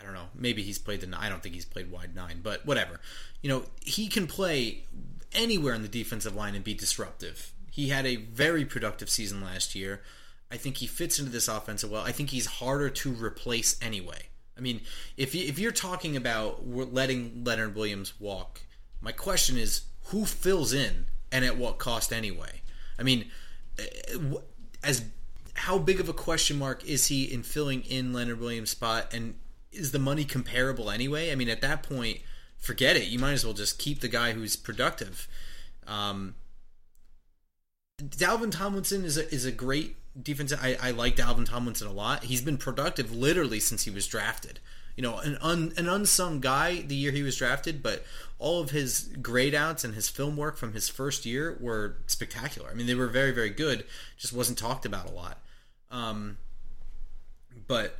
I 0.00 0.04
don't 0.04 0.14
know. 0.14 0.28
Maybe 0.34 0.62
he's 0.62 0.78
played 0.78 1.00
the. 1.00 1.16
I 1.18 1.28
don't 1.28 1.42
think 1.42 1.54
he's 1.54 1.64
played 1.64 1.90
wide 1.90 2.14
nine, 2.14 2.40
but 2.42 2.64
whatever. 2.64 3.00
You 3.42 3.50
know, 3.50 3.64
he 3.84 4.08
can 4.08 4.26
play 4.26 4.84
anywhere 5.32 5.74
in 5.74 5.82
the 5.82 5.88
defensive 5.88 6.34
line 6.34 6.54
and 6.54 6.64
be 6.64 6.74
disruptive. 6.74 7.52
He 7.70 7.88
had 7.88 8.06
a 8.06 8.16
very 8.16 8.64
productive 8.64 9.10
season 9.10 9.42
last 9.42 9.74
year. 9.74 10.02
I 10.50 10.56
think 10.56 10.78
he 10.78 10.86
fits 10.86 11.18
into 11.18 11.30
this 11.30 11.48
offense 11.48 11.84
well. 11.84 12.02
I 12.02 12.12
think 12.12 12.30
he's 12.30 12.46
harder 12.46 12.90
to 12.90 13.12
replace 13.12 13.76
anyway. 13.80 14.22
I 14.56 14.60
mean, 14.60 14.80
if 15.16 15.34
you, 15.34 15.46
if 15.46 15.58
you're 15.58 15.70
talking 15.70 16.16
about 16.16 16.66
letting 16.66 17.44
Leonard 17.44 17.74
Williams 17.76 18.18
walk, 18.18 18.62
my 19.00 19.12
question 19.12 19.56
is 19.56 19.82
who 20.06 20.24
fills 20.24 20.72
in 20.72 21.06
and 21.32 21.44
at 21.44 21.56
what 21.56 21.78
cost 21.78 22.12
anyway? 22.12 22.60
I 22.98 23.02
mean, 23.02 23.30
eh, 23.78 24.16
as 24.82 25.04
how 25.54 25.78
big 25.78 26.00
of 26.00 26.08
a 26.08 26.12
question 26.12 26.58
mark 26.58 26.84
is 26.84 27.06
he 27.06 27.24
in 27.24 27.42
filling 27.42 27.82
in 27.82 28.12
Leonard 28.12 28.40
Williams' 28.40 28.70
spot, 28.70 29.12
and 29.12 29.34
is 29.72 29.92
the 29.92 29.98
money 29.98 30.24
comparable 30.24 30.90
anyway? 30.90 31.30
I 31.30 31.34
mean, 31.34 31.48
at 31.48 31.60
that 31.60 31.82
point, 31.82 32.18
forget 32.58 32.96
it. 32.96 33.08
You 33.08 33.18
might 33.18 33.32
as 33.32 33.44
well 33.44 33.54
just 33.54 33.78
keep 33.78 34.00
the 34.00 34.08
guy 34.08 34.32
who's 34.32 34.56
productive. 34.56 35.28
Um, 35.86 36.34
Dalvin 37.98 38.50
Tomlinson 38.50 39.04
is 39.04 39.16
a, 39.18 39.32
is 39.32 39.44
a 39.44 39.52
great 39.52 39.96
defensive. 40.20 40.58
I, 40.62 40.76
I 40.80 40.90
like 40.90 41.16
Dalvin 41.16 41.46
Tomlinson 41.46 41.86
a 41.86 41.92
lot. 41.92 42.24
He's 42.24 42.42
been 42.42 42.56
productive 42.56 43.14
literally 43.14 43.60
since 43.60 43.84
he 43.84 43.90
was 43.90 44.06
drafted. 44.06 44.60
You 44.96 45.02
know, 45.02 45.18
an 45.18 45.38
un, 45.40 45.72
an 45.76 45.88
unsung 45.88 46.40
guy 46.40 46.82
the 46.82 46.94
year 46.94 47.12
he 47.12 47.22
was 47.22 47.36
drafted, 47.36 47.82
but 47.82 48.04
all 48.38 48.60
of 48.60 48.70
his 48.70 49.10
grade 49.20 49.54
outs 49.54 49.84
and 49.84 49.94
his 49.94 50.08
film 50.08 50.36
work 50.36 50.56
from 50.56 50.72
his 50.72 50.88
first 50.88 51.26
year 51.26 51.56
were 51.60 51.96
spectacular. 52.06 52.70
I 52.70 52.74
mean, 52.74 52.86
they 52.86 52.94
were 52.94 53.08
very, 53.08 53.32
very 53.32 53.50
good. 53.50 53.84
Just 54.16 54.32
wasn't 54.32 54.58
talked 54.58 54.86
about 54.86 55.08
a 55.08 55.12
lot. 55.12 55.38
Um, 55.90 56.38
but 57.66 57.96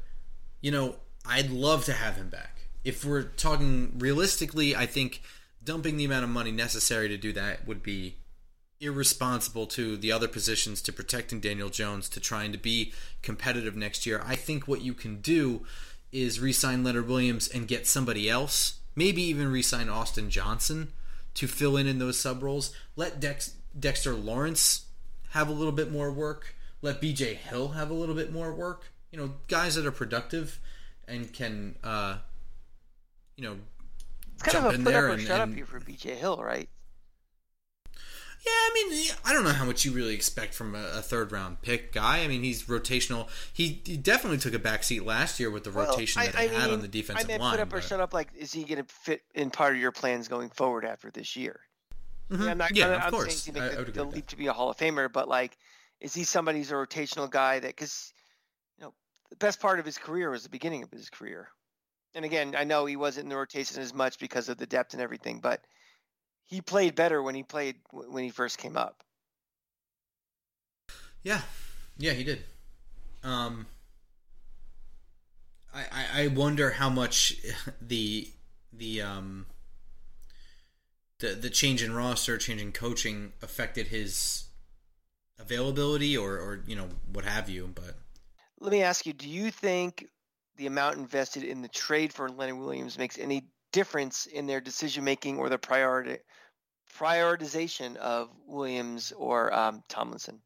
you 0.61 0.71
know, 0.71 0.97
I'd 1.27 1.51
love 1.51 1.85
to 1.87 1.93
have 1.93 2.17
him 2.17 2.29
back. 2.29 2.63
If 2.85 3.05
we're 3.05 3.23
talking 3.23 3.95
realistically, 3.99 4.75
I 4.75 4.87
think 4.87 5.23
dumping 5.63 5.97
the 5.97 6.05
amount 6.05 6.25
of 6.25 6.31
money 6.31 6.51
necessary 6.51 7.09
to 7.09 7.17
do 7.17 7.33
that 7.35 7.67
would 7.67 7.83
be 7.83 8.17
irresponsible 8.81 9.67
to 9.67 9.97
the 9.97 10.11
other 10.11 10.27
positions 10.27 10.81
to 10.81 10.93
protecting 10.93 11.41
Daniel 11.41 11.69
Jones 11.69 12.09
to 12.09 12.21
trying 12.21 12.51
to 12.53 12.59
be 12.59 12.93
competitive 13.21 13.77
next 13.77 14.07
year. 14.07 14.23
I 14.27 14.37
think 14.37 14.67
what 14.67 14.81
you 14.81 14.95
can 14.95 15.21
do 15.21 15.67
is 16.13 16.41
re-sign 16.41 16.85
Leonard 16.85 17.09
Williams 17.09 17.49
and 17.49 17.69
get 17.69 17.87
somebody 17.87 18.29
else, 18.29 18.81
maybe 18.97 19.23
even 19.23 19.51
re-sign 19.51 19.89
Austin 19.89 20.31
Johnson 20.31 20.93
to 21.35 21.47
fill 21.47 21.77
in 21.77 21.87
in 21.87 21.99
those 21.99 22.19
sub 22.19 22.43
roles. 22.43 22.75
Let 22.97 23.21
Dex, 23.21 23.55
Dexter 23.79 24.15
Lawrence 24.15 24.87
have 25.31 25.49
a 25.49 25.53
little 25.53 25.73
bit 25.73 25.91
more 25.91 26.11
work. 26.11 26.55
Let 26.83 27.01
BJ 27.01 27.37
Hill 27.37 27.69
have 27.69 27.91
a 27.91 27.95
little 27.95 28.15
bit 28.15 28.33
more 28.33 28.53
work. 28.53 28.93
You 29.13 29.19
know, 29.19 29.35
guys 29.49 29.75
that 29.75 29.87
are 29.87 29.93
productive 29.93 30.59
and 31.07 31.33
can, 31.33 31.77
uh, 31.85 32.19
you 33.37 33.45
know, 33.45 33.57
it's 34.35 34.43
kind 34.43 34.67
of 34.67 34.75
a 34.75 34.83
put 34.83 34.95
up 34.95 35.03
or 35.03 35.09
and, 35.11 35.23
shut 35.23 35.41
and, 35.41 35.51
up 35.51 35.57
here 35.57 35.67
for 35.67 35.81
BJ 35.81 36.17
Hill, 36.17 36.39
right? 36.39 36.69
Yeah, 38.45 38.53
I 38.53 38.71
mean, 38.75 39.11
I 39.25 39.33
don't 39.35 39.45
know 39.45 39.53
how 39.53 39.67
much 39.67 39.85
you 39.85 39.93
really 39.93 40.15
expect 40.15 40.55
from 40.55 40.75
a, 40.75 40.83
a 40.95 41.03
third 41.03 41.31
round 41.31 41.61
pick 41.61 41.93
guy. 41.93 42.21
I 42.21 42.29
mean, 42.29 42.43
he's 42.43 42.65
rotational. 42.65 43.29
He, 43.53 43.83
he 43.85 43.99
definitely 43.99 44.39
took 44.39 44.55
a 44.55 44.59
backseat 44.59 45.05
last 45.05 45.39
year 45.39 45.51
with 45.51 45.65
the 45.65 45.71
well, 45.71 45.91
rotation 45.91 46.23
that 46.23 46.35
I, 46.35 46.43
he 46.45 46.49
I 46.49 46.53
had 46.53 46.65
mean, 46.67 46.75
on 46.75 46.81
the 46.81 46.89
defensive 46.89 47.29
I 47.29 47.33
mean, 47.33 47.41
line. 47.41 47.51
Put 47.53 47.61
up 47.61 47.69
but... 47.71 47.77
or 47.77 47.83
shut 47.83 48.01
up. 48.01 48.15
Like, 48.15 48.29
is 48.35 48.53
he 48.53 48.65
going 48.65 48.83
to 48.83 48.93
fit 48.93 49.23
in 49.35 49.51
part 49.51 49.75
of 49.75 49.81
your 49.81 49.93
plans 49.93 50.29
going 50.29 50.49
forward 50.49 50.87
after 50.87 51.11
this 51.11 51.37
year? 51.37 51.61
Mm-hmm. 52.31 52.43
Yeah, 52.43 52.51
I'm 52.51 52.59
not, 52.59 52.77
yeah 52.77 52.87
I'm, 52.87 52.93
of 52.93 53.03
I'm 53.03 53.11
course. 53.11 53.43
Saying 53.43 53.55
to 53.57 53.61
make 53.61 53.87
the, 53.87 53.93
the 53.93 54.05
leap 54.05 54.27
to 54.29 54.37
be 54.37 54.47
a 54.47 54.53
Hall 54.53 54.71
of 54.71 54.77
Famer, 54.77 55.13
but 55.13 55.29
like, 55.29 55.59
is 56.01 56.15
he 56.15 56.25
somebody 56.25 56.59
who's 56.59 56.71
a 56.71 56.75
rotational 56.75 57.29
guy 57.29 57.59
that 57.59 57.69
because 57.69 58.15
you 58.79 58.85
know 58.85 58.95
the 59.29 59.37
best 59.37 59.61
part 59.61 59.79
of 59.81 59.85
his 59.85 59.99
career 59.99 60.31
was 60.31 60.45
the 60.45 60.49
beginning 60.49 60.83
of 60.83 60.91
his 60.91 61.11
career. 61.11 61.49
And 62.15 62.25
again, 62.25 62.55
I 62.57 62.65
know 62.65 62.87
he 62.87 62.97
wasn't 62.97 63.25
in 63.25 63.31
the 63.31 63.37
rotation 63.37 63.81
as 63.81 63.95
much 63.95 64.19
because 64.19 64.49
of 64.49 64.57
the 64.57 64.67
depth 64.67 64.95
and 64.95 65.03
everything, 65.03 65.41
but 65.41 65.61
he 66.51 66.61
played 66.61 66.97
better 66.97 67.23
when 67.23 67.37
he 67.37 67.45
played 67.45 67.77
when 67.93 68.25
he 68.25 68.31
first 68.31 68.59
came 68.59 68.77
up. 68.77 69.05
Yeah, 71.23 71.43
yeah, 71.97 72.13
he 72.13 72.25
did. 72.25 72.43
Um, 73.23 73.67
I, 75.73 76.25
I 76.25 76.27
wonder 76.27 76.71
how 76.71 76.91
much 76.91 77.37
the 77.81 78.29
the 78.73 79.01
um 79.01 79.47
the 81.21 81.29
the 81.29 81.51
change 81.51 81.83
in 81.83 81.95
roster, 81.95 82.37
change 82.37 82.61
in 82.61 82.73
coaching 82.73 83.33
affected 83.43 83.87
his 83.87 84.45
availability 85.39 86.17
or 86.17 86.33
or 86.33 86.65
you 86.67 86.75
know 86.75 86.89
what 87.13 87.25
have 87.25 87.49
you. 87.49 87.71
But 87.73 87.95
let 88.59 88.73
me 88.73 88.83
ask 88.83 89.07
you: 89.07 89.13
Do 89.13 89.29
you 89.29 89.53
think 89.53 90.09
the 90.57 90.67
amount 90.67 90.97
invested 90.97 91.45
in 91.45 91.63
the 91.63 91.69
trade 91.69 92.13
for 92.13 92.29
Leonard 92.29 92.59
Williams 92.59 92.99
makes 92.99 93.19
any 93.19 93.45
difference 93.73 94.27
in 94.27 94.49
their 94.49 94.61
decision 94.61 95.05
making 95.05 95.39
or 95.39 95.49
the 95.49 95.57
priority 95.57 96.19
prioritization 96.97 97.97
of 97.97 98.29
Williams 98.47 99.13
or 99.17 99.53
um, 99.53 99.83
Tomlinson? 99.89 100.41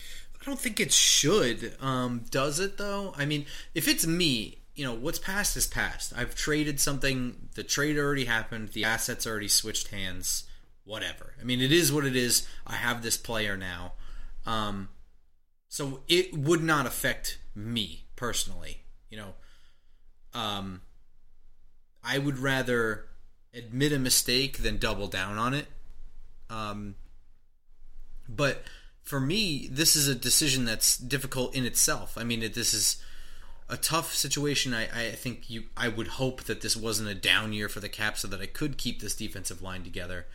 I 0.00 0.44
don't 0.44 0.58
think 0.58 0.80
it 0.80 0.92
should. 0.92 1.76
Um, 1.80 2.24
does 2.30 2.58
it 2.58 2.76
though? 2.76 3.14
I 3.16 3.24
mean, 3.24 3.46
if 3.74 3.86
it's 3.86 4.06
me, 4.06 4.58
you 4.74 4.84
know, 4.84 4.94
what's 4.94 5.18
past 5.18 5.56
is 5.56 5.66
past. 5.66 6.12
I've 6.16 6.34
traded 6.34 6.80
something. 6.80 7.48
The 7.54 7.62
trade 7.62 7.98
already 7.98 8.24
happened. 8.24 8.70
The 8.70 8.84
assets 8.84 9.26
already 9.26 9.48
switched 9.48 9.88
hands. 9.88 10.44
Whatever. 10.84 11.34
I 11.40 11.44
mean, 11.44 11.60
it 11.60 11.70
is 11.70 11.92
what 11.92 12.04
it 12.04 12.16
is. 12.16 12.48
I 12.66 12.74
have 12.74 13.02
this 13.02 13.16
player 13.16 13.56
now. 13.56 13.92
Um, 14.44 14.88
so 15.68 16.02
it 16.08 16.36
would 16.36 16.62
not 16.62 16.86
affect 16.86 17.38
me 17.54 18.06
personally. 18.16 18.82
You 19.10 19.18
know, 19.18 19.34
um, 20.34 20.82
I 22.02 22.18
would 22.18 22.38
rather 22.38 23.06
admit 23.54 23.92
a 23.92 23.98
mistake 23.98 24.58
than 24.58 24.78
double 24.78 25.08
down 25.08 25.38
on 25.38 25.54
it. 25.54 25.66
Um, 26.50 26.96
but 28.28 28.62
for 29.02 29.20
me, 29.20 29.68
this 29.70 29.96
is 29.96 30.08
a 30.08 30.14
decision 30.14 30.64
that's 30.64 30.96
difficult 30.96 31.54
in 31.54 31.64
itself. 31.64 32.16
I 32.16 32.24
mean, 32.24 32.42
it, 32.42 32.54
this 32.54 32.72
is 32.72 33.02
a 33.68 33.76
tough 33.76 34.14
situation. 34.14 34.74
I, 34.74 34.84
I 34.84 35.10
think 35.12 35.50
you. 35.50 35.64
I 35.76 35.88
would 35.88 36.08
hope 36.08 36.44
that 36.44 36.60
this 36.60 36.76
wasn't 36.76 37.08
a 37.08 37.14
down 37.14 37.52
year 37.52 37.68
for 37.68 37.80
the 37.80 37.88
Cap, 37.88 38.18
so 38.18 38.28
that 38.28 38.40
I 38.40 38.46
could 38.46 38.78
keep 38.78 39.00
this 39.00 39.14
defensive 39.14 39.62
line 39.62 39.82
together. 39.82 40.26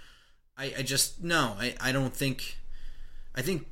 I, 0.58 0.74
I 0.80 0.82
just 0.82 1.24
no. 1.24 1.56
I, 1.60 1.76
I 1.80 1.92
don't 1.92 2.14
think. 2.14 2.58
I 3.36 3.42
think 3.42 3.68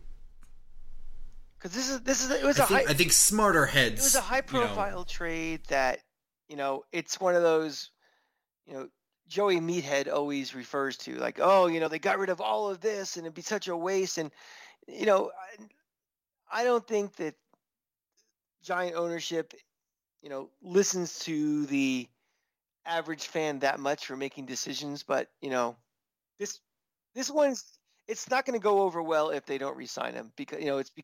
because 1.57 1.75
this 1.75 1.89
is 1.89 2.01
this 2.01 2.23
is 2.23 2.29
it 2.29 2.43
was 2.43 2.59
I 2.59 2.63
a 2.63 2.67
think, 2.67 2.85
high, 2.85 2.91
I 2.91 2.93
think 2.93 3.11
smarter 3.11 3.65
heads. 3.65 4.01
It 4.01 4.03
was 4.03 4.15
a 4.15 4.21
high 4.21 4.41
profile 4.41 4.89
you 4.89 4.95
know, 4.97 5.03
trade 5.03 5.61
that 5.69 5.99
you 6.47 6.55
know 6.55 6.83
it's 6.91 7.19
one 7.19 7.33
of 7.33 7.41
those 7.41 7.89
you 8.67 8.75
know 8.75 8.87
Joey 9.27 9.59
Meathead 9.59 10.11
always 10.11 10.53
refers 10.53 10.97
to 10.97 11.15
like 11.15 11.39
oh 11.41 11.67
you 11.67 11.79
know 11.79 11.87
they 11.87 11.99
got 11.99 12.19
rid 12.19 12.29
of 12.29 12.41
all 12.41 12.69
of 12.69 12.79
this 12.79 13.17
and 13.17 13.25
it'd 13.25 13.33
be 13.33 13.41
such 13.41 13.67
a 13.67 13.75
waste 13.75 14.17
and 14.17 14.31
you 14.87 15.05
know, 15.05 15.31
I, 16.51 16.61
I 16.61 16.63
don't 16.63 16.85
think 16.87 17.15
that 17.17 17.35
giant 18.63 18.95
ownership, 18.95 19.53
you 20.21 20.29
know, 20.29 20.49
listens 20.61 21.19
to 21.19 21.65
the 21.65 22.07
average 22.85 23.27
fan 23.27 23.59
that 23.59 23.79
much 23.79 24.05
for 24.05 24.15
making 24.15 24.45
decisions. 24.45 25.03
But 25.03 25.29
you 25.41 25.49
know, 25.49 25.75
this 26.39 26.59
this 27.13 27.29
one's 27.29 27.63
it's 28.07 28.29
not 28.29 28.45
going 28.45 28.59
to 28.59 28.63
go 28.63 28.81
over 28.81 29.01
well 29.01 29.31
if 29.31 29.45
they 29.47 29.57
don't 29.57 29.75
re-sign 29.75 30.13
him 30.13 30.31
because 30.35 30.59
you 30.59 30.67
know 30.67 30.77
it's 30.77 30.91
be- 30.91 31.03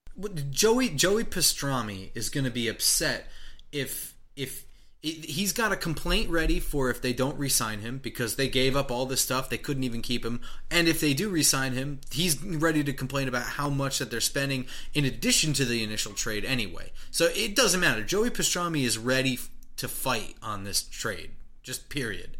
Joey 0.49 0.89
Joey 0.89 1.23
Pastrami 1.23 2.11
is 2.13 2.29
going 2.29 2.43
to 2.43 2.51
be 2.51 2.67
upset 2.67 3.27
if 3.71 4.15
if 4.35 4.65
he's 5.01 5.51
got 5.51 5.71
a 5.71 5.75
complaint 5.75 6.29
ready 6.29 6.59
for 6.59 6.89
if 6.89 7.01
they 7.01 7.11
don't 7.11 7.37
re-sign 7.37 7.79
him 7.79 7.97
because 7.97 8.35
they 8.35 8.47
gave 8.47 8.75
up 8.75 8.91
all 8.91 9.07
this 9.07 9.21
stuff. 9.21 9.49
They 9.49 9.57
couldn't 9.57 9.83
even 9.83 10.01
keep 10.01 10.23
him. 10.23 10.41
And 10.69 10.87
if 10.87 10.99
they 10.99 11.13
do 11.13 11.29
re-sign 11.29 11.73
him 11.73 12.01
he's 12.11 12.41
ready 12.43 12.83
to 12.83 12.93
complain 12.93 13.27
about 13.27 13.43
how 13.43 13.69
much 13.69 13.97
that 13.99 14.11
they're 14.11 14.21
spending 14.21 14.67
in 14.93 15.05
addition 15.05 15.53
to 15.53 15.65
the 15.65 15.83
initial 15.83 16.13
trade 16.13 16.45
anyway. 16.45 16.91
So 17.09 17.29
it 17.33 17.55
doesn't 17.55 17.79
matter. 17.79 18.03
Joey 18.03 18.29
pastrami 18.29 18.83
is 18.83 18.97
ready 18.97 19.39
to 19.77 19.87
fight 19.87 20.35
on 20.43 20.63
this 20.63 20.83
trade. 20.83 21.31
Just 21.63 21.89
period. 21.89 22.37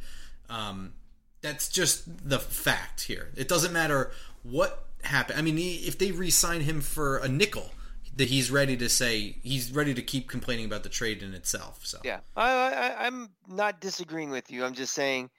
Um, 0.49 0.93
that's 1.41 1.67
just 1.67 2.29
the 2.29 2.39
fact 2.39 3.03
here. 3.03 3.31
It 3.35 3.47
doesn't 3.47 3.73
matter 3.73 4.11
what 4.43 4.85
happened. 5.03 5.39
I 5.39 5.41
mean 5.41 5.57
if 5.57 5.97
they 5.97 6.11
re-sign 6.11 6.61
him 6.61 6.81
for 6.81 7.17
a 7.17 7.27
nickel 7.27 7.71
that 8.15 8.27
he's 8.27 8.51
ready 8.51 8.75
to 8.77 8.89
say 8.89 9.37
he's 9.41 9.71
ready 9.71 9.93
to 9.93 10.01
keep 10.01 10.29
complaining 10.29 10.65
about 10.65 10.83
the 10.83 10.89
trade 10.89 11.23
in 11.23 11.33
itself. 11.33 11.85
So 11.85 11.99
yeah, 12.03 12.19
I, 12.35 12.51
I 12.51 13.05
I'm 13.05 13.29
not 13.47 13.79
disagreeing 13.79 14.29
with 14.29 14.51
you. 14.51 14.65
I'm 14.65 14.73
just 14.73 14.93
saying, 14.93 15.29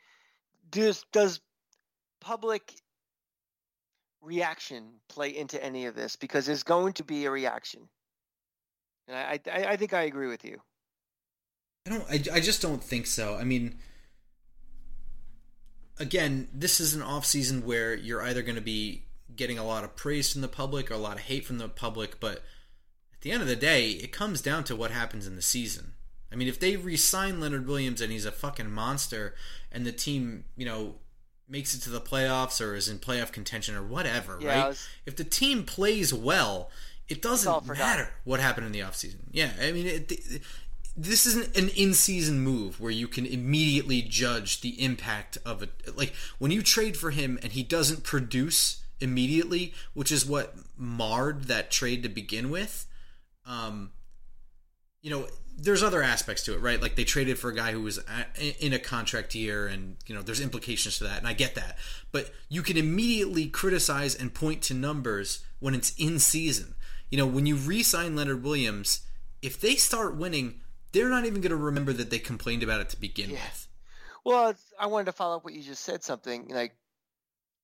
does 0.70 1.04
does 1.12 1.40
public 2.20 2.74
reaction 4.22 4.94
play 5.08 5.36
into 5.36 5.62
any 5.62 5.86
of 5.86 5.94
this? 5.94 6.16
Because 6.16 6.46
there's 6.46 6.62
going 6.62 6.94
to 6.94 7.04
be 7.04 7.26
a 7.26 7.30
reaction, 7.30 7.88
and 9.08 9.16
I 9.16 9.40
I, 9.50 9.64
I 9.72 9.76
think 9.76 9.92
I 9.92 10.02
agree 10.02 10.28
with 10.28 10.44
you. 10.44 10.60
I 11.86 11.90
don't. 11.90 12.04
I, 12.08 12.36
I 12.36 12.40
just 12.40 12.62
don't 12.62 12.82
think 12.82 13.06
so. 13.06 13.36
I 13.36 13.44
mean, 13.44 13.78
again, 15.98 16.48
this 16.54 16.80
is 16.80 16.94
an 16.94 17.02
off 17.02 17.26
season 17.26 17.66
where 17.66 17.94
you're 17.94 18.22
either 18.22 18.42
going 18.42 18.56
to 18.56 18.62
be 18.62 19.04
getting 19.34 19.58
a 19.58 19.64
lot 19.64 19.84
of 19.84 19.96
praise 19.96 20.32
from 20.32 20.42
the 20.42 20.48
public 20.48 20.90
or 20.90 20.94
a 20.94 20.98
lot 20.98 21.16
of 21.16 21.22
hate 21.22 21.44
from 21.44 21.58
the 21.58 21.68
public, 21.68 22.20
but 22.20 22.42
the 23.22 23.32
end 23.32 23.42
of 23.42 23.48
the 23.48 23.56
day, 23.56 23.90
it 23.90 24.12
comes 24.12 24.40
down 24.40 24.64
to 24.64 24.76
what 24.76 24.90
happens 24.90 25.26
in 25.26 25.36
the 25.36 25.42
season. 25.42 25.94
I 26.32 26.36
mean, 26.36 26.48
if 26.48 26.58
they 26.58 26.76
re-sign 26.76 27.40
Leonard 27.40 27.66
Williams 27.66 28.00
and 28.00 28.10
he's 28.10 28.24
a 28.24 28.32
fucking 28.32 28.70
monster, 28.70 29.34
and 29.70 29.84
the 29.84 29.92
team, 29.92 30.44
you 30.56 30.64
know, 30.64 30.96
makes 31.48 31.74
it 31.74 31.82
to 31.82 31.90
the 31.90 32.00
playoffs 32.00 32.64
or 32.64 32.74
is 32.74 32.88
in 32.88 32.98
playoff 32.98 33.32
contention 33.32 33.74
or 33.74 33.82
whatever, 33.82 34.38
yeah, 34.40 34.48
right? 34.48 34.68
Was... 34.68 34.88
If 35.04 35.16
the 35.16 35.24
team 35.24 35.64
plays 35.64 36.14
well, 36.14 36.70
it 37.08 37.20
doesn't 37.20 37.66
matter 37.66 38.10
what 38.24 38.40
happened 38.40 38.66
in 38.66 38.72
the 38.72 38.80
offseason. 38.80 39.20
Yeah, 39.30 39.50
I 39.60 39.72
mean, 39.72 39.86
it, 39.86 40.10
it, 40.10 40.42
this 40.96 41.26
isn't 41.26 41.56
an 41.56 41.68
in-season 41.70 42.40
move 42.40 42.80
where 42.80 42.90
you 42.90 43.08
can 43.08 43.26
immediately 43.26 44.00
judge 44.02 44.62
the 44.62 44.82
impact 44.82 45.36
of 45.44 45.62
it. 45.62 45.96
Like 45.96 46.14
when 46.38 46.50
you 46.50 46.62
trade 46.62 46.96
for 46.96 47.10
him 47.10 47.38
and 47.42 47.52
he 47.52 47.62
doesn't 47.62 48.04
produce 48.04 48.82
immediately, 49.00 49.74
which 49.92 50.10
is 50.10 50.24
what 50.24 50.54
marred 50.78 51.44
that 51.44 51.70
trade 51.70 52.02
to 52.02 52.08
begin 52.08 52.48
with 52.48 52.86
um, 53.46 53.92
you 55.00 55.10
know, 55.10 55.26
there's 55.56 55.82
other 55.82 56.02
aspects 56.02 56.44
to 56.44 56.54
it, 56.54 56.60
right? 56.60 56.80
Like 56.80 56.94
they 56.94 57.04
traded 57.04 57.38
for 57.38 57.50
a 57.50 57.54
guy 57.54 57.72
who 57.72 57.82
was 57.82 57.98
in 58.60 58.72
a 58.72 58.78
contract 58.78 59.34
year, 59.34 59.66
and 59.66 59.96
you 60.06 60.14
know, 60.14 60.22
there's 60.22 60.40
implications 60.40 60.98
to 60.98 61.04
that, 61.04 61.18
and 61.18 61.26
I 61.26 61.32
get 61.32 61.54
that. 61.56 61.76
But 62.12 62.30
you 62.48 62.62
can 62.62 62.76
immediately 62.76 63.46
criticize 63.48 64.14
and 64.14 64.32
point 64.32 64.62
to 64.62 64.74
numbers 64.74 65.44
when 65.58 65.74
it's 65.74 65.92
in 65.98 66.18
season. 66.18 66.74
You 67.10 67.18
know, 67.18 67.26
when 67.26 67.44
you 67.46 67.56
re-sign 67.56 68.16
Leonard 68.16 68.42
Williams, 68.42 69.06
if 69.42 69.60
they 69.60 69.74
start 69.74 70.16
winning, 70.16 70.60
they're 70.92 71.10
not 71.10 71.26
even 71.26 71.40
going 71.42 71.50
to 71.50 71.56
remember 71.56 71.92
that 71.92 72.10
they 72.10 72.18
complained 72.18 72.62
about 72.62 72.80
it 72.80 72.88
to 72.90 73.00
begin 73.00 73.30
Yeah. 73.30 73.36
with. 73.44 73.68
Well, 74.24 74.54
I 74.78 74.86
wanted 74.86 75.06
to 75.06 75.12
follow 75.12 75.36
up 75.36 75.44
what 75.44 75.52
you 75.52 75.62
just 75.62 75.84
said. 75.84 76.04
Something 76.04 76.48
like, 76.48 76.76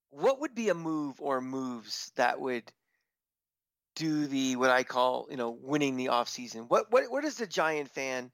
what 0.09 0.41
would 0.41 0.53
be 0.53 0.69
a 0.69 0.73
move 0.73 1.19
or 1.19 1.41
moves 1.41 2.11
that 2.15 2.39
would 2.41 2.71
do 3.99 4.27
the 4.27 4.55
what 4.55 4.69
I 4.69 4.83
call 4.83 5.27
you 5.29 5.35
know 5.35 5.51
winning 5.61 5.97
the 5.97 6.07
off 6.07 6.29
season? 6.29 6.63
What 6.69 6.89
what 6.89 7.11
what 7.11 7.25
is 7.25 7.35
the 7.35 7.45
Giant 7.45 7.89
fan? 7.89 8.31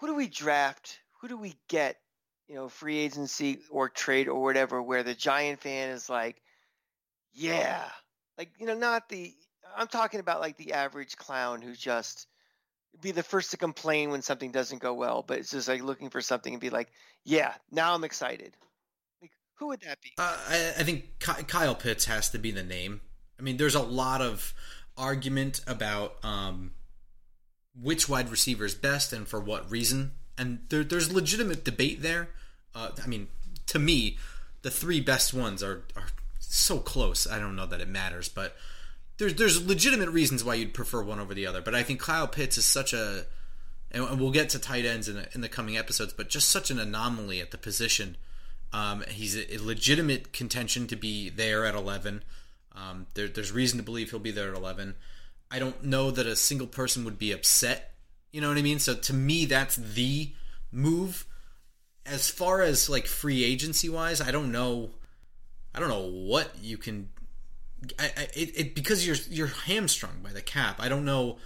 Who 0.00 0.08
do 0.08 0.14
we 0.14 0.26
draft? 0.26 0.98
Who 1.20 1.28
do 1.28 1.38
we 1.38 1.54
get? 1.68 1.96
You 2.48 2.56
know, 2.56 2.68
free 2.68 2.98
agency 2.98 3.60
or 3.70 3.88
trade 3.88 4.28
or 4.28 4.42
whatever, 4.42 4.82
where 4.82 5.02
the 5.02 5.14
Giant 5.14 5.60
fan 5.60 5.90
is 5.90 6.10
like, 6.10 6.42
yeah, 7.32 7.84
like 8.36 8.50
you 8.58 8.66
know, 8.66 8.74
not 8.74 9.08
the. 9.08 9.32
I'm 9.76 9.88
talking 9.88 10.20
about 10.20 10.40
like 10.40 10.56
the 10.58 10.74
average 10.74 11.16
clown 11.16 11.62
who 11.62 11.72
just 11.72 12.26
be 13.00 13.12
the 13.12 13.22
first 13.22 13.52
to 13.52 13.56
complain 13.56 14.10
when 14.10 14.22
something 14.22 14.50
doesn't 14.52 14.82
go 14.82 14.92
well, 14.92 15.24
but 15.26 15.38
it's 15.38 15.50
just 15.52 15.68
like 15.68 15.82
looking 15.82 16.10
for 16.10 16.20
something 16.20 16.52
and 16.52 16.60
be 16.60 16.70
like, 16.70 16.90
yeah, 17.24 17.54
now 17.70 17.94
I'm 17.94 18.04
excited. 18.04 18.56
Like, 19.22 19.32
who 19.58 19.68
would 19.68 19.80
that 19.80 20.00
be? 20.02 20.12
Uh, 20.18 20.36
I, 20.48 20.74
I 20.78 20.82
think 20.82 21.18
Ky- 21.18 21.44
Kyle 21.44 21.74
Pitts 21.74 22.04
has 22.04 22.28
to 22.30 22.38
be 22.38 22.50
the 22.50 22.62
name. 22.62 23.00
I 23.38 23.42
mean, 23.42 23.56
there's 23.56 23.74
a 23.74 23.82
lot 23.82 24.20
of 24.20 24.54
argument 24.96 25.60
about 25.66 26.16
um, 26.24 26.72
which 27.80 28.08
wide 28.08 28.30
receiver 28.30 28.64
is 28.64 28.74
best 28.74 29.12
and 29.12 29.26
for 29.26 29.40
what 29.40 29.70
reason, 29.70 30.12
and 30.38 30.60
there, 30.68 30.84
there's 30.84 31.12
legitimate 31.12 31.64
debate 31.64 32.02
there. 32.02 32.28
Uh, 32.74 32.90
I 33.02 33.06
mean, 33.06 33.28
to 33.66 33.78
me, 33.78 34.18
the 34.62 34.70
three 34.70 35.00
best 35.00 35.34
ones 35.34 35.62
are 35.62 35.84
are 35.96 36.08
so 36.38 36.78
close. 36.78 37.26
I 37.26 37.38
don't 37.38 37.56
know 37.56 37.66
that 37.66 37.80
it 37.80 37.88
matters, 37.88 38.28
but 38.28 38.56
there's 39.18 39.34
there's 39.34 39.66
legitimate 39.66 40.10
reasons 40.10 40.42
why 40.44 40.54
you'd 40.54 40.74
prefer 40.74 41.02
one 41.02 41.20
over 41.20 41.34
the 41.34 41.46
other. 41.46 41.60
But 41.60 41.74
I 41.74 41.82
think 41.82 42.00
Kyle 42.00 42.28
Pitts 42.28 42.58
is 42.58 42.64
such 42.64 42.92
a, 42.92 43.26
and 43.90 44.20
we'll 44.20 44.30
get 44.30 44.48
to 44.50 44.58
tight 44.58 44.84
ends 44.84 45.08
in 45.08 45.16
the, 45.16 45.28
in 45.34 45.40
the 45.40 45.48
coming 45.48 45.76
episodes, 45.76 46.12
but 46.12 46.28
just 46.28 46.48
such 46.48 46.70
an 46.70 46.78
anomaly 46.78 47.40
at 47.40 47.50
the 47.50 47.58
position. 47.58 48.16
Um, 48.72 49.04
he's 49.08 49.36
a, 49.36 49.54
a 49.54 49.58
legitimate 49.58 50.32
contention 50.32 50.88
to 50.88 50.96
be 50.96 51.28
there 51.28 51.64
at 51.64 51.76
11. 51.76 52.24
Um, 52.74 53.06
there, 53.14 53.28
there's 53.28 53.52
reason 53.52 53.78
to 53.78 53.84
believe 53.84 54.10
he'll 54.10 54.18
be 54.20 54.30
there 54.30 54.50
at 54.50 54.56
11. 54.56 54.94
I 55.50 55.58
don't 55.58 55.84
know 55.84 56.10
that 56.10 56.26
a 56.26 56.36
single 56.36 56.66
person 56.66 57.04
would 57.04 57.18
be 57.18 57.32
upset. 57.32 57.92
You 58.32 58.40
know 58.40 58.48
what 58.48 58.58
I 58.58 58.62
mean? 58.62 58.80
So 58.80 58.94
to 58.94 59.12
me, 59.12 59.44
that's 59.44 59.76
the 59.76 60.32
move. 60.72 61.26
As 62.04 62.28
far 62.28 62.62
as 62.62 62.90
like 62.90 63.06
free 63.06 63.44
agency 63.44 63.88
wise, 63.88 64.20
I 64.20 64.30
don't 64.30 64.50
know. 64.50 64.90
I 65.74 65.80
don't 65.80 65.88
know 65.88 66.08
what 66.08 66.50
you 66.60 66.76
can. 66.76 67.08
I, 67.98 68.06
I 68.16 68.22
it, 68.34 68.58
it 68.58 68.74
because 68.74 69.06
you're 69.06 69.16
you're 69.30 69.46
hamstrung 69.46 70.20
by 70.22 70.30
the 70.30 70.42
cap. 70.42 70.80
I 70.80 70.88
don't 70.88 71.04
know 71.04 71.38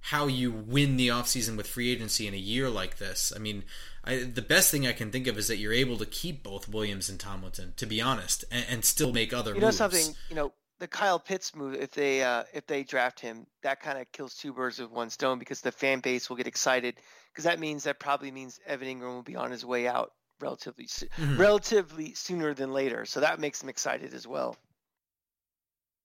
how 0.00 0.26
you 0.26 0.50
win 0.50 0.96
the 0.96 1.08
offseason 1.08 1.56
with 1.56 1.66
free 1.66 1.92
agency 1.92 2.26
in 2.26 2.32
a 2.32 2.38
year 2.38 2.70
like 2.70 2.96
this. 2.96 3.32
I 3.36 3.38
mean, 3.38 3.64
I, 4.02 4.20
the 4.20 4.42
best 4.42 4.70
thing 4.70 4.86
I 4.86 4.92
can 4.92 5.10
think 5.10 5.26
of 5.26 5.36
is 5.36 5.48
that 5.48 5.58
you're 5.58 5.74
able 5.74 5.98
to 5.98 6.06
keep 6.06 6.42
both 6.42 6.68
Williams 6.68 7.10
and 7.10 7.20
Tomlinson, 7.20 7.74
to 7.76 7.84
be 7.84 8.00
honest, 8.00 8.46
and, 8.50 8.64
and 8.70 8.84
still 8.84 9.12
make 9.12 9.34
other 9.34 9.54
You 9.54 9.60
know 9.60 9.66
moves. 9.66 9.76
something? 9.76 10.16
You 10.30 10.36
know 10.36 10.52
the 10.80 10.88
Kyle 10.88 11.18
Pitts 11.20 11.54
move. 11.54 11.74
If 11.74 11.92
they 11.92 12.22
uh, 12.24 12.42
if 12.52 12.66
they 12.66 12.82
draft 12.82 13.20
him, 13.20 13.46
that 13.62 13.80
kind 13.80 13.98
of 13.98 14.10
kills 14.12 14.34
two 14.34 14.52
birds 14.52 14.78
with 14.80 14.90
one 14.90 15.10
stone 15.10 15.38
because 15.38 15.60
the 15.60 15.70
fan 15.72 16.00
base 16.00 16.28
will 16.28 16.36
get 16.36 16.46
excited 16.48 16.96
because 17.30 17.44
that 17.44 17.60
means 17.60 17.84
that 17.84 18.00
probably 18.00 18.30
means 18.32 18.58
Evan 18.66 18.88
Engram 18.88 19.14
will 19.14 19.22
be 19.22 19.36
on 19.36 19.50
his 19.52 19.64
way 19.64 19.86
out 19.86 20.12
relatively 20.40 20.86
soo- 20.86 21.06
Mhm. 21.18 21.38
relatively 21.38 22.14
sooner 22.14 22.54
than 22.54 22.72
later. 22.72 23.04
So 23.04 23.20
that 23.20 23.38
makes 23.38 23.60
them 23.60 23.68
excited 23.68 24.14
as 24.14 24.26
well. 24.26 24.56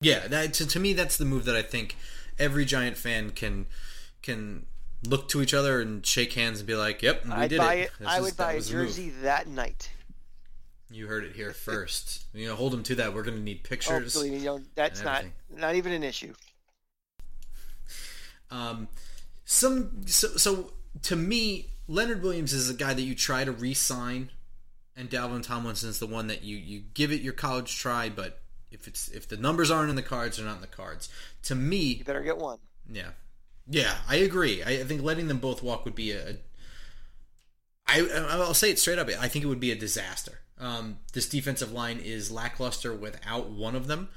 Yeah, 0.01 0.27
that 0.27 0.53
to, 0.55 0.67
to 0.67 0.79
me 0.79 0.93
that's 0.93 1.17
the 1.17 1.25
move 1.25 1.45
that 1.45 1.55
I 1.55 1.61
think 1.61 1.95
every 2.37 2.65
Giant 2.65 2.97
fan 2.97 3.31
can 3.31 3.65
can 4.21 4.65
look 5.07 5.29
to 5.29 5.41
each 5.41 5.53
other 5.53 5.79
and 5.81 6.05
shake 6.05 6.33
hands 6.33 6.59
and 6.59 6.67
be 6.67 6.75
like, 6.75 7.01
"Yep, 7.01 7.25
we 7.25 7.31
I'd 7.31 7.49
did 7.49 7.57
buy 7.59 7.75
it." 7.75 7.91
it. 7.99 8.05
I 8.05 8.19
would 8.19 8.31
that 8.33 8.37
buy 8.37 8.53
a 8.53 8.61
jersey 8.61 9.09
that 9.21 9.47
night. 9.47 9.89
You 10.91 11.07
heard 11.07 11.23
it 11.25 11.35
here 11.35 11.51
first. 11.51 12.25
You 12.33 12.47
know, 12.47 12.55
hold 12.55 12.73
them 12.73 12.83
to 12.83 12.95
that. 12.95 13.13
We're 13.13 13.23
going 13.23 13.37
to 13.37 13.43
need 13.43 13.61
Oh, 13.65 13.67
pictures. 13.69 14.13
believe 14.13 14.33
me, 14.33 14.37
you 14.39 14.45
know, 14.45 14.61
that's 14.75 15.03
not 15.03 15.25
not 15.49 15.75
even 15.75 15.91
an 15.93 16.03
issue. 16.03 16.33
Um, 18.51 18.87
some 19.45 20.03
so, 20.07 20.27
so 20.37 20.73
to 21.03 21.15
me, 21.15 21.69
Leonard 21.87 22.21
Williams 22.21 22.53
is 22.53 22.69
a 22.69 22.73
guy 22.73 22.93
that 22.93 23.01
you 23.01 23.15
try 23.15 23.43
to 23.43 23.51
re-sign, 23.51 24.29
and 24.95 25.09
Dalvin 25.09 25.43
Tomlinson 25.43 25.89
is 25.89 25.99
the 25.99 26.07
one 26.07 26.27
that 26.27 26.43
you 26.43 26.55
you 26.57 26.81
give 26.93 27.11
it 27.11 27.21
your 27.21 27.33
college 27.33 27.77
try, 27.77 28.09
but 28.09 28.39
if 28.71 28.87
it's 28.87 29.07
if 29.09 29.27
the 29.27 29.37
numbers 29.37 29.71
aren't 29.71 29.89
in 29.89 29.95
the 29.95 30.01
cards, 30.03 30.37
they're 30.37 30.45
not 30.45 30.55
in 30.55 30.61
the 30.61 30.67
cards. 30.67 31.09
To 31.43 31.55
me, 31.55 31.77
You 31.95 32.03
better 32.05 32.21
get 32.23 32.37
one. 32.37 32.59
yeah, 32.89 33.09
yeah, 33.67 33.95
I 34.07 34.17
agree. 34.17 34.61
I, 34.63 34.69
I 34.81 34.83
think 34.83 35.01
letting 35.01 35.27
them 35.27 35.39
both 35.39 35.63
walk 35.63 35.83
would 35.85 35.95
be 35.95 36.11
a. 36.11 36.29
a 36.29 36.37
I 37.87 37.99
I'll 38.31 38.53
say 38.53 38.69
it 38.71 38.79
straight 38.79 38.99
up. 38.99 39.09
I 39.09 39.27
think 39.27 39.43
it 39.43 39.47
would 39.47 39.59
be 39.59 39.71
a 39.71 39.75
disaster. 39.75 40.39
Um, 40.57 40.99
this 41.13 41.27
defensive 41.27 41.71
line 41.71 41.99
is 41.99 42.31
lackluster 42.31 42.93
without 42.93 43.49
one 43.49 43.75
of 43.75 43.87
them, 43.87 44.09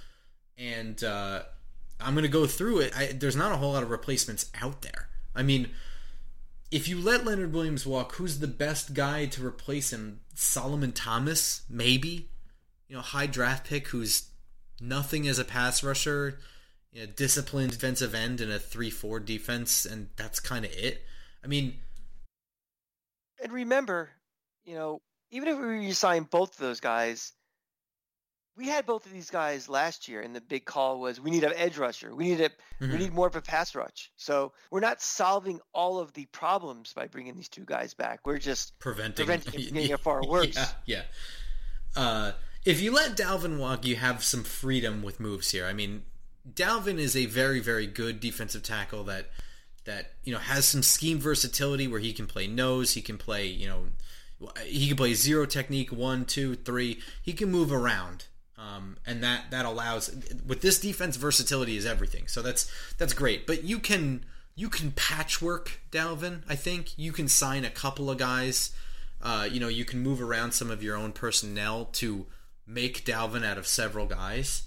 and 0.56 1.02
uh, 1.02 1.42
I'm 2.00 2.14
going 2.14 2.22
to 2.22 2.28
go 2.28 2.46
through 2.46 2.80
it. 2.80 2.96
I, 2.96 3.06
there's 3.06 3.36
not 3.36 3.52
a 3.52 3.56
whole 3.56 3.72
lot 3.72 3.82
of 3.82 3.90
replacements 3.90 4.50
out 4.60 4.82
there. 4.82 5.08
I 5.34 5.42
mean, 5.42 5.70
if 6.70 6.86
you 6.86 7.00
let 7.00 7.24
Leonard 7.24 7.52
Williams 7.52 7.86
walk, 7.86 8.14
who's 8.14 8.38
the 8.38 8.46
best 8.46 8.94
guy 8.94 9.26
to 9.26 9.44
replace 9.44 9.92
him? 9.92 10.20
Solomon 10.34 10.92
Thomas, 10.92 11.62
maybe. 11.68 12.28
You 12.86 12.96
know, 12.96 13.02
high 13.02 13.26
draft 13.26 13.66
pick 13.66 13.88
who's 13.88 14.30
nothing 14.80 15.26
as 15.26 15.38
a 15.38 15.44
pass 15.44 15.82
rusher, 15.82 16.38
you 16.92 17.00
know, 17.00 17.12
disciplined 17.14 17.72
defensive 17.72 18.14
end 18.14 18.40
in 18.40 18.50
a 18.50 18.58
three-four 18.58 19.20
defense, 19.20 19.84
and 19.84 20.08
that's 20.16 20.40
kind 20.40 20.64
of 20.64 20.72
it. 20.72 21.04
I 21.42 21.48
mean, 21.48 21.74
And 23.42 23.52
remember, 23.52 24.10
you 24.64 24.74
know, 24.74 25.00
even 25.30 25.48
if 25.48 25.58
we 25.58 25.64
resign 25.64 26.24
both 26.24 26.52
of 26.52 26.58
those 26.58 26.80
guys, 26.80 27.32
we 28.56 28.66
had 28.66 28.86
both 28.86 29.06
of 29.06 29.12
these 29.12 29.30
guys 29.30 29.68
last 29.68 30.08
year, 30.08 30.20
and 30.20 30.34
the 30.34 30.40
big 30.40 30.64
call 30.64 30.98
was 31.00 31.20
we 31.20 31.30
need 31.30 31.44
an 31.44 31.52
edge 31.54 31.78
rusher. 31.78 32.12
We 32.14 32.24
need 32.30 32.40
a 32.40 32.50
Mhm. 32.80 32.92
we 32.92 32.98
need 32.98 33.12
more 33.12 33.28
of 33.28 33.36
a 33.36 33.42
pass 33.42 33.74
rush. 33.74 34.10
So 34.16 34.52
we're 34.70 34.80
not 34.80 35.00
solving 35.00 35.60
all 35.72 36.00
of 36.00 36.12
the 36.14 36.26
problems 36.26 36.92
by 36.92 37.06
bringing 37.06 37.36
these 37.36 37.48
two 37.48 37.64
guys 37.64 37.94
back. 37.94 38.26
We're 38.26 38.38
just 38.38 38.76
preventing, 38.80 39.26
Preventing 39.26 39.54
it 39.60 39.68
from 39.68 39.74
getting 39.74 39.96
far 39.98 40.26
worse. 40.26 40.56
Yeah, 40.56 40.72
yeah. 40.86 41.02
Uh, 41.94 42.32
if 42.64 42.80
you 42.80 42.90
let 42.92 43.16
Dalvin 43.16 43.58
walk, 43.58 43.84
you 43.84 43.96
have 43.96 44.24
some 44.24 44.42
freedom 44.44 45.02
with 45.02 45.20
moves 45.20 45.52
here. 45.52 45.64
I 45.64 45.72
mean, 45.72 46.04
Dalvin 46.52 46.98
is 46.98 47.14
a 47.16 47.26
very, 47.26 47.60
very 47.60 47.86
good 47.86 48.18
defensive 48.20 48.62
tackle 48.62 49.04
that 49.04 49.30
that 49.84 50.14
you 50.24 50.32
know 50.32 50.38
has 50.40 50.66
some 50.66 50.82
scheme 50.82 51.18
versatility 51.20 51.86
where 51.86 52.00
he 52.00 52.12
can 52.12 52.26
play 52.26 52.46
nose, 52.48 52.94
he 52.94 53.02
can 53.02 53.18
play 53.18 53.46
you 53.46 53.68
know 53.68 53.86
he 54.64 54.88
can 54.88 54.96
play 54.96 55.14
zero 55.14 55.46
technique, 55.46 55.90
one, 55.90 56.24
two, 56.24 56.54
three. 56.54 57.00
He 57.22 57.32
can 57.32 57.50
move 57.50 57.72
around. 57.72 58.26
Um, 58.56 58.96
and 59.06 59.22
that 59.22 59.50
that 59.50 59.64
allows 59.64 60.10
with 60.44 60.62
this 60.62 60.80
defense 60.80 61.16
versatility 61.16 61.76
is 61.76 61.86
everything. 61.86 62.26
So 62.26 62.42
that's 62.42 62.70
that's 62.98 63.12
great. 63.12 63.46
But 63.46 63.64
you 63.64 63.78
can 63.78 64.24
you 64.56 64.68
can 64.68 64.90
patchwork 64.92 65.80
Dalvin. 65.92 66.42
I 66.48 66.56
think 66.56 66.98
you 66.98 67.12
can 67.12 67.28
sign 67.28 67.64
a 67.64 67.70
couple 67.70 68.10
of 68.10 68.18
guys. 68.18 68.72
Uh, 69.22 69.48
you 69.50 69.60
know, 69.60 69.68
you 69.68 69.84
can 69.84 70.00
move 70.00 70.20
around 70.20 70.52
some 70.52 70.70
of 70.70 70.82
your 70.82 70.96
own 70.96 71.12
personnel 71.12 71.86
to 71.86 72.26
make 72.66 73.04
Dalvin 73.04 73.44
out 73.44 73.58
of 73.58 73.66
several 73.66 74.06
guys. 74.06 74.64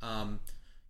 Um, 0.00 0.40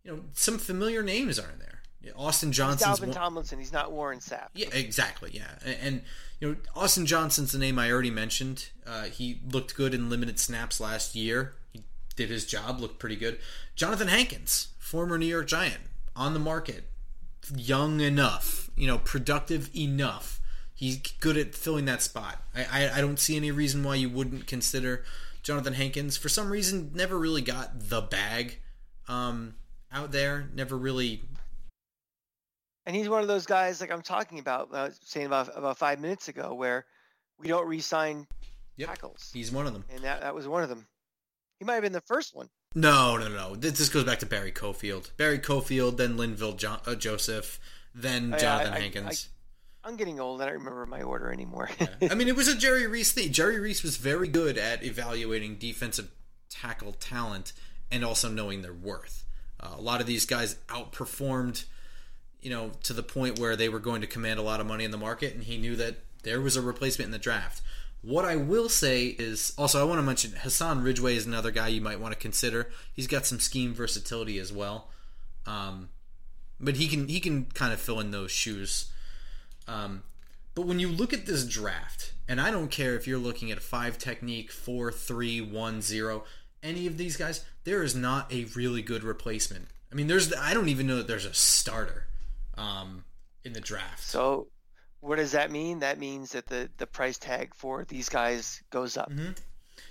you 0.04 0.12
know, 0.12 0.20
some 0.34 0.58
familiar 0.58 1.02
names 1.02 1.38
are 1.38 1.50
in 1.50 1.58
there. 1.58 1.71
Austin 2.16 2.50
he's 2.50 2.56
Johnson's 2.56 2.98
Dalvin 2.98 3.06
one- 3.08 3.14
Tomlinson. 3.16 3.58
He's 3.58 3.72
not 3.72 3.92
Warren 3.92 4.18
Sapp. 4.18 4.48
yeah, 4.54 4.68
exactly. 4.72 5.30
Yeah, 5.32 5.50
and, 5.64 5.76
and 5.82 6.02
you 6.40 6.48
know 6.48 6.56
Austin 6.74 7.06
Johnson's 7.06 7.52
the 7.52 7.58
name 7.58 7.78
I 7.78 7.90
already 7.90 8.10
mentioned. 8.10 8.70
Uh, 8.86 9.04
he 9.04 9.40
looked 9.50 9.74
good 9.76 9.94
in 9.94 10.10
limited 10.10 10.38
snaps 10.38 10.80
last 10.80 11.14
year. 11.14 11.54
He 11.72 11.82
did 12.16 12.30
his 12.30 12.44
job, 12.46 12.80
looked 12.80 12.98
pretty 12.98 13.16
good. 13.16 13.38
Jonathan 13.74 14.08
Hankins, 14.08 14.68
former 14.78 15.16
New 15.18 15.26
York 15.26 15.46
Giant, 15.46 15.80
on 16.14 16.34
the 16.34 16.40
market, 16.40 16.84
young 17.56 18.00
enough, 18.00 18.70
you 18.76 18.86
know, 18.86 18.98
productive 18.98 19.70
enough. 19.74 20.40
He's 20.74 20.96
good 20.98 21.36
at 21.36 21.54
filling 21.54 21.84
that 21.84 22.02
spot. 22.02 22.42
I, 22.54 22.64
I, 22.86 22.98
I 22.98 23.00
don't 23.00 23.18
see 23.18 23.36
any 23.36 23.50
reason 23.52 23.84
why 23.84 23.94
you 23.94 24.10
wouldn't 24.10 24.46
consider 24.46 25.04
Jonathan 25.42 25.74
Hankins. 25.74 26.16
For 26.16 26.28
some 26.28 26.50
reason, 26.50 26.90
never 26.94 27.18
really 27.18 27.42
got 27.42 27.88
the 27.88 28.00
bag 28.00 28.58
um, 29.08 29.54
out 29.92 30.10
there. 30.12 30.48
Never 30.54 30.76
really 30.76 31.22
And 32.86 32.96
he's 32.96 33.08
one 33.08 33.22
of 33.22 33.28
those 33.28 33.46
guys 33.46 33.80
like 33.80 33.92
I'm 33.92 34.02
talking 34.02 34.38
about, 34.38 34.68
I 34.72 34.84
was 34.84 34.98
saying 35.04 35.26
about 35.26 35.56
about 35.56 35.78
five 35.78 36.00
minutes 36.00 36.28
ago, 36.28 36.54
where 36.54 36.84
we 37.38 37.48
don't 37.48 37.66
re-sign 37.66 38.26
Yep. 38.76 38.88
tackles, 38.88 39.30
He's 39.34 39.52
one 39.52 39.66
of 39.66 39.72
them. 39.74 39.84
and 39.90 40.02
that 40.04 40.22
that 40.22 40.34
was 40.34 40.48
one 40.48 40.62
of 40.62 40.68
them. 40.68 40.86
He 41.58 41.64
might 41.64 41.74
have 41.74 41.82
been 41.82 41.92
the 41.92 42.00
first 42.02 42.34
one. 42.34 42.48
No, 42.74 43.16
no, 43.18 43.28
no. 43.28 43.54
This, 43.54 43.78
this 43.78 43.88
goes 43.90 44.04
back 44.04 44.18
to 44.20 44.26
Barry 44.26 44.50
Cofield. 44.50 45.10
Barry 45.18 45.38
Cofield, 45.38 45.96
then 45.98 46.16
Linval 46.16 46.56
jo- 46.56 46.78
uh, 46.86 46.94
Joseph, 46.94 47.60
then 47.94 48.32
I- 48.34 48.38
Jonathan 48.38 48.72
I- 48.72 48.76
I- 48.76 48.80
Hankins. 48.80 49.28
I'm 49.84 49.96
getting 49.96 50.18
old. 50.20 50.40
I 50.40 50.46
don't 50.46 50.54
remember 50.54 50.86
my 50.86 51.02
order 51.02 51.30
anymore. 51.32 51.68
I 52.10 52.14
mean, 52.14 52.28
it 52.28 52.36
was 52.36 52.48
a 52.48 52.56
Jerry 52.56 52.86
Reese 52.86 53.12
thing. 53.12 53.32
Jerry 53.32 53.58
Reese 53.60 53.82
was 53.82 53.96
very 53.96 54.28
good 54.28 54.56
at 54.56 54.82
evaluating 54.84 55.56
defensive 55.56 56.10
tackle 56.48 56.92
talent 56.92 57.52
and 57.90 58.04
also 58.04 58.28
knowing 58.30 58.62
their 58.62 58.72
worth. 58.72 59.24
Uh, 59.60 59.74
a 59.76 59.80
lot 59.80 60.00
of 60.00 60.06
these 60.06 60.24
guys 60.24 60.54
outperformed 60.68 61.64
you 62.42 62.50
know, 62.50 62.72
to 62.82 62.92
the 62.92 63.02
point 63.02 63.38
where 63.38 63.56
they 63.56 63.68
were 63.68 63.78
going 63.78 64.00
to 64.00 64.06
command 64.06 64.38
a 64.38 64.42
lot 64.42 64.60
of 64.60 64.66
money 64.66 64.84
in 64.84 64.90
the 64.90 64.98
market, 64.98 65.34
and 65.34 65.44
he 65.44 65.56
knew 65.56 65.76
that 65.76 65.96
there 66.24 66.40
was 66.40 66.56
a 66.56 66.62
replacement 66.62 67.06
in 67.06 67.12
the 67.12 67.18
draft. 67.18 67.62
What 68.02 68.24
I 68.24 68.34
will 68.34 68.68
say 68.68 69.06
is 69.06 69.54
also 69.56 69.80
I 69.80 69.84
want 69.84 69.98
to 69.98 70.02
mention 70.02 70.32
Hassan 70.32 70.82
Ridgeway 70.82 71.14
is 71.14 71.24
another 71.24 71.52
guy 71.52 71.68
you 71.68 71.80
might 71.80 72.00
want 72.00 72.12
to 72.12 72.18
consider. 72.18 72.68
He's 72.92 73.06
got 73.06 73.26
some 73.26 73.38
scheme 73.38 73.72
versatility 73.72 74.40
as 74.40 74.52
well, 74.52 74.88
um, 75.46 75.90
but 76.58 76.76
he 76.76 76.88
can 76.88 77.06
he 77.06 77.20
can 77.20 77.44
kind 77.46 77.72
of 77.72 77.80
fill 77.80 78.00
in 78.00 78.10
those 78.10 78.32
shoes. 78.32 78.90
Um, 79.68 80.02
but 80.56 80.66
when 80.66 80.80
you 80.80 80.88
look 80.88 81.12
at 81.12 81.26
this 81.26 81.46
draft, 81.46 82.12
and 82.28 82.40
I 82.40 82.50
don't 82.50 82.72
care 82.72 82.96
if 82.96 83.06
you're 83.06 83.18
looking 83.18 83.52
at 83.52 83.58
a 83.58 83.62
five 83.62 83.98
technique, 83.98 84.50
four, 84.50 84.90
three, 84.90 85.40
one, 85.40 85.80
zero, 85.80 86.24
any 86.60 86.88
of 86.88 86.98
these 86.98 87.16
guys, 87.16 87.44
there 87.62 87.84
is 87.84 87.94
not 87.94 88.32
a 88.32 88.46
really 88.56 88.82
good 88.82 89.04
replacement. 89.04 89.68
I 89.92 89.94
mean, 89.94 90.08
there's 90.08 90.34
I 90.34 90.54
don't 90.54 90.68
even 90.68 90.88
know 90.88 90.96
that 90.96 91.06
there's 91.06 91.24
a 91.24 91.34
starter 91.34 92.08
um, 92.56 93.04
in 93.44 93.52
the 93.52 93.60
draft. 93.60 94.02
So, 94.02 94.48
what 95.00 95.16
does 95.16 95.32
that 95.32 95.50
mean? 95.50 95.80
That 95.80 95.98
means 95.98 96.32
that 96.32 96.46
the 96.46 96.70
the 96.78 96.86
price 96.86 97.18
tag 97.18 97.54
for 97.54 97.84
these 97.84 98.08
guys 98.08 98.62
goes 98.70 98.96
up. 98.96 99.10
Mm-hmm. 99.10 99.32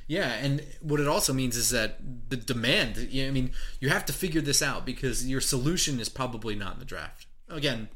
Yeah, 0.07 0.34
and 0.34 0.62
what 0.82 0.99
it 0.99 1.07
also 1.07 1.34
means 1.34 1.55
is 1.55 1.70
that 1.70 1.99
the 2.30 2.38
demand. 2.38 2.97
You 2.97 3.24
know, 3.24 3.30
I 3.30 3.32
mean, 3.32 3.51
you 3.80 3.89
have 3.89 4.05
to 4.05 4.14
figure 4.14 4.41
this 4.41 4.62
out 4.62 4.86
because 4.86 5.28
your 5.28 5.41
solution 5.41 5.99
is 5.99 6.09
probably 6.09 6.55
not 6.55 6.74
in 6.74 6.80
the 6.80 6.86
draft. 6.86 7.28
Again, 7.49 7.89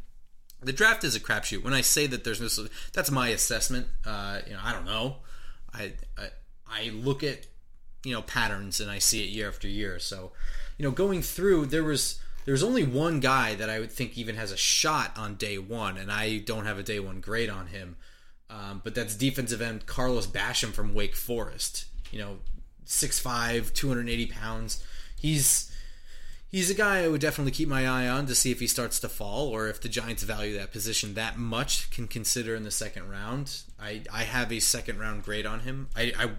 the 0.62 0.74
draft 0.74 1.04
is 1.04 1.16
a 1.16 1.20
crapshoot. 1.20 1.64
When 1.64 1.74
I 1.74 1.82
say 1.82 2.08
that 2.08 2.24
there's 2.24 2.42
no, 2.42 2.68
that's 2.94 3.12
my 3.12 3.30
assessment. 3.30 3.88
Uh, 4.06 4.40
you 4.46 4.54
know, 4.54 4.60
I 4.64 4.72
don't 4.72 4.86
know. 4.86 5.18
I, 5.74 5.94
I 6.18 6.30
I 6.68 6.90
look 6.90 7.24
at 7.24 7.48
you 8.04 8.14
know 8.14 8.22
patterns 8.22 8.80
and 8.80 8.90
I 8.90 9.00
see 9.00 9.24
it 9.24 9.30
year 9.30 9.48
after 9.48 9.68
year. 9.68 10.00
So, 10.00 10.32
you 10.78 10.84
know, 10.84 10.92
going 10.92 11.22
through 11.22 11.68
there 11.68 11.84
was 11.84 12.20
there's 12.46 12.64
only 12.64 12.84
one 12.84 13.20
guy 13.20 13.56
that 13.56 13.70
I 13.70 13.80
would 13.80 13.92
think 13.92 14.18
even 14.18 14.36
has 14.36 14.52
a 14.52 14.58
shot 14.58 15.18
on 15.18 15.36
day 15.36 15.58
one, 15.58 15.98
and 15.98 16.12
I 16.12 16.38
don't 16.38 16.66
have 16.66 16.80
a 16.80 16.84
day 16.84 17.00
one 17.00 17.20
grade 17.20 17.50
on 17.50 17.68
him. 17.68 17.98
Um, 18.50 18.82
but 18.84 18.94
that's 18.94 19.16
defensive 19.16 19.62
end 19.62 19.88
Carlos 19.88 20.28
Basham 20.28 20.72
from 20.72 20.94
Wake 20.94 21.16
Forest. 21.16 21.86
You 22.12 22.20
know, 22.20 22.38
6'5", 22.86 23.74
280 23.74 24.28
pounds. 24.28 24.84
He's 25.20 25.72
he's 26.48 26.70
a 26.70 26.76
guy 26.76 27.04
I 27.04 27.08
would 27.08 27.20
definitely 27.20 27.52
keep 27.52 27.68
my 27.68 27.88
eye 27.88 28.08
on 28.08 28.28
to 28.28 28.36
see 28.36 28.52
if 28.52 28.60
he 28.60 28.68
starts 28.68 29.00
to 29.00 29.10
fall 29.10 29.50
or 29.50 29.68
if 29.68 29.82
the 29.82 29.90
Giants 29.90 30.24
value 30.24 30.58
that 30.58 30.72
position 30.72 31.16
that 31.16 31.38
much 31.38 31.90
can 31.90 32.08
consider 32.08 32.56
in 32.56 32.64
the 32.64 32.72
second 32.72 33.10
round. 33.10 33.64
I, 33.80 34.04
I 34.14 34.24
have 34.24 34.54
a 34.54 34.60
second 34.60 35.00
round 35.00 35.24
grade 35.24 35.46
on 35.46 35.62
him. 35.62 35.90
I, 35.96 36.14
I 36.18 36.30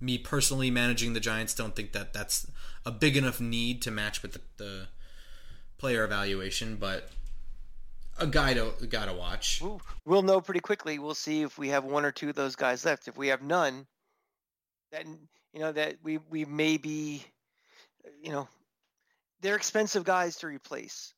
me 0.00 0.18
personally 0.18 0.70
managing 0.70 1.12
the 1.12 1.20
Giants 1.20 1.54
don't 1.54 1.76
think 1.76 1.92
that 1.92 2.12
that's 2.12 2.50
a 2.84 2.90
big 2.90 3.16
enough 3.16 3.40
need 3.40 3.80
to 3.82 3.90
match 3.92 4.20
with 4.20 4.32
the, 4.32 4.40
the 4.56 4.88
player 5.82 6.04
evaluation, 6.04 6.76
but 6.76 7.10
a 8.16 8.26
guy 8.26 8.54
to 8.54 8.72
a 8.80 8.86
guy 8.86 9.04
to 9.04 9.12
watch. 9.12 9.60
We'll 10.04 10.22
know 10.22 10.40
pretty 10.40 10.60
quickly. 10.60 11.00
We'll 11.00 11.16
see 11.16 11.42
if 11.42 11.58
we 11.58 11.70
have 11.70 11.82
one 11.82 12.04
or 12.04 12.12
two 12.12 12.28
of 12.28 12.36
those 12.36 12.54
guys 12.54 12.84
left. 12.84 13.08
If 13.08 13.16
we 13.16 13.26
have 13.28 13.42
none, 13.42 13.84
then 14.92 15.18
you 15.52 15.58
know 15.58 15.72
that 15.72 15.96
we 16.04 16.18
we 16.30 16.44
may 16.44 16.76
be, 16.76 17.24
you 18.22 18.30
know, 18.30 18.46
they're 19.40 19.56
expensive 19.56 20.04
guys 20.04 20.36
to 20.36 20.46
replace, 20.46 21.14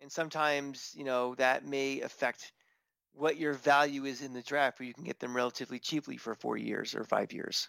and 0.00 0.10
sometimes 0.10 0.92
you 0.96 1.02
know 1.02 1.34
that 1.34 1.66
may 1.66 2.00
affect 2.00 2.52
what 3.12 3.36
your 3.38 3.54
value 3.54 4.04
is 4.04 4.22
in 4.22 4.32
the 4.32 4.42
draft, 4.42 4.78
where 4.78 4.86
you 4.86 4.94
can 4.94 5.02
get 5.02 5.18
them 5.18 5.34
relatively 5.34 5.80
cheaply 5.80 6.16
for 6.16 6.36
four 6.36 6.56
years 6.56 6.94
or 6.94 7.02
five 7.02 7.32
years. 7.32 7.68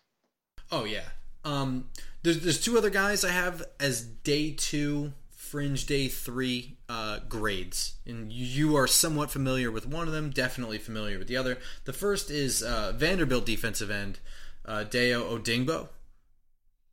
Oh 0.72 0.84
yeah. 0.84 1.10
Um, 1.44 1.90
there's 2.22 2.42
there's 2.42 2.62
two 2.64 2.78
other 2.78 2.92
guys 2.92 3.26
I 3.26 3.32
have 3.32 3.66
as 3.80 4.04
day 4.04 4.52
two, 4.52 5.14
fringe 5.48 5.86
day 5.86 6.08
three 6.08 6.78
uh, 6.90 7.20
grades, 7.30 7.96
and 8.06 8.32
you 8.32 8.76
are 8.76 8.88
somewhat 8.88 9.32
familiar 9.32 9.72
with 9.72 9.88
one 9.88 10.08
of 10.08 10.14
them. 10.14 10.30
Definitely 10.30 10.78
familiar 10.78 11.18
with 11.18 11.28
the 11.28 11.38
other. 11.38 11.58
The 11.86 11.94
first 11.94 12.30
is 12.30 12.62
uh, 12.62 12.94
Vanderbilt 12.96 13.46
defensive 13.46 13.90
end 13.90 14.20
uh, 14.66 14.84
Dayo 14.84 15.24
Odeyingbo. 15.30 15.88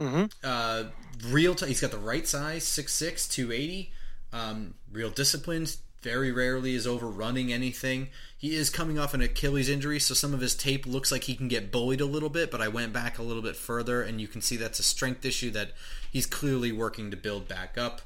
Mm-hmm. 0.01 0.25
Uh, 0.43 0.85
real, 1.29 1.55
t- 1.55 1.67
he's 1.67 1.81
got 1.81 1.91
the 1.91 1.99
right 1.99 2.27
size, 2.27 2.65
6'6", 2.65 3.31
280. 3.31 3.93
Um, 4.33 4.75
real 4.91 5.11
disciplined. 5.11 5.77
Very 6.03 6.31
rarely 6.31 6.75
is 6.75 6.87
overrunning 6.87 7.53
anything. 7.53 8.09
He 8.37 8.55
is 8.55 8.69
coming 8.69 8.99
off 8.99 9.15
an 9.15 9.23
Achilles 9.23 9.71
injury, 9.71 9.99
so 9.99 10.13
some 10.13 10.35
of 10.35 10.41
his 10.41 10.55
tape 10.55 10.87
looks 10.87 11.11
like 11.11 11.25
he 11.25 11.35
can 11.35 11.49
get 11.49 11.73
bullied 11.73 12.03
a 12.03 12.07
little 12.07 12.29
bit. 12.29 12.51
But 12.51 12.61
I 12.61 12.69
went 12.69 12.93
back 12.93 13.19
a 13.19 13.23
little 13.23 13.43
bit 13.43 13.57
further, 13.57 14.03
and 14.03 14.21
you 14.21 14.29
can 14.29 14.43
see 14.43 14.57
that's 14.57 14.79
a 14.79 14.83
strength 14.83 15.25
issue 15.25 15.51
that 15.53 15.71
he's 16.13 16.27
clearly 16.27 16.73
working 16.73 17.11
to 17.11 17.17
build 17.17 17.49
back 17.49 17.79
up. 17.79 18.03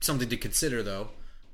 Something 0.00 0.28
to 0.28 0.36
consider, 0.36 0.82
though. 0.82 1.08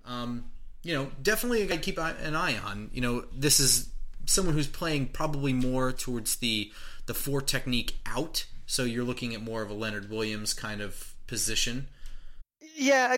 Um, 0.05 0.51
you 0.83 0.95
know, 0.95 1.11
definitely 1.23 1.63
a 1.63 1.67
guy 1.67 1.77
to 1.77 1.83
keep 1.83 1.99
an 1.99 2.37
eye 2.37 2.59
on. 2.59 2.91
You 2.93 3.01
know, 3.01 3.25
this 3.33 3.59
is 3.59 3.89
someone 4.27 4.55
who's 4.55 4.67
playing 4.67 5.09
probably 5.09 5.53
more 5.53 5.93
towards 5.93 6.37
the 6.37 6.71
the 7.07 7.15
four 7.15 7.41
technique 7.41 7.97
out. 8.07 8.47
So 8.67 8.85
you're 8.85 9.05
looking 9.05 9.35
at 9.35 9.43
more 9.43 9.63
of 9.63 9.71
a 9.71 9.75
Leonard 9.75 10.11
Williams 10.11 10.55
kind 10.55 10.81
of 10.81 11.15
position. 11.27 11.89
Yeah, 12.77 13.17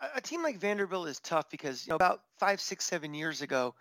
a, 0.00 0.06
a 0.16 0.20
team 0.20 0.42
like 0.42 0.58
Vanderbilt 0.58 1.08
is 1.08 1.20
tough 1.20 1.50
because 1.50 1.86
you 1.86 1.90
know 1.90 1.96
about 1.96 2.22
five, 2.38 2.60
six, 2.60 2.84
seven 2.84 3.14
years 3.14 3.42
ago, 3.42 3.74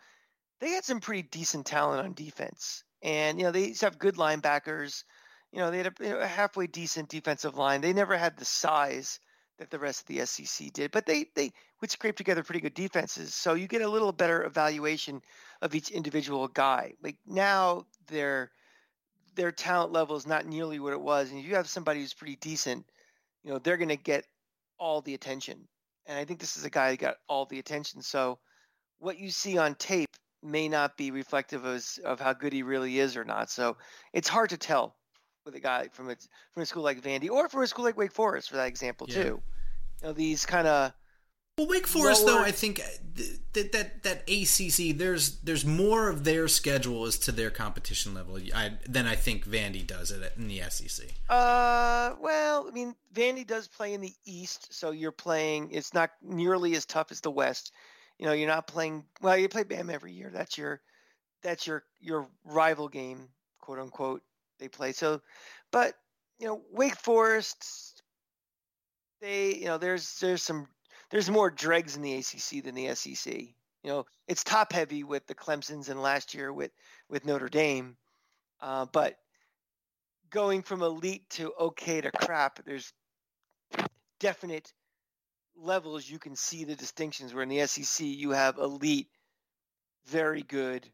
they 0.60 0.72
had 0.72 0.84
some 0.84 1.00
pretty 1.00 1.24
decent 1.24 1.66
talent 1.66 2.06
on 2.06 2.14
defense, 2.14 2.84
and 3.02 3.40
you 3.40 3.46
know 3.46 3.52
they 3.52 3.68
used 3.68 3.80
to 3.82 3.88
have 3.88 4.00
good 4.00 4.16
linebackers. 4.16 5.04
You 5.52 5.60
know 5.60 5.72
they 5.72 5.78
had 5.78 5.88
a, 5.88 5.94
you 6.00 6.10
know, 6.10 6.20
a 6.20 6.28
halfway 6.28 6.68
decent 6.68 7.10
defensive 7.10 7.58
line. 7.58 7.82
They 7.82 7.94
never 7.94 8.18
had 8.18 8.38
the 8.38 8.46
size 8.46 9.20
that 9.60 9.70
the 9.70 9.80
rest 9.80 10.02
of 10.02 10.08
the 10.08 10.26
SEC 10.26 10.74
did, 10.74 10.92
but 10.92 11.06
they 11.06 11.26
they 11.36 11.52
would 11.82 11.92
scrape 11.92 12.16
together 12.16 12.44
pretty 12.44 12.62
good 12.62 12.74
defenses. 12.74 13.36
So 13.36 13.54
you 13.54 13.68
get 13.68 13.82
a 13.82 13.88
little 13.88 14.12
better 14.12 14.44
evaluation 14.44 15.22
of 15.62 15.76
each 15.76 15.92
individual 15.92 16.48
guy. 16.48 16.94
Like 17.04 17.18
now, 17.28 17.86
their 18.08 18.52
their 19.36 19.52
talent 19.52 19.92
level 19.92 20.16
is 20.16 20.26
not 20.26 20.46
nearly 20.46 20.80
what 20.80 20.94
it 20.94 21.02
was, 21.02 21.30
and 21.30 21.40
if 21.40 21.46
you 21.46 21.56
have 21.56 21.70
somebody 21.70 22.00
who's 22.00 22.14
pretty 22.14 22.38
decent, 22.38 22.86
you 23.44 23.52
know 23.52 23.60
they're 23.60 23.78
going 23.78 23.90
to 23.90 23.98
get 23.98 24.26
all 24.80 25.02
the 25.02 25.14
attention. 25.14 25.68
And 26.08 26.18
I 26.18 26.26
think 26.26 26.40
this 26.40 26.58
is 26.58 26.66
a 26.66 26.70
guy 26.70 26.92
that 26.92 27.00
got 27.00 27.18
all 27.28 27.46
the 27.46 27.60
attention. 27.60 28.02
So 28.02 28.40
what 29.00 29.20
you 29.20 29.30
see 29.30 29.58
on 29.58 29.76
tape 29.76 30.10
may 30.42 30.70
not 30.70 30.98
be 30.98 31.12
reflective 31.12 31.66
of, 31.66 31.86
of 32.06 32.20
how 32.20 32.34
good 32.34 32.54
he 32.54 32.64
really 32.64 33.00
is 33.00 33.18
or 33.18 33.26
not. 33.26 33.50
So 33.50 33.78
it's 34.14 34.30
hard 34.30 34.50
to 34.52 34.58
tell 34.58 34.96
with 35.46 35.56
a 35.56 35.60
guy 35.60 35.88
from 35.92 36.10
a 36.10 36.16
from 36.54 36.64
a 36.64 36.66
school 36.66 36.84
like 36.84 37.02
Vandy 37.02 37.30
or 37.30 37.50
from 37.50 37.64
a 37.64 37.68
school 37.68 37.86
like 37.86 37.98
Wake 37.98 38.12
Forest 38.12 38.50
for 38.50 38.58
that 38.58 38.68
example 38.68 39.08
yeah. 39.10 39.24
too. 39.24 39.42
You 40.02 40.08
know 40.08 40.14
these 40.14 40.46
kind 40.46 40.68
of 40.68 40.94
well, 41.60 41.68
Wake 41.68 41.88
Forest 41.88 42.26
lower... 42.26 42.38
though 42.38 42.44
I 42.46 42.52
think 42.52 42.82
that 43.52 43.72
that 43.74 44.04
that 44.04 44.30
ACC 44.30 44.98
there's 44.98 45.40
there's 45.42 45.66
more 45.66 46.08
of 46.08 46.24
their 46.24 46.48
schedule 46.48 47.06
as 47.06 47.20
to 47.20 47.34
their 47.34 47.50
competition 47.50 48.14
level 48.14 48.40
I, 48.56 48.72
than 48.88 49.06
I 49.06 49.16
think 49.16 49.46
Vandy 49.46 49.86
does 49.86 50.12
it 50.12 50.34
in 50.38 50.48
the 50.48 50.62
SEC. 50.70 51.08
Uh, 51.28 52.16
well, 52.22 52.66
I 52.66 52.72
mean 52.72 52.96
Vandy 53.14 53.46
does 53.46 53.68
play 53.68 53.94
in 53.94 54.00
the 54.00 54.14
East, 54.26 54.74
so 54.74 54.92
you're 54.92 55.12
playing. 55.12 55.72
It's 55.72 55.94
not 55.94 56.12
nearly 56.22 56.76
as 56.76 56.86
tough 56.86 57.12
as 57.12 57.20
the 57.20 57.32
West. 57.32 57.74
You 58.20 58.26
know, 58.26 58.32
you're 58.32 58.48
not 58.48 58.68
playing. 58.68 59.04
Well, 59.22 59.38
you 59.38 59.50
play 59.50 59.64
Bam 59.64 59.90
every 59.90 60.14
year. 60.14 60.30
That's 60.34 60.58
your 60.58 60.80
that's 61.42 61.68
your 61.68 61.84
your 62.00 62.26
rival 62.46 62.88
game, 62.88 63.28
quote 63.60 63.80
unquote. 63.80 64.22
They 64.60 64.68
play 64.68 64.92
so, 64.92 65.22
but 65.72 65.94
you 66.38 66.48
know 66.48 66.62
Wake 66.72 66.96
Forest. 66.96 68.02
They 69.22 69.56
you 69.56 69.66
know 69.66 69.78
there's 69.78 70.20
there's 70.20 70.44
some 70.44 70.68
there's 71.10 71.30
more 71.30 71.50
dregs 71.50 71.96
in 71.96 72.02
the 72.02 72.16
ACC 72.16 72.64
than 72.64 72.76
the 72.76 72.94
SEC. 72.96 73.34
You 73.84 73.90
know, 73.90 74.06
it's 74.28 74.44
top 74.44 74.74
heavy 74.74 75.04
with 75.04 75.26
the 75.28 75.36
Clemson's 75.36 75.90
and 75.90 76.02
last 76.02 76.34
year 76.34 76.52
with 76.52 76.72
with 77.10 77.26
Notre 77.26 77.50
Dame, 77.50 77.98
uh, 78.62 78.86
but 78.92 79.18
going 80.30 80.62
from 80.62 80.82
elite 80.82 81.30
to 81.32 81.54
okay 81.60 82.02
to 82.02 82.12
crap, 82.12 82.64
there's 82.66 82.94
definite 84.20 84.74
levels 85.56 86.10
you 86.10 86.20
can 86.20 86.36
see 86.36 86.66
the 86.66 86.76
distinctions. 86.76 87.34
Where 87.34 87.44
in 87.44 87.50
the 87.50 87.66
SEC 87.66 88.06
you 88.06 88.32
have 88.32 88.58
elite, 88.58 89.10
very 90.06 90.44
good, 90.44 90.88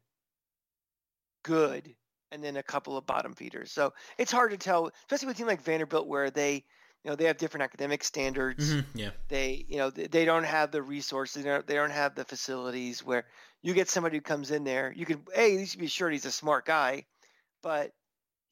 good, 1.42 1.94
and 2.32 2.42
then 2.42 2.56
a 2.56 2.62
couple 2.62 2.96
of 2.96 3.06
bottom 3.06 3.34
feeders. 3.34 3.72
So 3.72 3.92
it's 4.18 4.32
hard 4.32 4.50
to 4.50 4.56
tell, 4.56 4.90
especially 5.00 5.28
with 5.28 5.36
a 5.36 5.38
team 5.38 5.46
like 5.46 5.62
Vanderbilt, 5.62 6.06
where 6.06 6.30
they 6.30 6.64
you 7.04 7.10
know 7.10 7.16
they 7.16 7.24
have 7.24 7.38
different 7.38 7.64
academic 7.64 8.02
standards. 8.04 8.72
Mm-hmm, 8.72 8.98
yeah. 8.98 9.10
They 9.28 9.64
you 9.68 9.78
know 9.78 9.90
they 9.90 10.24
don't 10.24 10.44
have 10.44 10.70
the 10.70 10.82
resources 10.82 11.44
they 11.44 11.50
don't, 11.50 11.66
they 11.66 11.74
don't 11.74 11.90
have 11.90 12.14
the 12.14 12.24
facilities 12.24 13.04
where 13.04 13.24
you 13.62 13.74
get 13.74 13.88
somebody 13.88 14.16
who 14.16 14.20
comes 14.20 14.50
in 14.50 14.64
there 14.64 14.92
you 14.94 15.06
can 15.06 15.22
hey 15.34 15.58
you 15.58 15.66
should 15.66 15.80
be 15.80 15.88
sure 15.88 16.08
he's 16.08 16.24
a 16.24 16.30
smart 16.30 16.66
guy 16.66 17.04
but 17.62 17.92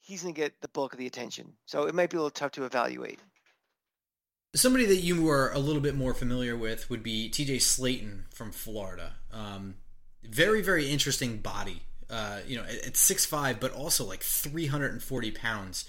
he's 0.01 0.23
going 0.23 0.35
to 0.35 0.41
get 0.41 0.61
the 0.61 0.69
bulk 0.69 0.93
of 0.93 0.99
the 0.99 1.07
attention. 1.07 1.53
So 1.67 1.87
it 1.87 1.95
might 1.95 2.11
be 2.11 2.17
a 2.17 2.21
little 2.21 2.31
tough 2.31 2.53
to 2.53 2.65
evaluate. 2.65 3.21
Somebody 4.55 4.87
that 4.87 4.97
you 4.97 5.23
were 5.23 5.51
a 5.53 5.59
little 5.59 5.81
bit 5.81 5.95
more 5.95 6.15
familiar 6.15 6.57
with 6.57 6.89
would 6.89 7.03
be 7.03 7.29
tj 7.31 7.57
Slaton 7.57 8.33
from 8.33 8.53
florida. 8.53 9.15
Um, 9.33 9.77
very 10.23 10.63
very 10.63 10.91
interesting 10.91 11.39
body 11.39 11.83
uh, 12.15 12.39
you 12.47 12.57
know 12.57 12.65
at, 12.65 12.97
six 12.97 13.27
five, 13.27 13.59
but 13.61 13.73
also 13.73 14.05
like 14.05 14.23
340 14.23 15.31
pounds 15.33 15.85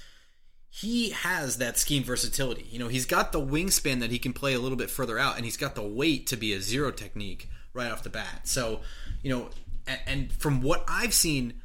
he 0.77 1.11
has 1.11 1.59
that 1.59 1.77
scheme 1.77 2.03
versatility. 2.03 2.67
You 2.69 2.79
know, 2.79 2.89
he's 2.89 3.05
got 3.05 3.31
the 3.31 3.39
wingspan 3.39 4.01
that 4.01 4.11
he 4.11 4.19
can 4.19 4.33
play 4.33 4.53
a 4.53 4.59
little 4.59 4.77
bit 4.77 4.89
further 4.89 5.17
out, 5.17 5.37
and 5.37 5.45
he's 5.45 5.55
got 5.55 5.73
the 5.73 5.81
weight 5.81 6.27
to 6.27 6.35
be 6.35 6.51
a 6.51 6.59
zero 6.59 6.91
technique. 6.91 7.47
right 7.73 7.89
off 7.89 8.03
the 8.03 8.09
bat. 8.09 8.41
So, 8.43 8.81
you 9.23 9.29
know, 9.29 9.49
and, 9.87 9.99
and 10.05 10.33
from 10.33 10.61
what 10.61 10.83
I've 10.89 11.13
seen, 11.13 11.61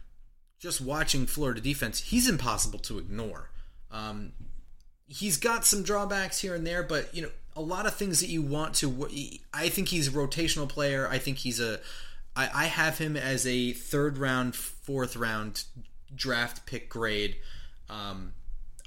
just 0.61 0.81
watching 0.81 1.27
Florida 1.27 1.61
defense, 1.61 2.01
he's 2.01 2.29
impossible 2.29 2.79
to 2.81 2.99
ignore. 2.99 3.51
Um, 3.91 4.33
he's 5.09 5.39
got 5.39 5.65
some 5.65 5.83
drawbacks 5.83 6.41
here 6.41 6.55
and 6.55 6.65
there, 6.65 6.85
but 6.85 7.13
you 7.13 7.23
know, 7.23 7.31
a 7.57 7.61
lot 7.61 7.87
of 7.87 7.95
things 7.95 8.21
that 8.21 8.29
you 8.29 8.43
want 8.43 8.77
to. 8.77 9.09
I 9.53 9.71
think 9.71 9.89
he's 9.89 10.07
a 10.07 10.13
rotational 10.13 10.69
player. 10.69 11.09
I 11.09 11.19
think 11.19 11.39
he's 11.39 11.59
a. 11.59 11.81
I, 12.37 12.51
I 12.53 12.65
have 12.67 12.99
him 12.99 13.17
as 13.17 13.47
a 13.47 13.73
third 13.73 14.19
round, 14.19 14.55
fourth 14.55 15.17
round 15.17 15.65
draft 16.15 16.67
pick 16.67 16.89
grade. 16.89 17.37
Um, 17.89 18.35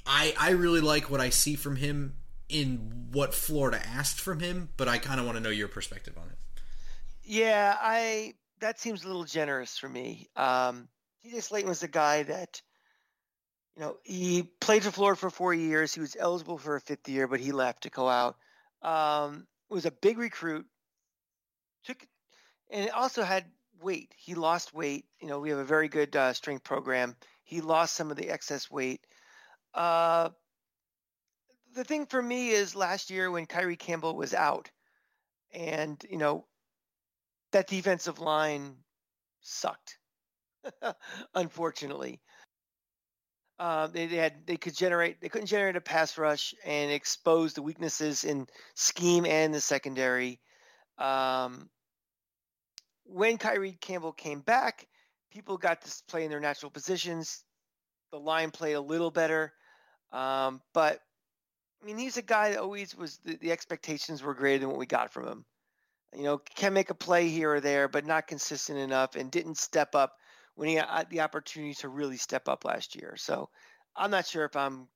I 0.06 0.34
I 0.38 0.50
really 0.50 0.80
like 0.80 1.10
what 1.10 1.20
I 1.20 1.30
see 1.30 1.54
from 1.54 1.76
him 1.76 2.14
in 2.48 3.08
what 3.12 3.34
Florida 3.34 3.80
asked 3.86 4.20
from 4.20 4.40
him, 4.40 4.68
but 4.76 4.88
I 4.88 4.98
kind 4.98 5.20
of 5.20 5.26
want 5.26 5.36
to 5.36 5.42
know 5.42 5.50
your 5.50 5.68
perspective 5.68 6.14
on 6.16 6.28
it. 6.28 6.38
Yeah, 7.22 7.76
I 7.80 8.34
that 8.60 8.80
seems 8.80 9.04
a 9.04 9.06
little 9.06 9.24
generous 9.24 9.78
for 9.78 9.88
me. 9.88 10.28
Um, 10.36 10.88
TJ 11.24 11.48
Slaton 11.48 11.66
was 11.66 11.82
a 11.82 11.88
guy 11.88 12.22
that, 12.24 12.60
you 13.76 13.82
know, 13.82 13.96
he 14.02 14.42
played 14.60 14.82
for 14.82 14.90
Florida 14.90 15.18
for 15.18 15.30
four 15.30 15.54
years. 15.54 15.94
He 15.94 16.00
was 16.00 16.16
eligible 16.18 16.58
for 16.58 16.76
a 16.76 16.80
fifth 16.80 17.08
year, 17.08 17.26
but 17.26 17.40
he 17.40 17.52
left 17.52 17.82
to 17.84 17.90
go 17.90 18.08
out. 18.08 18.36
Um, 18.82 19.46
was 19.70 19.86
a 19.86 19.90
big 19.90 20.18
recruit. 20.18 20.66
Took, 21.84 22.06
and 22.70 22.86
it 22.86 22.92
also 22.92 23.22
had 23.22 23.44
weight. 23.80 24.12
He 24.16 24.34
lost 24.34 24.74
weight. 24.74 25.06
You 25.20 25.28
know, 25.28 25.40
we 25.40 25.50
have 25.50 25.58
a 25.58 25.64
very 25.64 25.88
good 25.88 26.14
uh, 26.16 26.32
strength 26.32 26.64
program. 26.64 27.16
He 27.42 27.60
lost 27.60 27.94
some 27.94 28.10
of 28.10 28.16
the 28.16 28.30
excess 28.30 28.70
weight. 28.70 29.06
Uh, 29.74 30.30
the 31.74 31.84
thing 31.84 32.06
for 32.06 32.22
me 32.22 32.50
is 32.50 32.76
last 32.76 33.10
year 33.10 33.30
when 33.30 33.46
Kyree 33.46 33.78
Campbell 33.78 34.16
was 34.16 34.32
out, 34.32 34.70
and 35.52 36.02
you 36.08 36.16
know, 36.16 36.46
that 37.52 37.66
defensive 37.66 38.20
line 38.20 38.76
sucked. 39.40 39.98
unfortunately. 41.34 42.20
Uh, 43.58 43.86
they, 43.86 44.06
they, 44.06 44.16
had 44.16 44.46
they 44.46 44.56
could 44.56 44.74
generate 44.74 45.20
they 45.20 45.28
couldn't 45.28 45.46
generate 45.46 45.76
a 45.76 45.80
pass 45.80 46.18
rush 46.18 46.54
and 46.64 46.90
expose 46.90 47.52
the 47.54 47.62
weaknesses 47.62 48.24
in 48.24 48.46
scheme 48.74 49.24
and 49.24 49.54
the 49.54 49.60
secondary. 49.60 50.40
Um, 50.98 51.68
when 53.04 53.38
Kyree 53.38 53.80
Campbell 53.80 54.12
came 54.12 54.40
back, 54.40 54.86
people 55.30 55.56
got 55.56 55.82
to 55.82 56.02
play 56.08 56.24
in 56.24 56.30
their 56.30 56.40
natural 56.40 56.70
positions. 56.70 57.44
The 58.12 58.18
line 58.18 58.50
played 58.50 58.74
a 58.74 58.80
little 58.80 59.10
better, 59.10 59.52
um, 60.12 60.60
but 60.72 61.00
I 61.82 61.86
mean, 61.86 61.98
he's 61.98 62.16
a 62.16 62.22
guy 62.22 62.50
that 62.50 62.60
always 62.60 62.96
was 62.96 63.18
the, 63.24 63.36
the 63.36 63.52
expectations 63.52 64.22
were 64.22 64.34
greater 64.34 64.60
than 64.60 64.68
what 64.68 64.78
we 64.78 64.86
got 64.86 65.12
from 65.12 65.26
him. 65.26 65.44
You 66.16 66.22
know, 66.22 66.38
can 66.38 66.72
make 66.72 66.90
a 66.90 66.94
play 66.94 67.28
here 67.28 67.54
or 67.54 67.60
there, 67.60 67.88
but 67.88 68.06
not 68.06 68.28
consistent 68.28 68.78
enough, 68.78 69.16
and 69.16 69.30
didn't 69.30 69.58
step 69.58 69.94
up 69.94 70.14
when 70.54 70.68
he 70.68 70.76
had 70.76 71.10
the 71.10 71.20
opportunity 71.20 71.74
to 71.74 71.88
really 71.88 72.16
step 72.16 72.48
up 72.48 72.64
last 72.64 72.94
year. 72.94 73.16
So 73.16 73.48
I'm 73.96 74.10
not 74.10 74.26
sure 74.26 74.44
if 74.44 74.54
I'm 74.54 74.88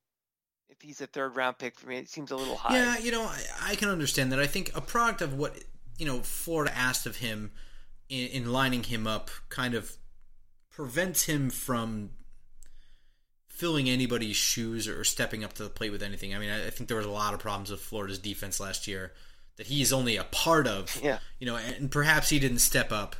if 0.69 0.81
he's 0.81 1.01
a 1.01 1.07
third 1.07 1.35
round 1.35 1.57
pick 1.57 1.77
for 1.77 1.87
me. 1.87 1.97
It 1.97 2.09
seems 2.09 2.31
a 2.31 2.35
little 2.35 2.55
high. 2.55 2.75
Yeah, 2.75 2.97
you 2.97 3.11
know, 3.11 3.23
I, 3.23 3.41
I 3.61 3.75
can 3.75 3.89
understand 3.89 4.31
that. 4.31 4.39
I 4.39 4.47
think 4.47 4.75
a 4.75 4.81
product 4.81 5.21
of 5.21 5.33
what 5.33 5.61
you 5.97 6.05
know 6.05 6.21
Florida 6.21 6.75
asked 6.75 7.05
of 7.05 7.17
him 7.17 7.51
in, 8.09 8.27
in 8.27 8.51
lining 8.51 8.83
him 8.83 9.07
up 9.07 9.29
kind 9.49 9.73
of 9.73 9.97
prevents 10.69 11.23
him 11.25 11.49
from 11.49 12.11
filling 13.47 13.89
anybody's 13.89 14.37
shoes 14.37 14.87
or 14.87 15.03
stepping 15.03 15.43
up 15.43 15.53
to 15.53 15.63
the 15.63 15.69
plate 15.69 15.91
with 15.91 16.01
anything. 16.01 16.33
I 16.33 16.39
mean, 16.39 16.49
I, 16.49 16.69
think 16.69 16.87
there 16.87 16.97
was 16.97 17.05
a 17.05 17.11
lot 17.11 17.33
of 17.33 17.41
problems 17.41 17.69
with 17.69 17.81
Florida's 17.81 18.19
defense 18.19 18.59
last 18.59 18.87
year 18.87 19.11
that 19.57 19.67
he's 19.67 19.91
only 19.91 20.15
a 20.15 20.23
part 20.23 20.67
of. 20.67 20.97
Yeah. 21.03 21.19
You 21.39 21.47
know, 21.47 21.57
and 21.57 21.91
perhaps 21.91 22.29
he 22.29 22.39
didn't 22.39 22.59
step 22.59 22.91
up. 22.91 23.15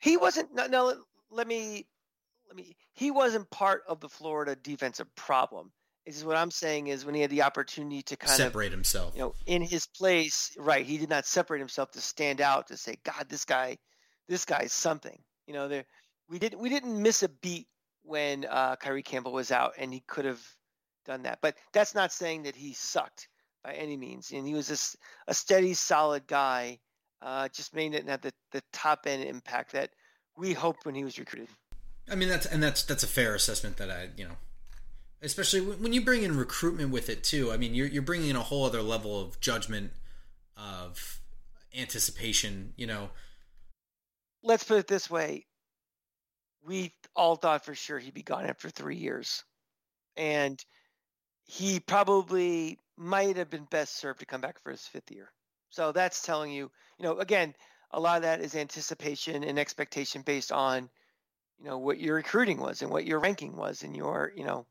He 0.00 0.16
wasn't. 0.16 0.52
No, 0.52 0.66
no 0.66 0.94
let 1.30 1.46
me 1.46 1.86
let 2.48 2.56
me 2.56 2.76
he 2.92 3.10
wasn't 3.10 3.48
part 3.50 3.82
of 3.88 4.00
the 4.00 4.08
Florida 4.08 4.56
defensive 4.56 5.06
problem. 5.14 5.70
Is 6.06 6.24
what 6.24 6.36
I'm 6.36 6.50
saying 6.50 6.88
is 6.88 7.06
when 7.06 7.14
he 7.14 7.22
had 7.22 7.30
the 7.30 7.42
opportunity 7.42 8.02
to 8.02 8.16
kind 8.16 8.30
separate 8.30 8.46
of 8.46 8.50
separate 8.50 8.72
himself. 8.72 9.14
You 9.14 9.22
know, 9.22 9.34
in 9.46 9.62
his 9.62 9.86
place, 9.86 10.54
right, 10.58 10.84
he 10.84 10.98
did 10.98 11.08
not 11.08 11.24
separate 11.24 11.60
himself 11.60 11.92
to 11.92 12.00
stand 12.00 12.40
out 12.42 12.66
to 12.66 12.76
say, 12.76 12.98
God, 13.04 13.26
this 13.28 13.44
guy 13.46 13.78
this 14.28 14.44
guy's 14.44 14.72
something. 14.72 15.18
You 15.46 15.54
know, 15.54 15.68
there 15.68 15.84
we 16.28 16.38
didn't 16.38 16.60
we 16.60 16.68
didn't 16.68 17.00
miss 17.00 17.22
a 17.22 17.28
beat 17.28 17.66
when 18.02 18.46
uh 18.48 18.76
Kyree 18.76 19.04
Campbell 19.04 19.32
was 19.32 19.50
out 19.50 19.74
and 19.78 19.92
he 19.92 20.00
could 20.06 20.24
have 20.24 20.42
done 21.04 21.22
that. 21.22 21.38
But 21.42 21.56
that's 21.72 21.94
not 21.94 22.12
saying 22.12 22.44
that 22.44 22.56
he 22.56 22.72
sucked 22.72 23.28
by 23.62 23.72
any 23.72 23.96
means. 23.96 24.30
And 24.32 24.46
he 24.46 24.54
was 24.54 24.68
just 24.68 24.96
a 25.28 25.34
steady, 25.34 25.74
solid 25.74 26.26
guy. 26.26 26.78
Uh, 27.22 27.48
just 27.48 27.74
may 27.74 27.88
not 27.88 28.06
have 28.06 28.20
the, 28.20 28.32
the 28.52 28.62
top 28.72 29.06
end 29.06 29.24
impact 29.24 29.72
that 29.72 29.90
we 30.36 30.52
hoped 30.52 30.84
when 30.84 30.94
he 30.94 31.04
was 31.04 31.18
recruited. 31.18 31.48
I 32.10 32.16
mean 32.16 32.28
that's 32.28 32.44
and 32.44 32.62
that's 32.62 32.82
that's 32.82 33.02
a 33.02 33.06
fair 33.06 33.34
assessment 33.34 33.78
that 33.78 33.90
I 33.90 34.08
you 34.16 34.24
know, 34.24 34.36
especially 35.22 35.60
when 35.60 35.94
you 35.94 36.04
bring 36.04 36.22
in 36.22 36.36
recruitment 36.36 36.90
with 36.90 37.08
it 37.08 37.24
too. 37.24 37.50
I 37.50 37.56
mean 37.56 37.74
you're 37.74 37.86
you're 37.86 38.02
bringing 38.02 38.28
in 38.28 38.36
a 38.36 38.42
whole 38.42 38.64
other 38.64 38.82
level 38.82 39.18
of 39.20 39.40
judgment, 39.40 39.92
of 40.56 41.20
anticipation. 41.76 42.74
You 42.76 42.86
know. 42.86 43.10
Let's 44.44 44.64
put 44.64 44.76
it 44.78 44.86
this 44.86 45.08
way: 45.08 45.46
we 46.66 46.94
all 47.16 47.36
thought 47.36 47.64
for 47.64 47.74
sure 47.74 47.98
he'd 47.98 48.12
be 48.12 48.22
gone 48.22 48.44
after 48.44 48.68
three 48.68 48.96
years, 48.96 49.42
and 50.16 50.62
he 51.46 51.80
probably 51.80 52.78
might 52.96 53.38
have 53.38 53.48
been 53.48 53.64
best 53.64 53.96
served 53.96 54.20
to 54.20 54.26
come 54.26 54.42
back 54.42 54.60
for 54.60 54.70
his 54.70 54.86
fifth 54.86 55.10
year. 55.10 55.32
So 55.70 55.92
that's 55.92 56.22
telling 56.22 56.52
you, 56.52 56.70
you 56.98 57.04
know, 57.04 57.18
again, 57.18 57.54
a 57.90 57.98
lot 57.98 58.16
of 58.16 58.22
that 58.22 58.40
is 58.40 58.54
anticipation 58.54 59.44
and 59.44 59.58
expectation 59.58 60.20
based 60.20 60.52
on 60.52 60.90
you 61.58 61.64
know 61.64 61.78
what 61.78 61.98
your 61.98 62.16
recruiting 62.16 62.58
was 62.58 62.82
and 62.82 62.90
what 62.90 63.06
your 63.06 63.20
ranking 63.20 63.56
was 63.56 63.82
and 63.82 63.96
your 63.96 64.30
you 64.36 64.44
know 64.44 64.66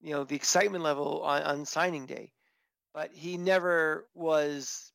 you 0.00 0.12
know 0.12 0.22
the 0.22 0.36
excitement 0.36 0.84
level 0.84 1.22
on, 1.22 1.42
on 1.42 1.64
signing 1.64 2.06
day. 2.06 2.32
But 2.94 3.12
he 3.12 3.38
never 3.38 4.06
was 4.14 4.92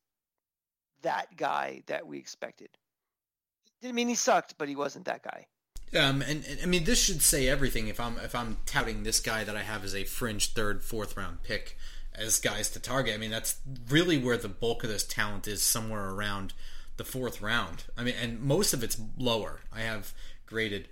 that 1.02 1.36
guy 1.36 1.82
that 1.86 2.06
we 2.06 2.18
expected 2.18 2.70
didn't 3.84 3.94
mean 3.94 4.08
he 4.08 4.14
sucked 4.14 4.56
but 4.58 4.68
he 4.68 4.74
wasn't 4.74 5.04
that 5.04 5.22
guy 5.22 5.46
um, 5.96 6.22
and, 6.22 6.44
and, 6.44 6.58
I 6.62 6.66
mean, 6.66 6.84
this 6.84 7.02
should 7.02 7.22
say 7.22 7.48
everything. 7.48 7.86
If 7.88 8.00
I'm 8.00 8.16
if 8.18 8.34
I'm 8.34 8.56
touting 8.66 9.02
this 9.04 9.20
guy 9.20 9.44
that 9.44 9.56
I 9.56 9.62
have 9.62 9.84
as 9.84 9.94
a 9.94 10.04
fringe 10.04 10.52
third, 10.52 10.82
fourth 10.82 11.16
round 11.16 11.42
pick 11.42 11.78
as 12.12 12.40
guys 12.40 12.70
to 12.70 12.80
target, 12.80 13.14
I 13.14 13.18
mean 13.18 13.30
that's 13.30 13.58
really 13.88 14.18
where 14.18 14.36
the 14.36 14.48
bulk 14.48 14.82
of 14.82 14.90
this 14.90 15.04
talent 15.04 15.46
is, 15.46 15.62
somewhere 15.62 16.10
around 16.10 16.52
the 16.96 17.04
fourth 17.04 17.40
round. 17.40 17.84
I 17.96 18.04
mean, 18.04 18.14
and 18.20 18.40
most 18.40 18.72
of 18.72 18.82
it's 18.82 19.00
lower. 19.16 19.60
I 19.72 19.80
have 19.80 20.12
graded, 20.46 20.88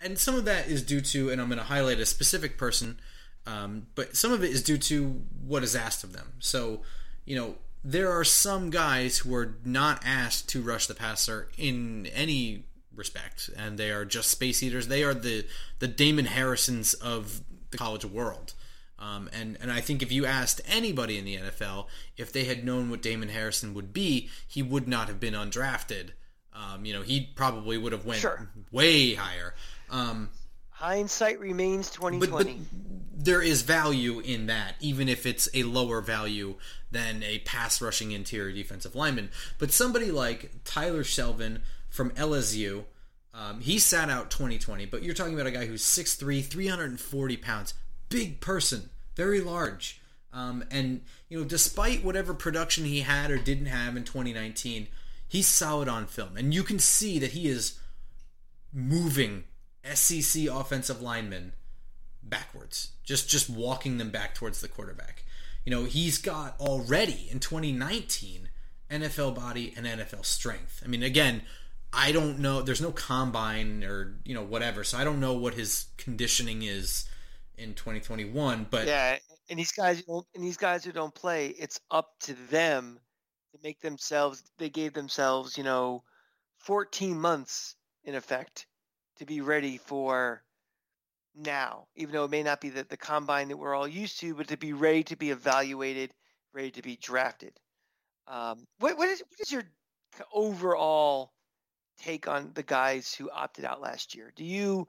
and 0.00 0.18
some 0.18 0.34
of 0.34 0.44
that 0.44 0.66
is 0.66 0.82
due 0.82 1.00
to, 1.00 1.30
and 1.30 1.40
I'm 1.40 1.48
going 1.48 1.58
to 1.58 1.64
highlight 1.64 2.00
a 2.00 2.06
specific 2.06 2.58
person, 2.58 2.98
um, 3.46 3.86
but 3.94 4.16
some 4.16 4.32
of 4.32 4.42
it 4.42 4.50
is 4.50 4.62
due 4.62 4.78
to 4.78 5.22
what 5.46 5.62
is 5.62 5.76
asked 5.76 6.04
of 6.04 6.12
them. 6.12 6.32
So, 6.40 6.82
you 7.24 7.36
know, 7.36 7.56
there 7.84 8.10
are 8.10 8.24
some 8.24 8.70
guys 8.70 9.18
who 9.18 9.34
are 9.34 9.56
not 9.64 10.02
asked 10.04 10.48
to 10.48 10.62
rush 10.62 10.86
the 10.86 10.94
passer 10.94 11.48
in 11.58 12.06
any 12.06 12.64
respect, 12.96 13.50
and 13.56 13.78
they 13.78 13.90
are 13.90 14.06
just 14.06 14.30
space 14.30 14.62
eaters. 14.62 14.88
They 14.88 15.04
are 15.04 15.14
the 15.14 15.46
the 15.80 15.88
Damon 15.88 16.24
Harrisons 16.24 16.94
of 16.94 17.42
the 17.70 17.76
college 17.76 18.04
world. 18.04 18.54
Um, 18.98 19.28
and 19.32 19.58
and 19.60 19.70
I 19.70 19.80
think 19.80 20.02
if 20.02 20.10
you 20.10 20.24
asked 20.24 20.62
anybody 20.66 21.18
in 21.18 21.26
the 21.26 21.36
NFL 21.36 21.86
if 22.16 22.32
they 22.32 22.44
had 22.44 22.64
known 22.64 22.88
what 22.88 23.02
Damon 23.02 23.28
Harrison 23.28 23.74
would 23.74 23.92
be, 23.92 24.30
he 24.48 24.62
would 24.62 24.88
not 24.88 25.08
have 25.08 25.20
been 25.20 25.34
undrafted. 25.34 26.10
Um, 26.54 26.86
you 26.86 26.94
know, 26.94 27.02
he 27.02 27.32
probably 27.34 27.76
would 27.76 27.92
have 27.92 28.06
went 28.06 28.20
sure. 28.20 28.48
way 28.70 29.14
higher. 29.14 29.54
Um, 29.90 30.30
Hindsight 30.74 31.38
remains 31.38 31.88
twenty 31.90 32.18
twenty. 32.26 32.60
There 33.16 33.40
is 33.40 33.62
value 33.62 34.18
in 34.20 34.46
that, 34.46 34.74
even 34.80 35.08
if 35.08 35.24
it's 35.24 35.48
a 35.54 35.62
lower 35.62 36.00
value 36.00 36.56
than 36.90 37.22
a 37.22 37.38
pass 37.38 37.80
rushing 37.80 38.10
interior 38.10 38.52
defensive 38.52 38.94
lineman. 38.94 39.30
But 39.58 39.70
somebody 39.70 40.10
like 40.10 40.50
Tyler 40.64 41.04
Shelvin 41.04 41.60
from 41.88 42.10
LSU, 42.10 42.84
um, 43.32 43.60
he 43.60 43.78
sat 43.78 44.10
out 44.10 44.30
2020. 44.30 44.86
But 44.86 45.04
you're 45.04 45.14
talking 45.14 45.34
about 45.34 45.46
a 45.46 45.52
guy 45.52 45.64
who's 45.64 45.84
6'3", 45.84 46.44
340 46.44 47.36
pounds, 47.36 47.74
big 48.08 48.40
person, 48.40 48.90
very 49.14 49.40
large. 49.40 50.02
Um, 50.32 50.64
and 50.72 51.02
you 51.28 51.38
know, 51.38 51.44
despite 51.44 52.04
whatever 52.04 52.34
production 52.34 52.84
he 52.84 53.00
had 53.00 53.30
or 53.30 53.38
didn't 53.38 53.66
have 53.66 53.96
in 53.96 54.02
2019, 54.02 54.88
he's 55.28 55.46
solid 55.46 55.88
on 55.88 56.06
film, 56.06 56.36
and 56.36 56.52
you 56.52 56.64
can 56.64 56.80
see 56.80 57.20
that 57.20 57.30
he 57.30 57.46
is 57.46 57.78
moving 58.72 59.44
SEC 59.92 60.46
offensive 60.46 61.02
linemen 61.02 61.52
backwards, 62.22 62.92
just 63.04 63.28
just 63.28 63.50
walking 63.50 63.98
them 63.98 64.10
back 64.10 64.34
towards 64.34 64.60
the 64.60 64.68
quarterback. 64.68 65.24
You 65.64 65.70
know, 65.70 65.84
he's 65.84 66.18
got 66.18 66.58
already 66.60 67.28
in 67.30 67.40
2019 67.40 68.48
NFL 68.90 69.34
body 69.34 69.72
and 69.76 69.86
NFL 69.86 70.24
strength. 70.24 70.82
I 70.84 70.88
mean, 70.88 71.02
again, 71.02 71.42
I 71.92 72.12
don't 72.12 72.38
know. 72.38 72.62
There's 72.62 72.80
no 72.80 72.92
combine 72.92 73.84
or 73.84 74.16
you 74.24 74.34
know 74.34 74.42
whatever, 74.42 74.84
so 74.84 74.98
I 74.98 75.04
don't 75.04 75.20
know 75.20 75.34
what 75.34 75.54
his 75.54 75.86
conditioning 75.96 76.62
is 76.62 77.08
in 77.56 77.74
2021. 77.74 78.66
But 78.70 78.86
yeah, 78.86 79.18
and 79.48 79.58
these 79.58 79.72
guys 79.72 80.02
and 80.08 80.44
these 80.44 80.56
guys 80.56 80.84
who 80.84 80.92
don't 80.92 81.14
play, 81.14 81.48
it's 81.48 81.80
up 81.90 82.18
to 82.20 82.34
them 82.50 82.98
to 83.52 83.58
make 83.62 83.80
themselves. 83.80 84.42
They 84.58 84.70
gave 84.70 84.94
themselves, 84.94 85.56
you 85.58 85.64
know, 85.64 86.02
14 86.58 87.18
months 87.20 87.76
in 88.04 88.14
effect 88.14 88.66
to 89.16 89.26
be 89.26 89.40
ready 89.40 89.78
for 89.78 90.42
now, 91.34 91.86
even 91.96 92.12
though 92.12 92.24
it 92.24 92.30
may 92.30 92.42
not 92.42 92.60
be 92.60 92.70
the, 92.70 92.84
the 92.84 92.96
combine 92.96 93.48
that 93.48 93.56
we're 93.56 93.74
all 93.74 93.88
used 93.88 94.20
to, 94.20 94.34
but 94.34 94.48
to 94.48 94.56
be 94.56 94.72
ready 94.72 95.02
to 95.04 95.16
be 95.16 95.30
evaluated, 95.30 96.12
ready 96.52 96.70
to 96.72 96.82
be 96.82 96.96
drafted. 96.96 97.52
Um, 98.26 98.66
what, 98.78 98.96
what, 98.96 99.08
is, 99.08 99.20
what 99.20 99.40
is 99.40 99.52
your 99.52 99.64
overall 100.32 101.32
take 101.98 102.28
on 102.28 102.52
the 102.54 102.62
guys 102.62 103.14
who 103.14 103.30
opted 103.30 103.64
out 103.64 103.80
last 103.80 104.14
year? 104.14 104.32
Do 104.34 104.44
you, 104.44 104.88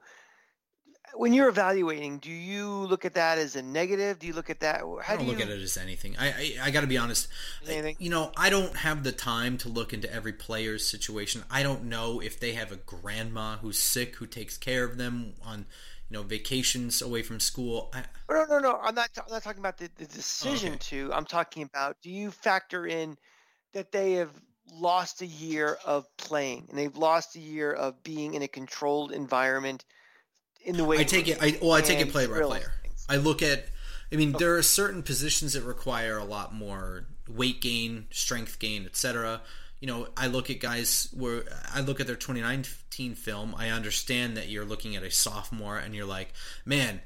when 1.14 1.32
you're 1.32 1.48
evaluating, 1.48 2.18
do 2.18 2.30
you 2.30 2.68
look 2.68 3.04
at 3.04 3.14
that 3.14 3.38
as 3.38 3.56
a 3.56 3.62
negative? 3.62 4.18
Do 4.18 4.26
you 4.26 4.32
look 4.32 4.50
at 4.50 4.60
that? 4.60 4.80
How 4.80 5.00
I 5.08 5.16
don't 5.16 5.26
do 5.26 5.32
look 5.32 5.40
at 5.40 5.48
it 5.48 5.62
as 5.62 5.76
anything. 5.76 6.16
I 6.18 6.28
I, 6.28 6.56
I 6.64 6.70
got 6.70 6.82
to 6.82 6.86
be 6.86 6.98
honest. 6.98 7.28
Anything? 7.66 7.96
You 7.98 8.10
know, 8.10 8.32
I 8.36 8.50
don't 8.50 8.76
have 8.76 9.02
the 9.02 9.12
time 9.12 9.58
to 9.58 9.68
look 9.68 9.92
into 9.92 10.12
every 10.12 10.32
player's 10.32 10.86
situation. 10.86 11.44
I 11.50 11.62
don't 11.62 11.84
know 11.84 12.20
if 12.20 12.38
they 12.40 12.52
have 12.52 12.72
a 12.72 12.76
grandma 12.76 13.56
who's 13.56 13.78
sick 13.78 14.16
who 14.16 14.26
takes 14.26 14.56
care 14.58 14.84
of 14.84 14.98
them 14.98 15.34
on 15.44 15.66
you 16.10 16.16
know 16.16 16.22
vacations 16.22 17.02
away 17.02 17.22
from 17.22 17.40
school. 17.40 17.90
I, 17.94 18.04
oh, 18.28 18.44
No, 18.48 18.56
no, 18.56 18.58
no. 18.58 18.80
I'm 18.82 18.94
not. 18.94 19.10
I'm 19.16 19.32
not 19.32 19.42
talking 19.42 19.60
about 19.60 19.78
the, 19.78 19.90
the 19.96 20.04
oh, 20.04 20.14
decision 20.14 20.74
okay. 20.74 20.78
to. 20.90 21.12
I'm 21.12 21.26
talking 21.26 21.62
about. 21.62 21.96
Do 22.02 22.10
you 22.10 22.30
factor 22.30 22.86
in 22.86 23.16
that 23.72 23.92
they 23.92 24.12
have 24.14 24.30
lost 24.72 25.22
a 25.22 25.26
year 25.26 25.78
of 25.84 26.04
playing 26.16 26.66
and 26.68 26.78
they've 26.78 26.96
lost 26.96 27.36
a 27.36 27.40
year 27.40 27.72
of 27.72 28.02
being 28.02 28.34
in 28.34 28.42
a 28.42 28.48
controlled 28.48 29.12
environment 29.12 29.84
in 30.66 30.76
the 30.76 30.84
way 30.84 30.98
I 30.98 31.04
take 31.04 31.28
it. 31.28 31.38
I 31.40 31.58
well, 31.62 31.72
I 31.72 31.80
take 31.80 32.00
it 32.00 32.10
player 32.10 32.28
by 32.28 32.40
player. 32.40 32.72
things. 32.82 33.06
I 33.08 33.16
look 33.16 33.42
at. 33.42 33.66
I 34.12 34.16
mean, 34.16 34.34
oh. 34.34 34.38
there 34.38 34.56
are 34.56 34.62
certain 34.62 35.02
positions 35.02 35.54
that 35.54 35.62
require 35.62 36.18
a 36.18 36.24
lot 36.24 36.54
more 36.54 37.06
weight 37.28 37.60
gain, 37.60 38.06
strength 38.10 38.58
gain, 38.58 38.84
etc. 38.84 39.40
You 39.80 39.88
know, 39.88 40.08
I 40.16 40.26
look 40.26 40.50
at 40.50 40.60
guys 40.60 41.08
where 41.16 41.44
I 41.72 41.80
look 41.80 42.00
at 42.00 42.06
their 42.06 42.16
2019 42.16 43.14
film. 43.14 43.54
I 43.56 43.70
understand 43.70 44.36
that 44.36 44.48
you're 44.48 44.64
looking 44.64 44.96
at 44.96 45.02
a 45.02 45.10
sophomore, 45.10 45.76
and 45.78 45.94
you're 45.94 46.06
like, 46.06 46.32
man, 46.64 47.00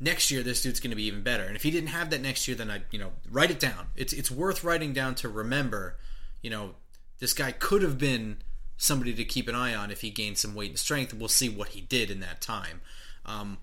next 0.00 0.30
year 0.30 0.42
this 0.42 0.62
dude's 0.62 0.80
going 0.80 0.90
to 0.90 0.96
be 0.96 1.04
even 1.04 1.22
better. 1.22 1.44
And 1.44 1.56
if 1.56 1.62
he 1.62 1.70
didn't 1.70 1.88
have 1.88 2.10
that 2.10 2.20
next 2.20 2.46
year, 2.48 2.56
then 2.56 2.70
I, 2.70 2.82
you 2.90 2.98
know, 2.98 3.12
write 3.30 3.50
it 3.50 3.60
down. 3.60 3.88
It's 3.96 4.12
it's 4.12 4.30
worth 4.30 4.64
writing 4.64 4.92
down 4.92 5.14
to 5.16 5.28
remember. 5.28 5.96
You 6.42 6.50
know, 6.50 6.74
this 7.18 7.32
guy 7.32 7.52
could 7.52 7.82
have 7.82 7.98
been 7.98 8.38
somebody 8.76 9.14
to 9.14 9.24
keep 9.24 9.48
an 9.48 9.54
eye 9.54 9.74
on 9.74 9.90
if 9.90 10.02
he 10.02 10.10
gained 10.10 10.38
some 10.38 10.54
weight 10.54 10.70
and 10.70 10.78
strength. 10.78 11.14
We'll 11.14 11.28
see 11.28 11.48
what 11.48 11.68
he 11.68 11.80
did 11.80 12.10
in 12.10 12.20
that 12.20 12.40
time. 12.40 12.80
Um, 13.26 13.58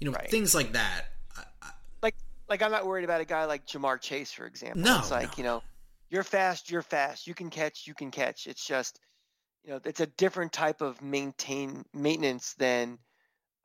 you 0.00 0.10
know, 0.10 0.16
Right. 0.16 0.30
things 0.30 0.54
like 0.54 0.72
that. 0.72 1.06
Like 2.02 2.16
like 2.48 2.62
I'm 2.62 2.72
not 2.72 2.86
worried 2.86 3.04
about 3.04 3.20
a 3.20 3.24
guy 3.24 3.44
like 3.44 3.66
Ja'Marr 3.66 4.00
Chase, 4.00 4.32
for 4.32 4.46
example. 4.46 4.82
No, 4.82 4.98
it's 4.98 5.10
like 5.10 5.28
no. 5.28 5.34
you 5.36 5.44
know, 5.44 5.62
you're 6.10 6.24
fast, 6.24 6.70
you're 6.70 6.82
fast. 6.82 7.26
You 7.26 7.34
can 7.34 7.50
catch, 7.50 7.86
you 7.86 7.94
can 7.94 8.10
catch. 8.10 8.46
It's 8.46 8.66
just 8.66 8.98
you 9.64 9.70
know, 9.70 9.80
it's 9.84 10.00
a 10.00 10.06
different 10.06 10.52
type 10.52 10.80
of 10.80 11.00
maintain 11.00 11.84
maintenance 11.94 12.54
than 12.54 12.98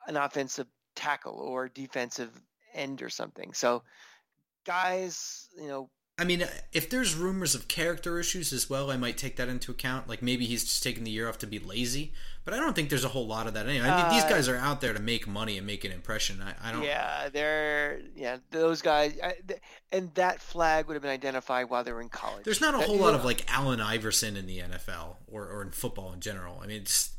an 0.07 0.15
offensive 0.15 0.67
tackle 0.95 1.39
or 1.39 1.69
defensive 1.69 2.29
end 2.73 3.01
or 3.01 3.09
something. 3.09 3.53
So 3.53 3.83
guys, 4.65 5.47
you 5.57 5.67
know, 5.67 5.89
I 6.19 6.23
mean, 6.23 6.43
if 6.73 6.89
there's 6.89 7.13
rumors 7.13 7.53
of 7.53 7.67
character 7.67 8.19
issues 8.19 8.51
as 8.51 8.67
well, 8.67 8.89
I 8.89 8.97
might 8.97 9.17
take 9.17 9.35
that 9.35 9.49
into 9.49 9.69
account. 9.71 10.07
Like 10.09 10.23
maybe 10.23 10.45
he's 10.47 10.63
just 10.63 10.81
taking 10.81 11.03
the 11.03 11.11
year 11.11 11.29
off 11.29 11.37
to 11.39 11.45
be 11.47 11.59
lazy, 11.59 12.11
but 12.43 12.55
I 12.55 12.57
don't 12.57 12.75
think 12.75 12.89
there's 12.89 13.03
a 13.03 13.09
whole 13.09 13.27
lot 13.27 13.45
of 13.45 13.53
that 13.53 13.67
anyway. 13.67 13.87
I 13.87 14.01
mean, 14.03 14.15
these 14.15 14.23
Uh, 14.23 14.29
guys 14.29 14.49
are 14.49 14.55
out 14.55 14.81
there 14.81 14.93
to 14.93 14.99
make 14.99 15.27
money 15.27 15.59
and 15.59 15.67
make 15.67 15.83
an 15.85 15.91
impression. 15.91 16.41
I, 16.41 16.69
I 16.69 16.71
don't. 16.71 16.81
yeah, 16.83 17.29
they're 17.29 17.99
yeah, 18.15 18.37
those 18.49 18.81
guys, 18.81 19.15
I, 19.23 19.35
th- 19.47 19.59
and 19.91 20.11
that 20.15 20.41
flag 20.41 20.87
would 20.87 20.95
have 20.95 21.03
been 21.03 21.11
identified 21.11 21.69
while 21.69 21.83
they 21.83 21.91
were 21.91 22.01
in 22.01 22.09
college. 22.09 22.45
There's 22.45 22.61
not 22.61 22.73
a 22.73 22.77
That- 22.79 22.87
whole 22.87 22.97
lot 22.97 23.11
know, 23.11 23.19
of 23.19 23.23
like 23.25 23.45
Allen 23.53 23.79
Iverson 23.79 24.35
in 24.37 24.47
the 24.47 24.57
NFL 24.61 25.17
or, 25.27 25.47
or 25.47 25.61
in 25.61 25.69
football 25.69 26.13
in 26.13 26.19
general. 26.19 26.59
I 26.63 26.65
mean, 26.65 26.81
it's 26.81 27.11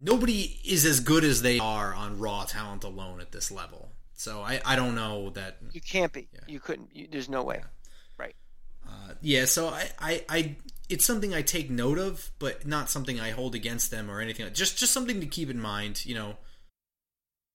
nobody 0.00 0.60
is 0.64 0.84
as 0.86 1.00
good 1.00 1.24
as 1.24 1.42
they 1.42 1.58
are 1.58 1.92
on 1.94 2.18
raw 2.18 2.44
talent 2.44 2.84
alone 2.84 3.20
at 3.20 3.32
this 3.32 3.50
level. 3.50 3.90
So 4.14 4.40
I, 4.40 4.60
I 4.64 4.76
don't 4.76 4.94
know 4.94 5.30
that. 5.30 5.58
You 5.72 5.80
can't 5.82 6.12
be. 6.12 6.28
Yeah. 6.32 6.40
You 6.46 6.60
couldn't. 6.60 6.88
You, 6.94 7.08
there's 7.10 7.28
no 7.28 7.42
way. 7.42 7.56
Right. 7.56 7.64
Uh, 8.92 9.14
yeah, 9.22 9.46
so 9.46 9.68
I, 9.68 9.88
I, 9.98 10.24
I, 10.28 10.56
it's 10.88 11.04
something 11.04 11.32
I 11.32 11.40
take 11.40 11.70
note 11.70 11.98
of, 11.98 12.30
but 12.38 12.66
not 12.66 12.90
something 12.90 13.18
I 13.18 13.30
hold 13.30 13.54
against 13.54 13.90
them 13.90 14.10
or 14.10 14.20
anything. 14.20 14.52
Just, 14.52 14.78
just 14.78 14.92
something 14.92 15.20
to 15.20 15.26
keep 15.26 15.48
in 15.48 15.58
mind. 15.60 16.04
You 16.04 16.14
know, 16.14 16.36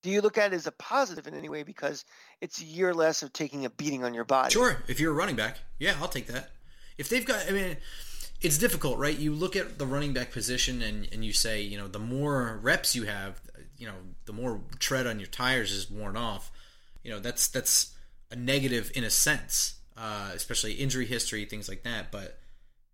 Do 0.03 0.09
you 0.09 0.21
look 0.21 0.37
at 0.37 0.53
it 0.53 0.55
as 0.55 0.67
a 0.67 0.71
positive 0.71 1.27
in 1.27 1.33
any 1.35 1.49
way 1.49 1.63
because 1.63 2.05
it's 2.41 2.61
a 2.61 2.65
year 2.65 2.93
less 2.93 3.23
of 3.23 3.33
taking 3.33 3.65
a 3.65 3.69
beating 3.69 4.03
on 4.03 4.13
your 4.13 4.23
body? 4.25 4.51
Sure, 4.51 4.77
if 4.87 4.99
you're 4.99 5.11
a 5.11 5.15
running 5.15 5.35
back, 5.35 5.59
yeah, 5.79 5.95
I'll 6.01 6.07
take 6.07 6.27
that. 6.27 6.51
If 6.97 7.09
they've 7.09 7.25
got, 7.25 7.45
I 7.47 7.51
mean, 7.51 7.77
it's 8.41 8.57
difficult, 8.57 8.97
right? 8.99 9.17
You 9.17 9.33
look 9.33 9.55
at 9.55 9.77
the 9.77 9.85
running 9.85 10.13
back 10.13 10.31
position 10.31 10.81
and, 10.81 11.07
and 11.11 11.25
you 11.25 11.33
say, 11.33 11.61
you 11.61 11.77
know, 11.77 11.87
the 11.87 11.99
more 11.99 12.59
reps 12.61 12.95
you 12.95 13.03
have, 13.03 13.41
you 13.77 13.87
know, 13.87 13.95
the 14.25 14.33
more 14.33 14.61
tread 14.79 15.07
on 15.07 15.19
your 15.19 15.27
tires 15.27 15.71
is 15.71 15.89
worn 15.91 16.15
off. 16.17 16.51
You 17.03 17.11
know, 17.11 17.19
that's 17.19 17.47
that's 17.47 17.93
a 18.31 18.35
negative 18.35 18.91
in 18.95 19.03
a 19.03 19.09
sense, 19.09 19.76
uh, 19.97 20.31
especially 20.33 20.73
injury 20.73 21.05
history, 21.05 21.45
things 21.45 21.67
like 21.67 21.83
that. 21.83 22.11
But 22.11 22.37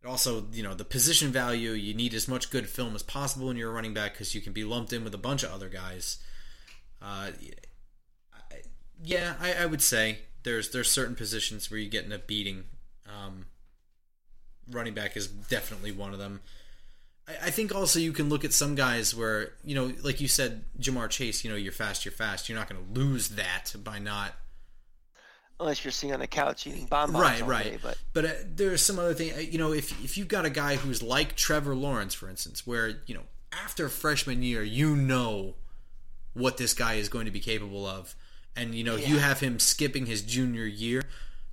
also, 0.06 0.46
you 0.52 0.64
know, 0.64 0.74
the 0.74 0.86
position 0.86 1.32
value, 1.32 1.72
you 1.72 1.94
need 1.94 2.14
as 2.14 2.28
much 2.28 2.50
good 2.50 2.68
film 2.68 2.96
as 2.96 3.04
possible 3.04 3.48
when 3.48 3.58
you're 3.58 3.72
a 3.72 3.74
running 3.74 3.94
back 3.94 4.14
because 4.14 4.34
you 4.34 4.42
can 4.42 4.54
be 4.54 4.64
lumped 4.64 4.94
in 4.94 5.04
with 5.04 5.14
a 5.14 5.20
bunch 5.20 5.44
of 5.44 5.52
other 5.52 5.70
guys. 5.70 6.20
Uh, 7.02 7.32
yeah, 9.04 9.34
I, 9.40 9.54
I 9.54 9.66
would 9.66 9.82
say 9.82 10.20
there's 10.44 10.72
there's 10.72 10.90
certain 10.90 11.16
positions 11.16 11.70
where 11.70 11.80
you're 11.80 11.90
getting 11.90 12.12
a 12.12 12.20
beating. 12.20 12.64
Um, 13.08 13.48
running 14.72 14.94
back 14.94 15.18
is 15.18 15.28
definitely 15.28 15.92
one 15.92 16.14
of 16.14 16.20
them. 16.20 16.40
I, 17.28 17.48
I 17.48 17.50
think 17.50 17.76
also 17.76 18.00
you 18.00 18.14
can 18.14 18.30
look 18.30 18.46
at 18.46 18.54
some 18.54 18.76
guys 18.76 19.14
where 19.14 19.54
you 19.66 19.76
know, 19.76 19.92
like 20.04 20.22
you 20.22 20.30
said, 20.30 20.64
Ja'Marr 20.80 21.10
Chase. 21.10 21.44
You 21.44 21.52
know, 21.52 21.58
you're 21.58 21.74
fast, 21.74 22.06
you're 22.06 22.14
fast. 22.14 22.48
You're 22.48 22.58
not 22.58 22.70
going 22.70 22.82
to 22.82 23.00
lose 23.00 23.30
that 23.30 23.74
by 23.84 24.00
not 24.00 24.34
Unless 25.64 25.86
you're 25.86 25.92
sitting 25.92 26.14
on 26.14 26.20
the 26.20 26.28
couch 26.28 26.68
eating 26.68 26.86
bonbons 26.88 27.22
right, 27.22 27.42
all 27.42 27.48
right. 27.48 27.64
day, 27.64 27.80
but 27.82 27.98
But 28.12 28.26
uh, 28.26 28.30
there's 28.54 28.82
some 28.82 29.00
other 29.00 29.14
thing. 29.14 29.32
uh, 29.34 29.40
You 29.40 29.58
know, 29.58 29.72
if 29.72 29.92
if 30.04 30.18
you've 30.18 30.28
got 30.28 30.44
a 30.46 30.50
guy 30.50 30.76
who's 30.76 31.02
like 31.02 31.38
Trevor 31.38 31.74
Lawrence, 31.74 32.14
for 32.14 32.30
instance, 32.30 32.68
where 32.68 33.00
you 33.06 33.16
know 33.16 33.24
after 33.54 33.88
freshman 33.88 34.44
year, 34.44 34.62
you 34.62 34.96
know 34.96 35.56
what 36.34 36.58
this 36.58 36.74
guy 36.74 36.96
is 36.96 37.08
going 37.08 37.26
to 37.26 37.32
be 37.32 37.40
capable 37.40 37.86
of, 37.86 38.14
and 38.58 38.76
you 38.76 38.84
know 38.84 38.98
you 38.98 39.20
have 39.20 39.40
him 39.40 39.58
skipping 39.58 40.06
his 40.06 40.22
junior 40.22 40.66
year. 40.66 41.04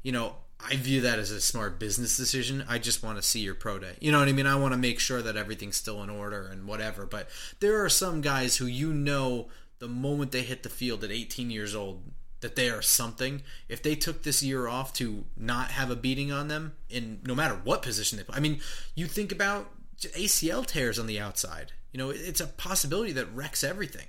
You 0.03 0.11
know, 0.11 0.35
I 0.59 0.75
view 0.77 1.03
that 1.03 1.21
as 1.21 1.31
a 1.31 1.41
smart 1.41 1.79
business 1.79 2.17
decision. 2.17 2.65
I 2.69 2.79
just 2.79 3.05
want 3.05 3.17
to 3.17 3.23
see 3.23 3.41
your 3.41 3.55
pro 3.55 3.79
day. 3.79 3.95
You 4.01 4.11
know 4.11 4.19
what 4.19 4.29
I 4.29 4.33
mean? 4.33 4.47
I 4.47 4.57
want 4.57 4.73
to 4.73 4.79
make 4.79 4.99
sure 4.99 5.23
that 5.23 5.37
everything's 5.37 5.77
still 5.77 6.03
in 6.03 6.11
order 6.11 6.49
and 6.51 6.67
whatever. 6.67 7.07
But 7.07 7.29
there 7.61 7.85
are 7.85 7.89
some 7.89 8.23
guys 8.23 8.57
who 8.57 8.67
you 8.67 8.93
know 8.93 9.49
the 9.79 9.89
moment 9.89 10.33
they 10.33 10.43
hit 10.43 10.63
the 10.65 10.69
field 10.69 11.05
at 11.05 11.11
18 11.13 11.51
years 11.51 11.75
old 11.77 12.03
that 12.41 12.57
they 12.57 12.71
are 12.71 12.83
something. 12.83 13.43
If 13.69 13.83
they 13.83 13.95
took 13.95 14.23
this 14.23 14.43
year 14.43 14.69
off 14.69 14.93
to 14.95 15.25
not 15.37 15.71
have 15.73 15.91
a 15.91 15.97
beating 15.97 16.33
on 16.33 16.49
them 16.49 16.75
in 16.89 17.21
no 17.25 17.35
matter 17.35 17.61
what 17.65 17.83
position 17.83 18.19
they 18.19 18.25
play. 18.25 18.37
I 18.37 18.41
mean, 18.41 18.61
you 18.95 19.07
think 19.07 19.33
about 19.33 19.71
ACL 20.15 20.65
tears 20.65 20.99
on 20.99 21.07
the 21.07 21.21
outside. 21.21 21.73
You 21.93 21.99
know, 21.99 22.11
it's 22.11 22.41
a 22.41 22.47
possibility 22.47 23.13
that 23.13 23.27
wrecks 23.35 23.65
everything. 23.65 24.07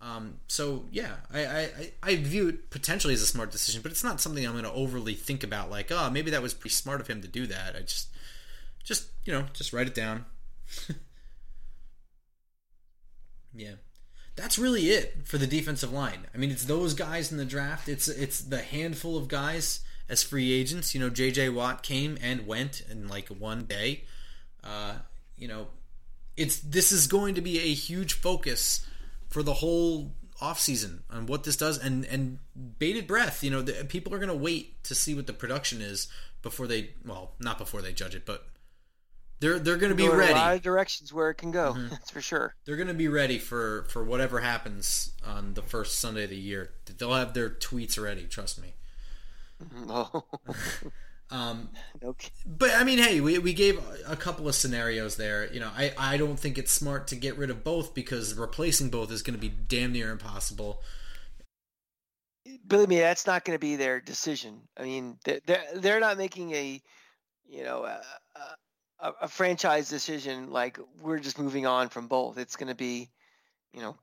Um, 0.00 0.34
so 0.46 0.84
yeah, 0.92 1.16
I, 1.32 1.44
I, 1.44 1.58
I- 1.60 1.92
I 2.04 2.16
view 2.16 2.48
it 2.48 2.70
potentially 2.70 3.14
as 3.14 3.22
a 3.22 3.26
smart 3.26 3.50
decision, 3.50 3.82
but 3.82 3.90
it's 3.90 4.04
not 4.04 4.20
something 4.20 4.44
I'm 4.46 4.52
going 4.52 4.64
to 4.64 4.72
overly 4.72 5.14
think 5.14 5.42
about. 5.42 5.70
Like, 5.70 5.90
oh, 5.90 6.08
maybe 6.10 6.30
that 6.30 6.42
was 6.42 6.54
pretty 6.54 6.74
smart 6.74 7.00
of 7.00 7.08
him 7.08 7.20
to 7.22 7.28
do 7.28 7.46
that. 7.48 7.74
I 7.76 7.80
just, 7.80 8.08
just 8.84 9.08
you 9.24 9.32
know, 9.32 9.46
just 9.52 9.72
write 9.72 9.88
it 9.88 9.94
down. 9.94 10.24
yeah, 13.54 13.74
that's 14.38 14.58
really 14.58 14.90
it 14.90 15.26
for 15.26 15.36
the 15.36 15.46
defensive 15.46 15.92
line. 15.92 16.26
I 16.32 16.38
mean, 16.38 16.50
it's 16.50 16.64
those 16.64 16.94
guys 16.94 17.32
in 17.32 17.38
the 17.38 17.44
draft. 17.44 17.88
It's 17.88 18.08
it's 18.08 18.40
the 18.40 18.62
handful 18.62 19.16
of 19.16 19.28
guys 19.28 19.80
as 20.08 20.22
free 20.22 20.52
agents. 20.52 20.94
You 20.94 21.00
know, 21.00 21.10
J.J. 21.10 21.50
Watt 21.50 21.82
came 21.82 22.16
and 22.22 22.46
went 22.46 22.82
in 22.88 23.08
like 23.08 23.28
one 23.28 23.64
day. 23.64 24.04
Uh, 24.62 24.94
you 25.36 25.48
know, 25.48 25.66
it's 26.36 26.60
this 26.60 26.92
is 26.92 27.08
going 27.08 27.34
to 27.34 27.40
be 27.40 27.58
a 27.58 27.74
huge 27.74 28.12
focus 28.12 28.86
for 29.28 29.42
the 29.42 29.54
whole 29.54 30.12
offseason 30.40 31.00
on 31.10 31.26
what 31.26 31.42
this 31.42 31.56
does 31.56 31.78
and 31.78 32.04
and 32.04 32.38
bated 32.78 33.08
breath 33.08 33.42
you 33.42 33.50
know 33.50 33.60
the, 33.60 33.84
people 33.86 34.14
are 34.14 34.18
going 34.18 34.28
to 34.28 34.36
wait 34.36 34.80
to 34.84 34.94
see 34.94 35.12
what 35.12 35.26
the 35.26 35.32
production 35.32 35.82
is 35.82 36.06
before 36.42 36.68
they 36.68 36.90
well 37.04 37.32
not 37.40 37.58
before 37.58 37.82
they 37.82 37.92
judge 37.92 38.14
it 38.14 38.24
but 38.24 38.46
they're 39.40 39.58
they're 39.58 39.76
going 39.76 39.90
to 39.90 39.96
be 39.96 40.08
ready 40.08 40.32
a 40.32 40.36
lot 40.36 40.56
of 40.56 40.62
directions 40.62 41.12
where 41.12 41.30
it 41.30 41.36
can 41.36 41.50
go. 41.50 41.74
Mhm. 41.74 41.90
That's 41.90 42.10
for 42.10 42.20
sure. 42.20 42.54
they're 42.64 42.76
going 42.76 42.88
to 42.88 42.94
be 42.94 43.08
ready 43.08 43.38
for 43.38 43.84
for 43.84 44.04
whatever 44.04 44.40
happens 44.40 45.12
on 45.24 45.54
the 45.54 45.62
first 45.62 45.98
Sunday 45.98 46.24
of 46.24 46.30
the 46.30 46.36
year 46.36 46.70
they'll 46.98 47.12
have 47.14 47.34
their 47.34 47.50
tweets 47.50 48.02
ready 48.02 48.24
trust 48.24 48.60
me 48.60 48.74
Oh, 49.88 50.24
um 51.30 51.68
okay. 52.02 52.30
But 52.46 52.70
I 52.74 52.84
mean, 52.84 52.98
hey, 52.98 53.20
we, 53.20 53.38
we 53.38 53.52
gave 53.52 53.80
a 54.06 54.16
couple 54.16 54.48
of 54.48 54.54
scenarios 54.54 55.16
there. 55.16 55.52
You 55.52 55.60
know, 55.60 55.70
I, 55.76 55.92
I 55.98 56.16
don't 56.16 56.38
think 56.38 56.58
it's 56.58 56.72
smart 56.72 57.06
to 57.08 57.16
get 57.16 57.36
rid 57.36 57.50
of 57.50 57.64
both 57.64 57.94
because 57.94 58.34
replacing 58.34 58.90
both 58.90 59.10
is 59.10 59.22
going 59.22 59.34
to 59.34 59.40
be 59.40 59.48
damn 59.48 59.92
near 59.92 60.10
impossible. 60.10 60.82
Believe 62.66 62.88
me, 62.88 62.98
that's 62.98 63.26
not 63.26 63.44
going 63.44 63.54
to 63.56 63.60
be 63.60 63.76
their 63.76 64.00
decision. 64.00 64.60
I 64.76 64.84
mean, 64.84 65.18
they're 65.24 65.40
they're, 65.46 65.64
they're 65.74 66.00
not 66.00 66.18
making 66.18 66.52
a 66.52 66.80
you 67.48 67.64
know, 67.64 67.84
a, 67.84 68.00
a, 69.00 69.12
a 69.22 69.28
franchise 69.28 69.88
decision. 69.88 70.50
Like 70.50 70.78
we're 71.00 71.18
just 71.18 71.38
moving 71.38 71.66
on 71.66 71.88
from 71.88 72.08
both. 72.08 72.38
It's 72.38 72.56
going 72.56 72.68
to 72.68 72.74
be, 72.74 73.08
you 73.72 73.80
know, 73.80 73.96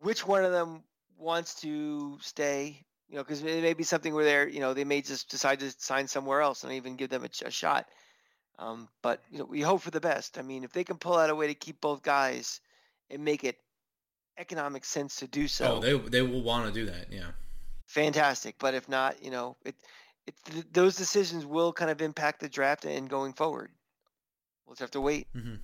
which 0.00 0.26
one 0.26 0.44
of 0.44 0.52
them 0.52 0.82
wants 1.18 1.60
to 1.62 2.18
stay. 2.20 2.84
You 3.08 3.16
know, 3.16 3.22
because 3.22 3.42
it 3.42 3.62
may 3.62 3.74
be 3.74 3.84
something 3.84 4.14
where 4.14 4.24
they're, 4.24 4.48
you 4.48 4.60
know, 4.60 4.74
they 4.74 4.84
may 4.84 5.02
just 5.02 5.30
decide 5.30 5.60
to 5.60 5.70
sign 5.78 6.08
somewhere 6.08 6.40
else 6.40 6.64
and 6.64 6.72
even 6.72 6.96
give 6.96 7.10
them 7.10 7.22
a, 7.22 7.46
a 7.46 7.50
shot. 7.50 7.86
Um, 8.58 8.88
but 9.02 9.20
you 9.30 9.38
know, 9.38 9.44
we 9.44 9.60
hope 9.60 9.82
for 9.82 9.90
the 9.90 10.00
best. 10.00 10.38
I 10.38 10.42
mean, 10.42 10.64
if 10.64 10.72
they 10.72 10.84
can 10.84 10.96
pull 10.96 11.16
out 11.16 11.30
a 11.30 11.34
way 11.34 11.48
to 11.48 11.54
keep 11.54 11.80
both 11.80 12.02
guys 12.02 12.60
and 13.10 13.24
make 13.24 13.44
it 13.44 13.58
economic 14.38 14.84
sense 14.84 15.16
to 15.16 15.26
do 15.26 15.48
so. 15.48 15.76
Oh, 15.76 15.80
they 15.80 15.96
they 15.96 16.22
will 16.22 16.42
want 16.42 16.66
to 16.66 16.72
do 16.72 16.86
that. 16.86 17.12
Yeah. 17.12 17.30
Fantastic, 17.86 18.56
but 18.58 18.74
if 18.74 18.88
not, 18.88 19.22
you 19.22 19.30
know, 19.30 19.56
it, 19.64 19.74
it 19.74 19.76
th- 20.44 20.66
those 20.72 20.96
decisions 20.96 21.46
will 21.46 21.72
kind 21.72 21.90
of 21.90 22.00
impact 22.02 22.40
the 22.40 22.48
draft 22.48 22.84
and 22.84 23.08
going 23.08 23.32
forward. 23.32 23.70
We'll 24.66 24.74
just 24.74 24.80
have 24.80 24.90
to 24.92 25.00
wait. 25.00 25.26
Mm-hmm. 25.36 25.56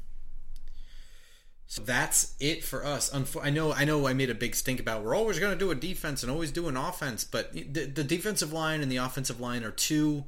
So 1.66 1.82
that's 1.82 2.34
it 2.40 2.64
for 2.64 2.84
us. 2.84 3.14
I 3.40 3.50
know, 3.50 3.72
I 3.72 3.84
know, 3.84 4.08
I 4.08 4.12
made 4.12 4.28
a 4.28 4.34
big 4.34 4.56
stink 4.56 4.80
about 4.80 5.04
we're 5.04 5.14
always 5.14 5.38
going 5.38 5.52
to 5.52 5.58
do 5.58 5.70
a 5.70 5.76
defense 5.76 6.24
and 6.24 6.32
always 6.32 6.50
do 6.50 6.66
an 6.66 6.76
offense, 6.76 7.22
but 7.22 7.52
the, 7.52 7.86
the 7.86 8.02
defensive 8.02 8.52
line 8.52 8.80
and 8.80 8.90
the 8.90 8.96
offensive 8.96 9.38
line 9.38 9.62
are 9.62 9.70
too 9.70 10.24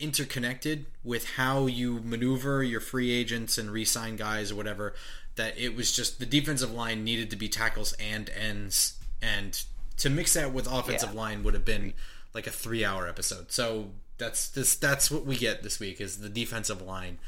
interconnected 0.00 0.86
with 1.04 1.32
how 1.32 1.66
you 1.66 2.00
maneuver 2.02 2.62
your 2.62 2.80
free 2.80 3.10
agents 3.12 3.58
and 3.58 3.70
re-sign 3.70 4.16
guys 4.16 4.50
or 4.50 4.56
whatever 4.56 4.94
that 5.36 5.56
it 5.58 5.76
was 5.76 5.92
just 5.92 6.18
the 6.18 6.26
defensive 6.26 6.72
line 6.72 7.04
needed 7.04 7.30
to 7.30 7.36
be 7.36 7.48
tackles 7.48 7.92
and 7.94 8.30
ends 8.30 8.94
and 9.20 9.64
to 9.96 10.10
mix 10.10 10.34
that 10.34 10.52
with 10.52 10.66
offensive 10.66 11.12
yeah. 11.12 11.20
line 11.20 11.42
would 11.42 11.54
have 11.54 11.64
been 11.64 11.92
like 12.34 12.46
a 12.46 12.50
three 12.50 12.84
hour 12.84 13.08
episode. 13.08 13.52
So 13.52 13.90
that's 14.18 14.48
this 14.48 14.76
that's 14.76 15.10
what 15.10 15.24
we 15.24 15.36
get 15.36 15.62
this 15.62 15.80
week 15.80 16.00
is 16.00 16.18
the 16.18 16.28
defensive 16.28 16.82
line 16.82 17.18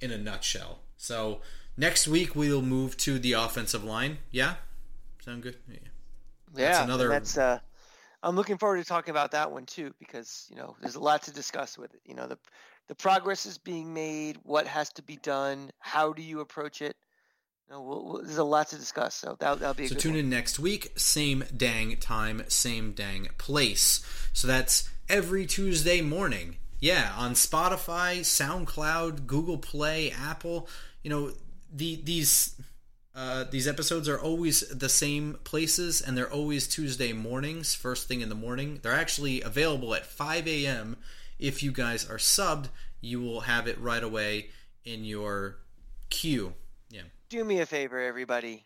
in 0.00 0.10
a 0.10 0.18
nutshell. 0.18 0.80
So 0.96 1.40
next 1.76 2.08
week 2.08 2.34
we'll 2.34 2.62
move 2.62 2.96
to 2.98 3.18
the 3.18 3.32
offensive 3.32 3.84
line. 3.84 4.18
Yeah? 4.30 4.56
Sound 5.24 5.42
good? 5.42 5.56
Yeah, 5.68 5.76
yeah 6.54 6.66
that's 6.66 6.78
another 6.80 7.08
that's 7.08 7.38
uh 7.38 7.58
I'm 8.22 8.34
looking 8.34 8.58
forward 8.58 8.78
to 8.78 8.84
talking 8.84 9.12
about 9.12 9.30
that 9.32 9.52
one 9.52 9.66
too 9.66 9.94
because 9.98 10.46
you 10.50 10.56
know 10.56 10.76
there's 10.80 10.96
a 10.96 11.00
lot 11.00 11.22
to 11.24 11.32
discuss 11.32 11.78
with 11.78 11.94
it. 11.94 12.00
You 12.04 12.14
know 12.14 12.26
the 12.26 12.38
the 12.88 12.94
progress 12.94 13.44
is 13.44 13.58
being 13.58 13.92
made, 13.92 14.38
what 14.44 14.66
has 14.66 14.90
to 14.94 15.02
be 15.02 15.16
done, 15.16 15.70
how 15.78 16.12
do 16.12 16.22
you 16.22 16.40
approach 16.40 16.80
it. 16.80 16.96
You 17.68 17.74
know, 17.74 17.82
we'll, 17.82 18.04
we'll, 18.04 18.22
there's 18.22 18.38
a 18.38 18.44
lot 18.44 18.68
to 18.68 18.76
discuss, 18.76 19.14
so 19.14 19.36
that, 19.40 19.60
that'll 19.60 19.74
be. 19.74 19.88
so 19.88 19.94
tune 19.94 20.12
one. 20.12 20.20
in 20.20 20.30
next 20.30 20.58
week, 20.58 20.92
same 20.96 21.44
dang 21.54 21.96
time, 21.98 22.42
same 22.48 22.92
dang 22.92 23.28
place. 23.36 24.02
So 24.32 24.48
that's 24.48 24.88
every 25.08 25.44
Tuesday 25.44 26.00
morning. 26.00 26.56
Yeah, 26.80 27.12
on 27.16 27.32
Spotify, 27.32 28.20
SoundCloud, 28.20 29.26
Google 29.26 29.58
Play, 29.58 30.10
Apple. 30.12 30.68
You 31.02 31.10
know 31.10 31.32
the 31.70 32.00
these 32.02 32.58
uh, 33.14 33.44
these 33.50 33.68
episodes 33.68 34.08
are 34.08 34.18
always 34.18 34.60
the 34.68 34.88
same 34.88 35.36
places 35.44 36.00
and 36.00 36.16
they're 36.16 36.32
always 36.32 36.68
Tuesday 36.68 37.12
mornings, 37.12 37.74
first 37.74 38.08
thing 38.08 38.20
in 38.20 38.28
the 38.28 38.34
morning. 38.34 38.78
They're 38.80 38.92
actually 38.94 39.42
available 39.42 39.94
at 39.94 40.06
5 40.06 40.46
a.m. 40.46 40.96
If 41.38 41.62
you 41.62 41.72
guys 41.72 42.08
are 42.08 42.16
subbed, 42.16 42.68
you 43.00 43.20
will 43.20 43.40
have 43.40 43.66
it 43.66 43.78
right 43.80 44.02
away 44.02 44.50
in 44.84 45.04
your 45.04 45.58
queue. 46.10 46.54
Do 47.28 47.44
me 47.44 47.60
a 47.60 47.66
favor, 47.66 48.00
everybody. 48.00 48.64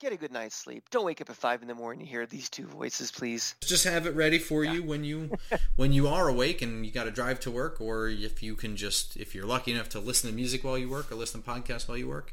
Get 0.00 0.12
a 0.12 0.16
good 0.16 0.32
night's 0.32 0.56
sleep. 0.56 0.90
Don't 0.90 1.04
wake 1.04 1.20
up 1.20 1.30
at 1.30 1.36
five 1.36 1.62
in 1.62 1.68
the 1.68 1.74
morning 1.74 2.04
to 2.04 2.10
hear 2.10 2.26
these 2.26 2.50
two 2.50 2.66
voices, 2.66 3.12
please. 3.12 3.54
Just 3.60 3.84
have 3.84 4.06
it 4.06 4.16
ready 4.16 4.38
for 4.38 4.64
yeah. 4.64 4.72
you 4.74 4.82
when 4.82 5.04
you 5.04 5.30
when 5.76 5.92
you 5.92 6.08
are 6.08 6.28
awake 6.28 6.62
and 6.62 6.84
you 6.84 6.90
got 6.90 7.04
to 7.04 7.10
drive 7.10 7.40
to 7.40 7.50
work, 7.50 7.80
or 7.80 8.08
if 8.08 8.42
you 8.42 8.56
can 8.56 8.76
just 8.76 9.16
if 9.16 9.34
you're 9.34 9.46
lucky 9.46 9.72
enough 9.72 9.88
to 9.90 10.00
listen 10.00 10.28
to 10.28 10.34
music 10.34 10.64
while 10.64 10.76
you 10.76 10.88
work 10.88 11.12
or 11.12 11.14
listen 11.14 11.42
to 11.42 11.48
podcasts 11.48 11.88
while 11.88 11.96
you 11.96 12.08
work 12.08 12.32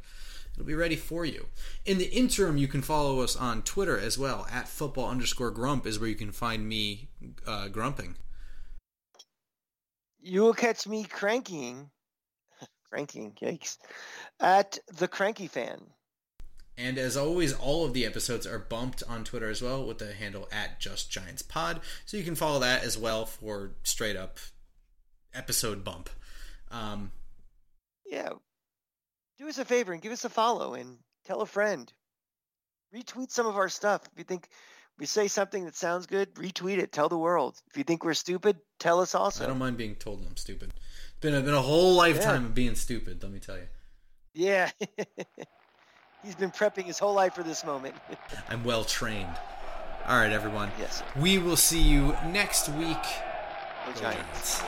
It'll 0.53 0.65
be 0.65 0.75
ready 0.75 0.95
for 0.95 1.25
you. 1.25 1.47
In 1.85 1.97
the 1.97 2.09
interim, 2.11 2.57
you 2.57 2.67
can 2.67 2.81
follow 2.81 3.21
us 3.21 3.35
on 3.35 3.61
Twitter 3.61 3.97
as 3.97 4.17
well. 4.17 4.47
At 4.51 4.67
football 4.67 5.09
underscore 5.09 5.51
grump 5.51 5.85
is 5.85 5.99
where 5.99 6.09
you 6.09 6.15
can 6.15 6.31
find 6.31 6.67
me 6.67 7.07
uh, 7.47 7.69
grumping. 7.69 8.17
You 10.19 10.41
will 10.41 10.53
catch 10.53 10.87
me 10.87 11.03
cranking, 11.05 11.89
cranking, 12.91 13.31
yikes, 13.41 13.77
at 14.39 14.77
the 14.93 15.07
cranky 15.07 15.47
fan. 15.47 15.79
And 16.77 16.97
as 16.97 17.15
always, 17.15 17.53
all 17.53 17.85
of 17.85 17.93
the 17.93 18.05
episodes 18.05 18.45
are 18.45 18.59
bumped 18.59 19.03
on 19.07 19.23
Twitter 19.23 19.49
as 19.49 19.61
well 19.61 19.85
with 19.85 19.99
the 19.99 20.13
handle 20.13 20.47
at 20.51 20.79
Just 20.79 21.11
Giants 21.11 21.41
Pod. 21.41 21.81
So 22.05 22.17
you 22.17 22.23
can 22.23 22.35
follow 22.35 22.59
that 22.59 22.83
as 22.83 22.97
well 22.97 23.25
for 23.25 23.71
straight 23.83 24.15
up 24.15 24.39
episode 25.33 25.83
bump. 25.83 26.09
Um, 26.69 27.11
yeah, 28.05 28.29
do 29.37 29.47
us 29.47 29.57
a 29.57 29.65
favor 29.65 29.93
and 29.93 30.01
give 30.01 30.11
us 30.11 30.25
a 30.25 30.29
follow 30.29 30.73
and 30.73 30.97
tell 31.25 31.41
a 31.41 31.45
friend. 31.45 31.91
Retweet 32.93 33.31
some 33.31 33.47
of 33.47 33.55
our 33.55 33.69
stuff. 33.69 34.03
If 34.11 34.17
you 34.17 34.23
think 34.23 34.49
we 34.97 35.05
say 35.05 35.27
something 35.27 35.65
that 35.65 35.75
sounds 35.75 36.07
good, 36.07 36.33
retweet 36.35 36.77
it. 36.77 36.91
Tell 36.91 37.09
the 37.09 37.17
world. 37.17 37.61
If 37.69 37.77
you 37.77 37.83
think 37.83 38.03
we're 38.03 38.13
stupid, 38.13 38.57
tell 38.79 38.99
us 38.99 39.15
also. 39.15 39.43
I 39.43 39.47
don't 39.47 39.59
mind 39.59 39.77
being 39.77 39.95
told 39.95 40.25
I'm 40.25 40.35
stupid. 40.35 40.73
Been 41.21 41.35
a, 41.35 41.41
been 41.41 41.53
a 41.53 41.61
whole 41.61 41.93
lifetime 41.93 42.41
yeah. 42.41 42.47
of 42.47 42.55
being 42.55 42.75
stupid, 42.75 43.21
let 43.21 43.31
me 43.31 43.39
tell 43.39 43.55
you. 43.55 43.67
Yeah. 44.33 44.71
He's 46.23 46.35
been 46.35 46.51
prepping 46.51 46.85
his 46.85 46.99
whole 46.99 47.13
life 47.13 47.33
for 47.33 47.43
this 47.43 47.63
moment. 47.63 47.95
I'm 48.49 48.63
well 48.63 48.83
trained. 48.83 49.35
All 50.07 50.17
right, 50.17 50.31
everyone. 50.31 50.71
Yes. 50.79 51.03
We 51.15 51.37
will 51.37 51.55
see 51.55 51.81
you 51.81 52.15
next 52.27 52.69
week. 52.69 53.03
Go 53.85 54.01
Giants. 54.01 54.61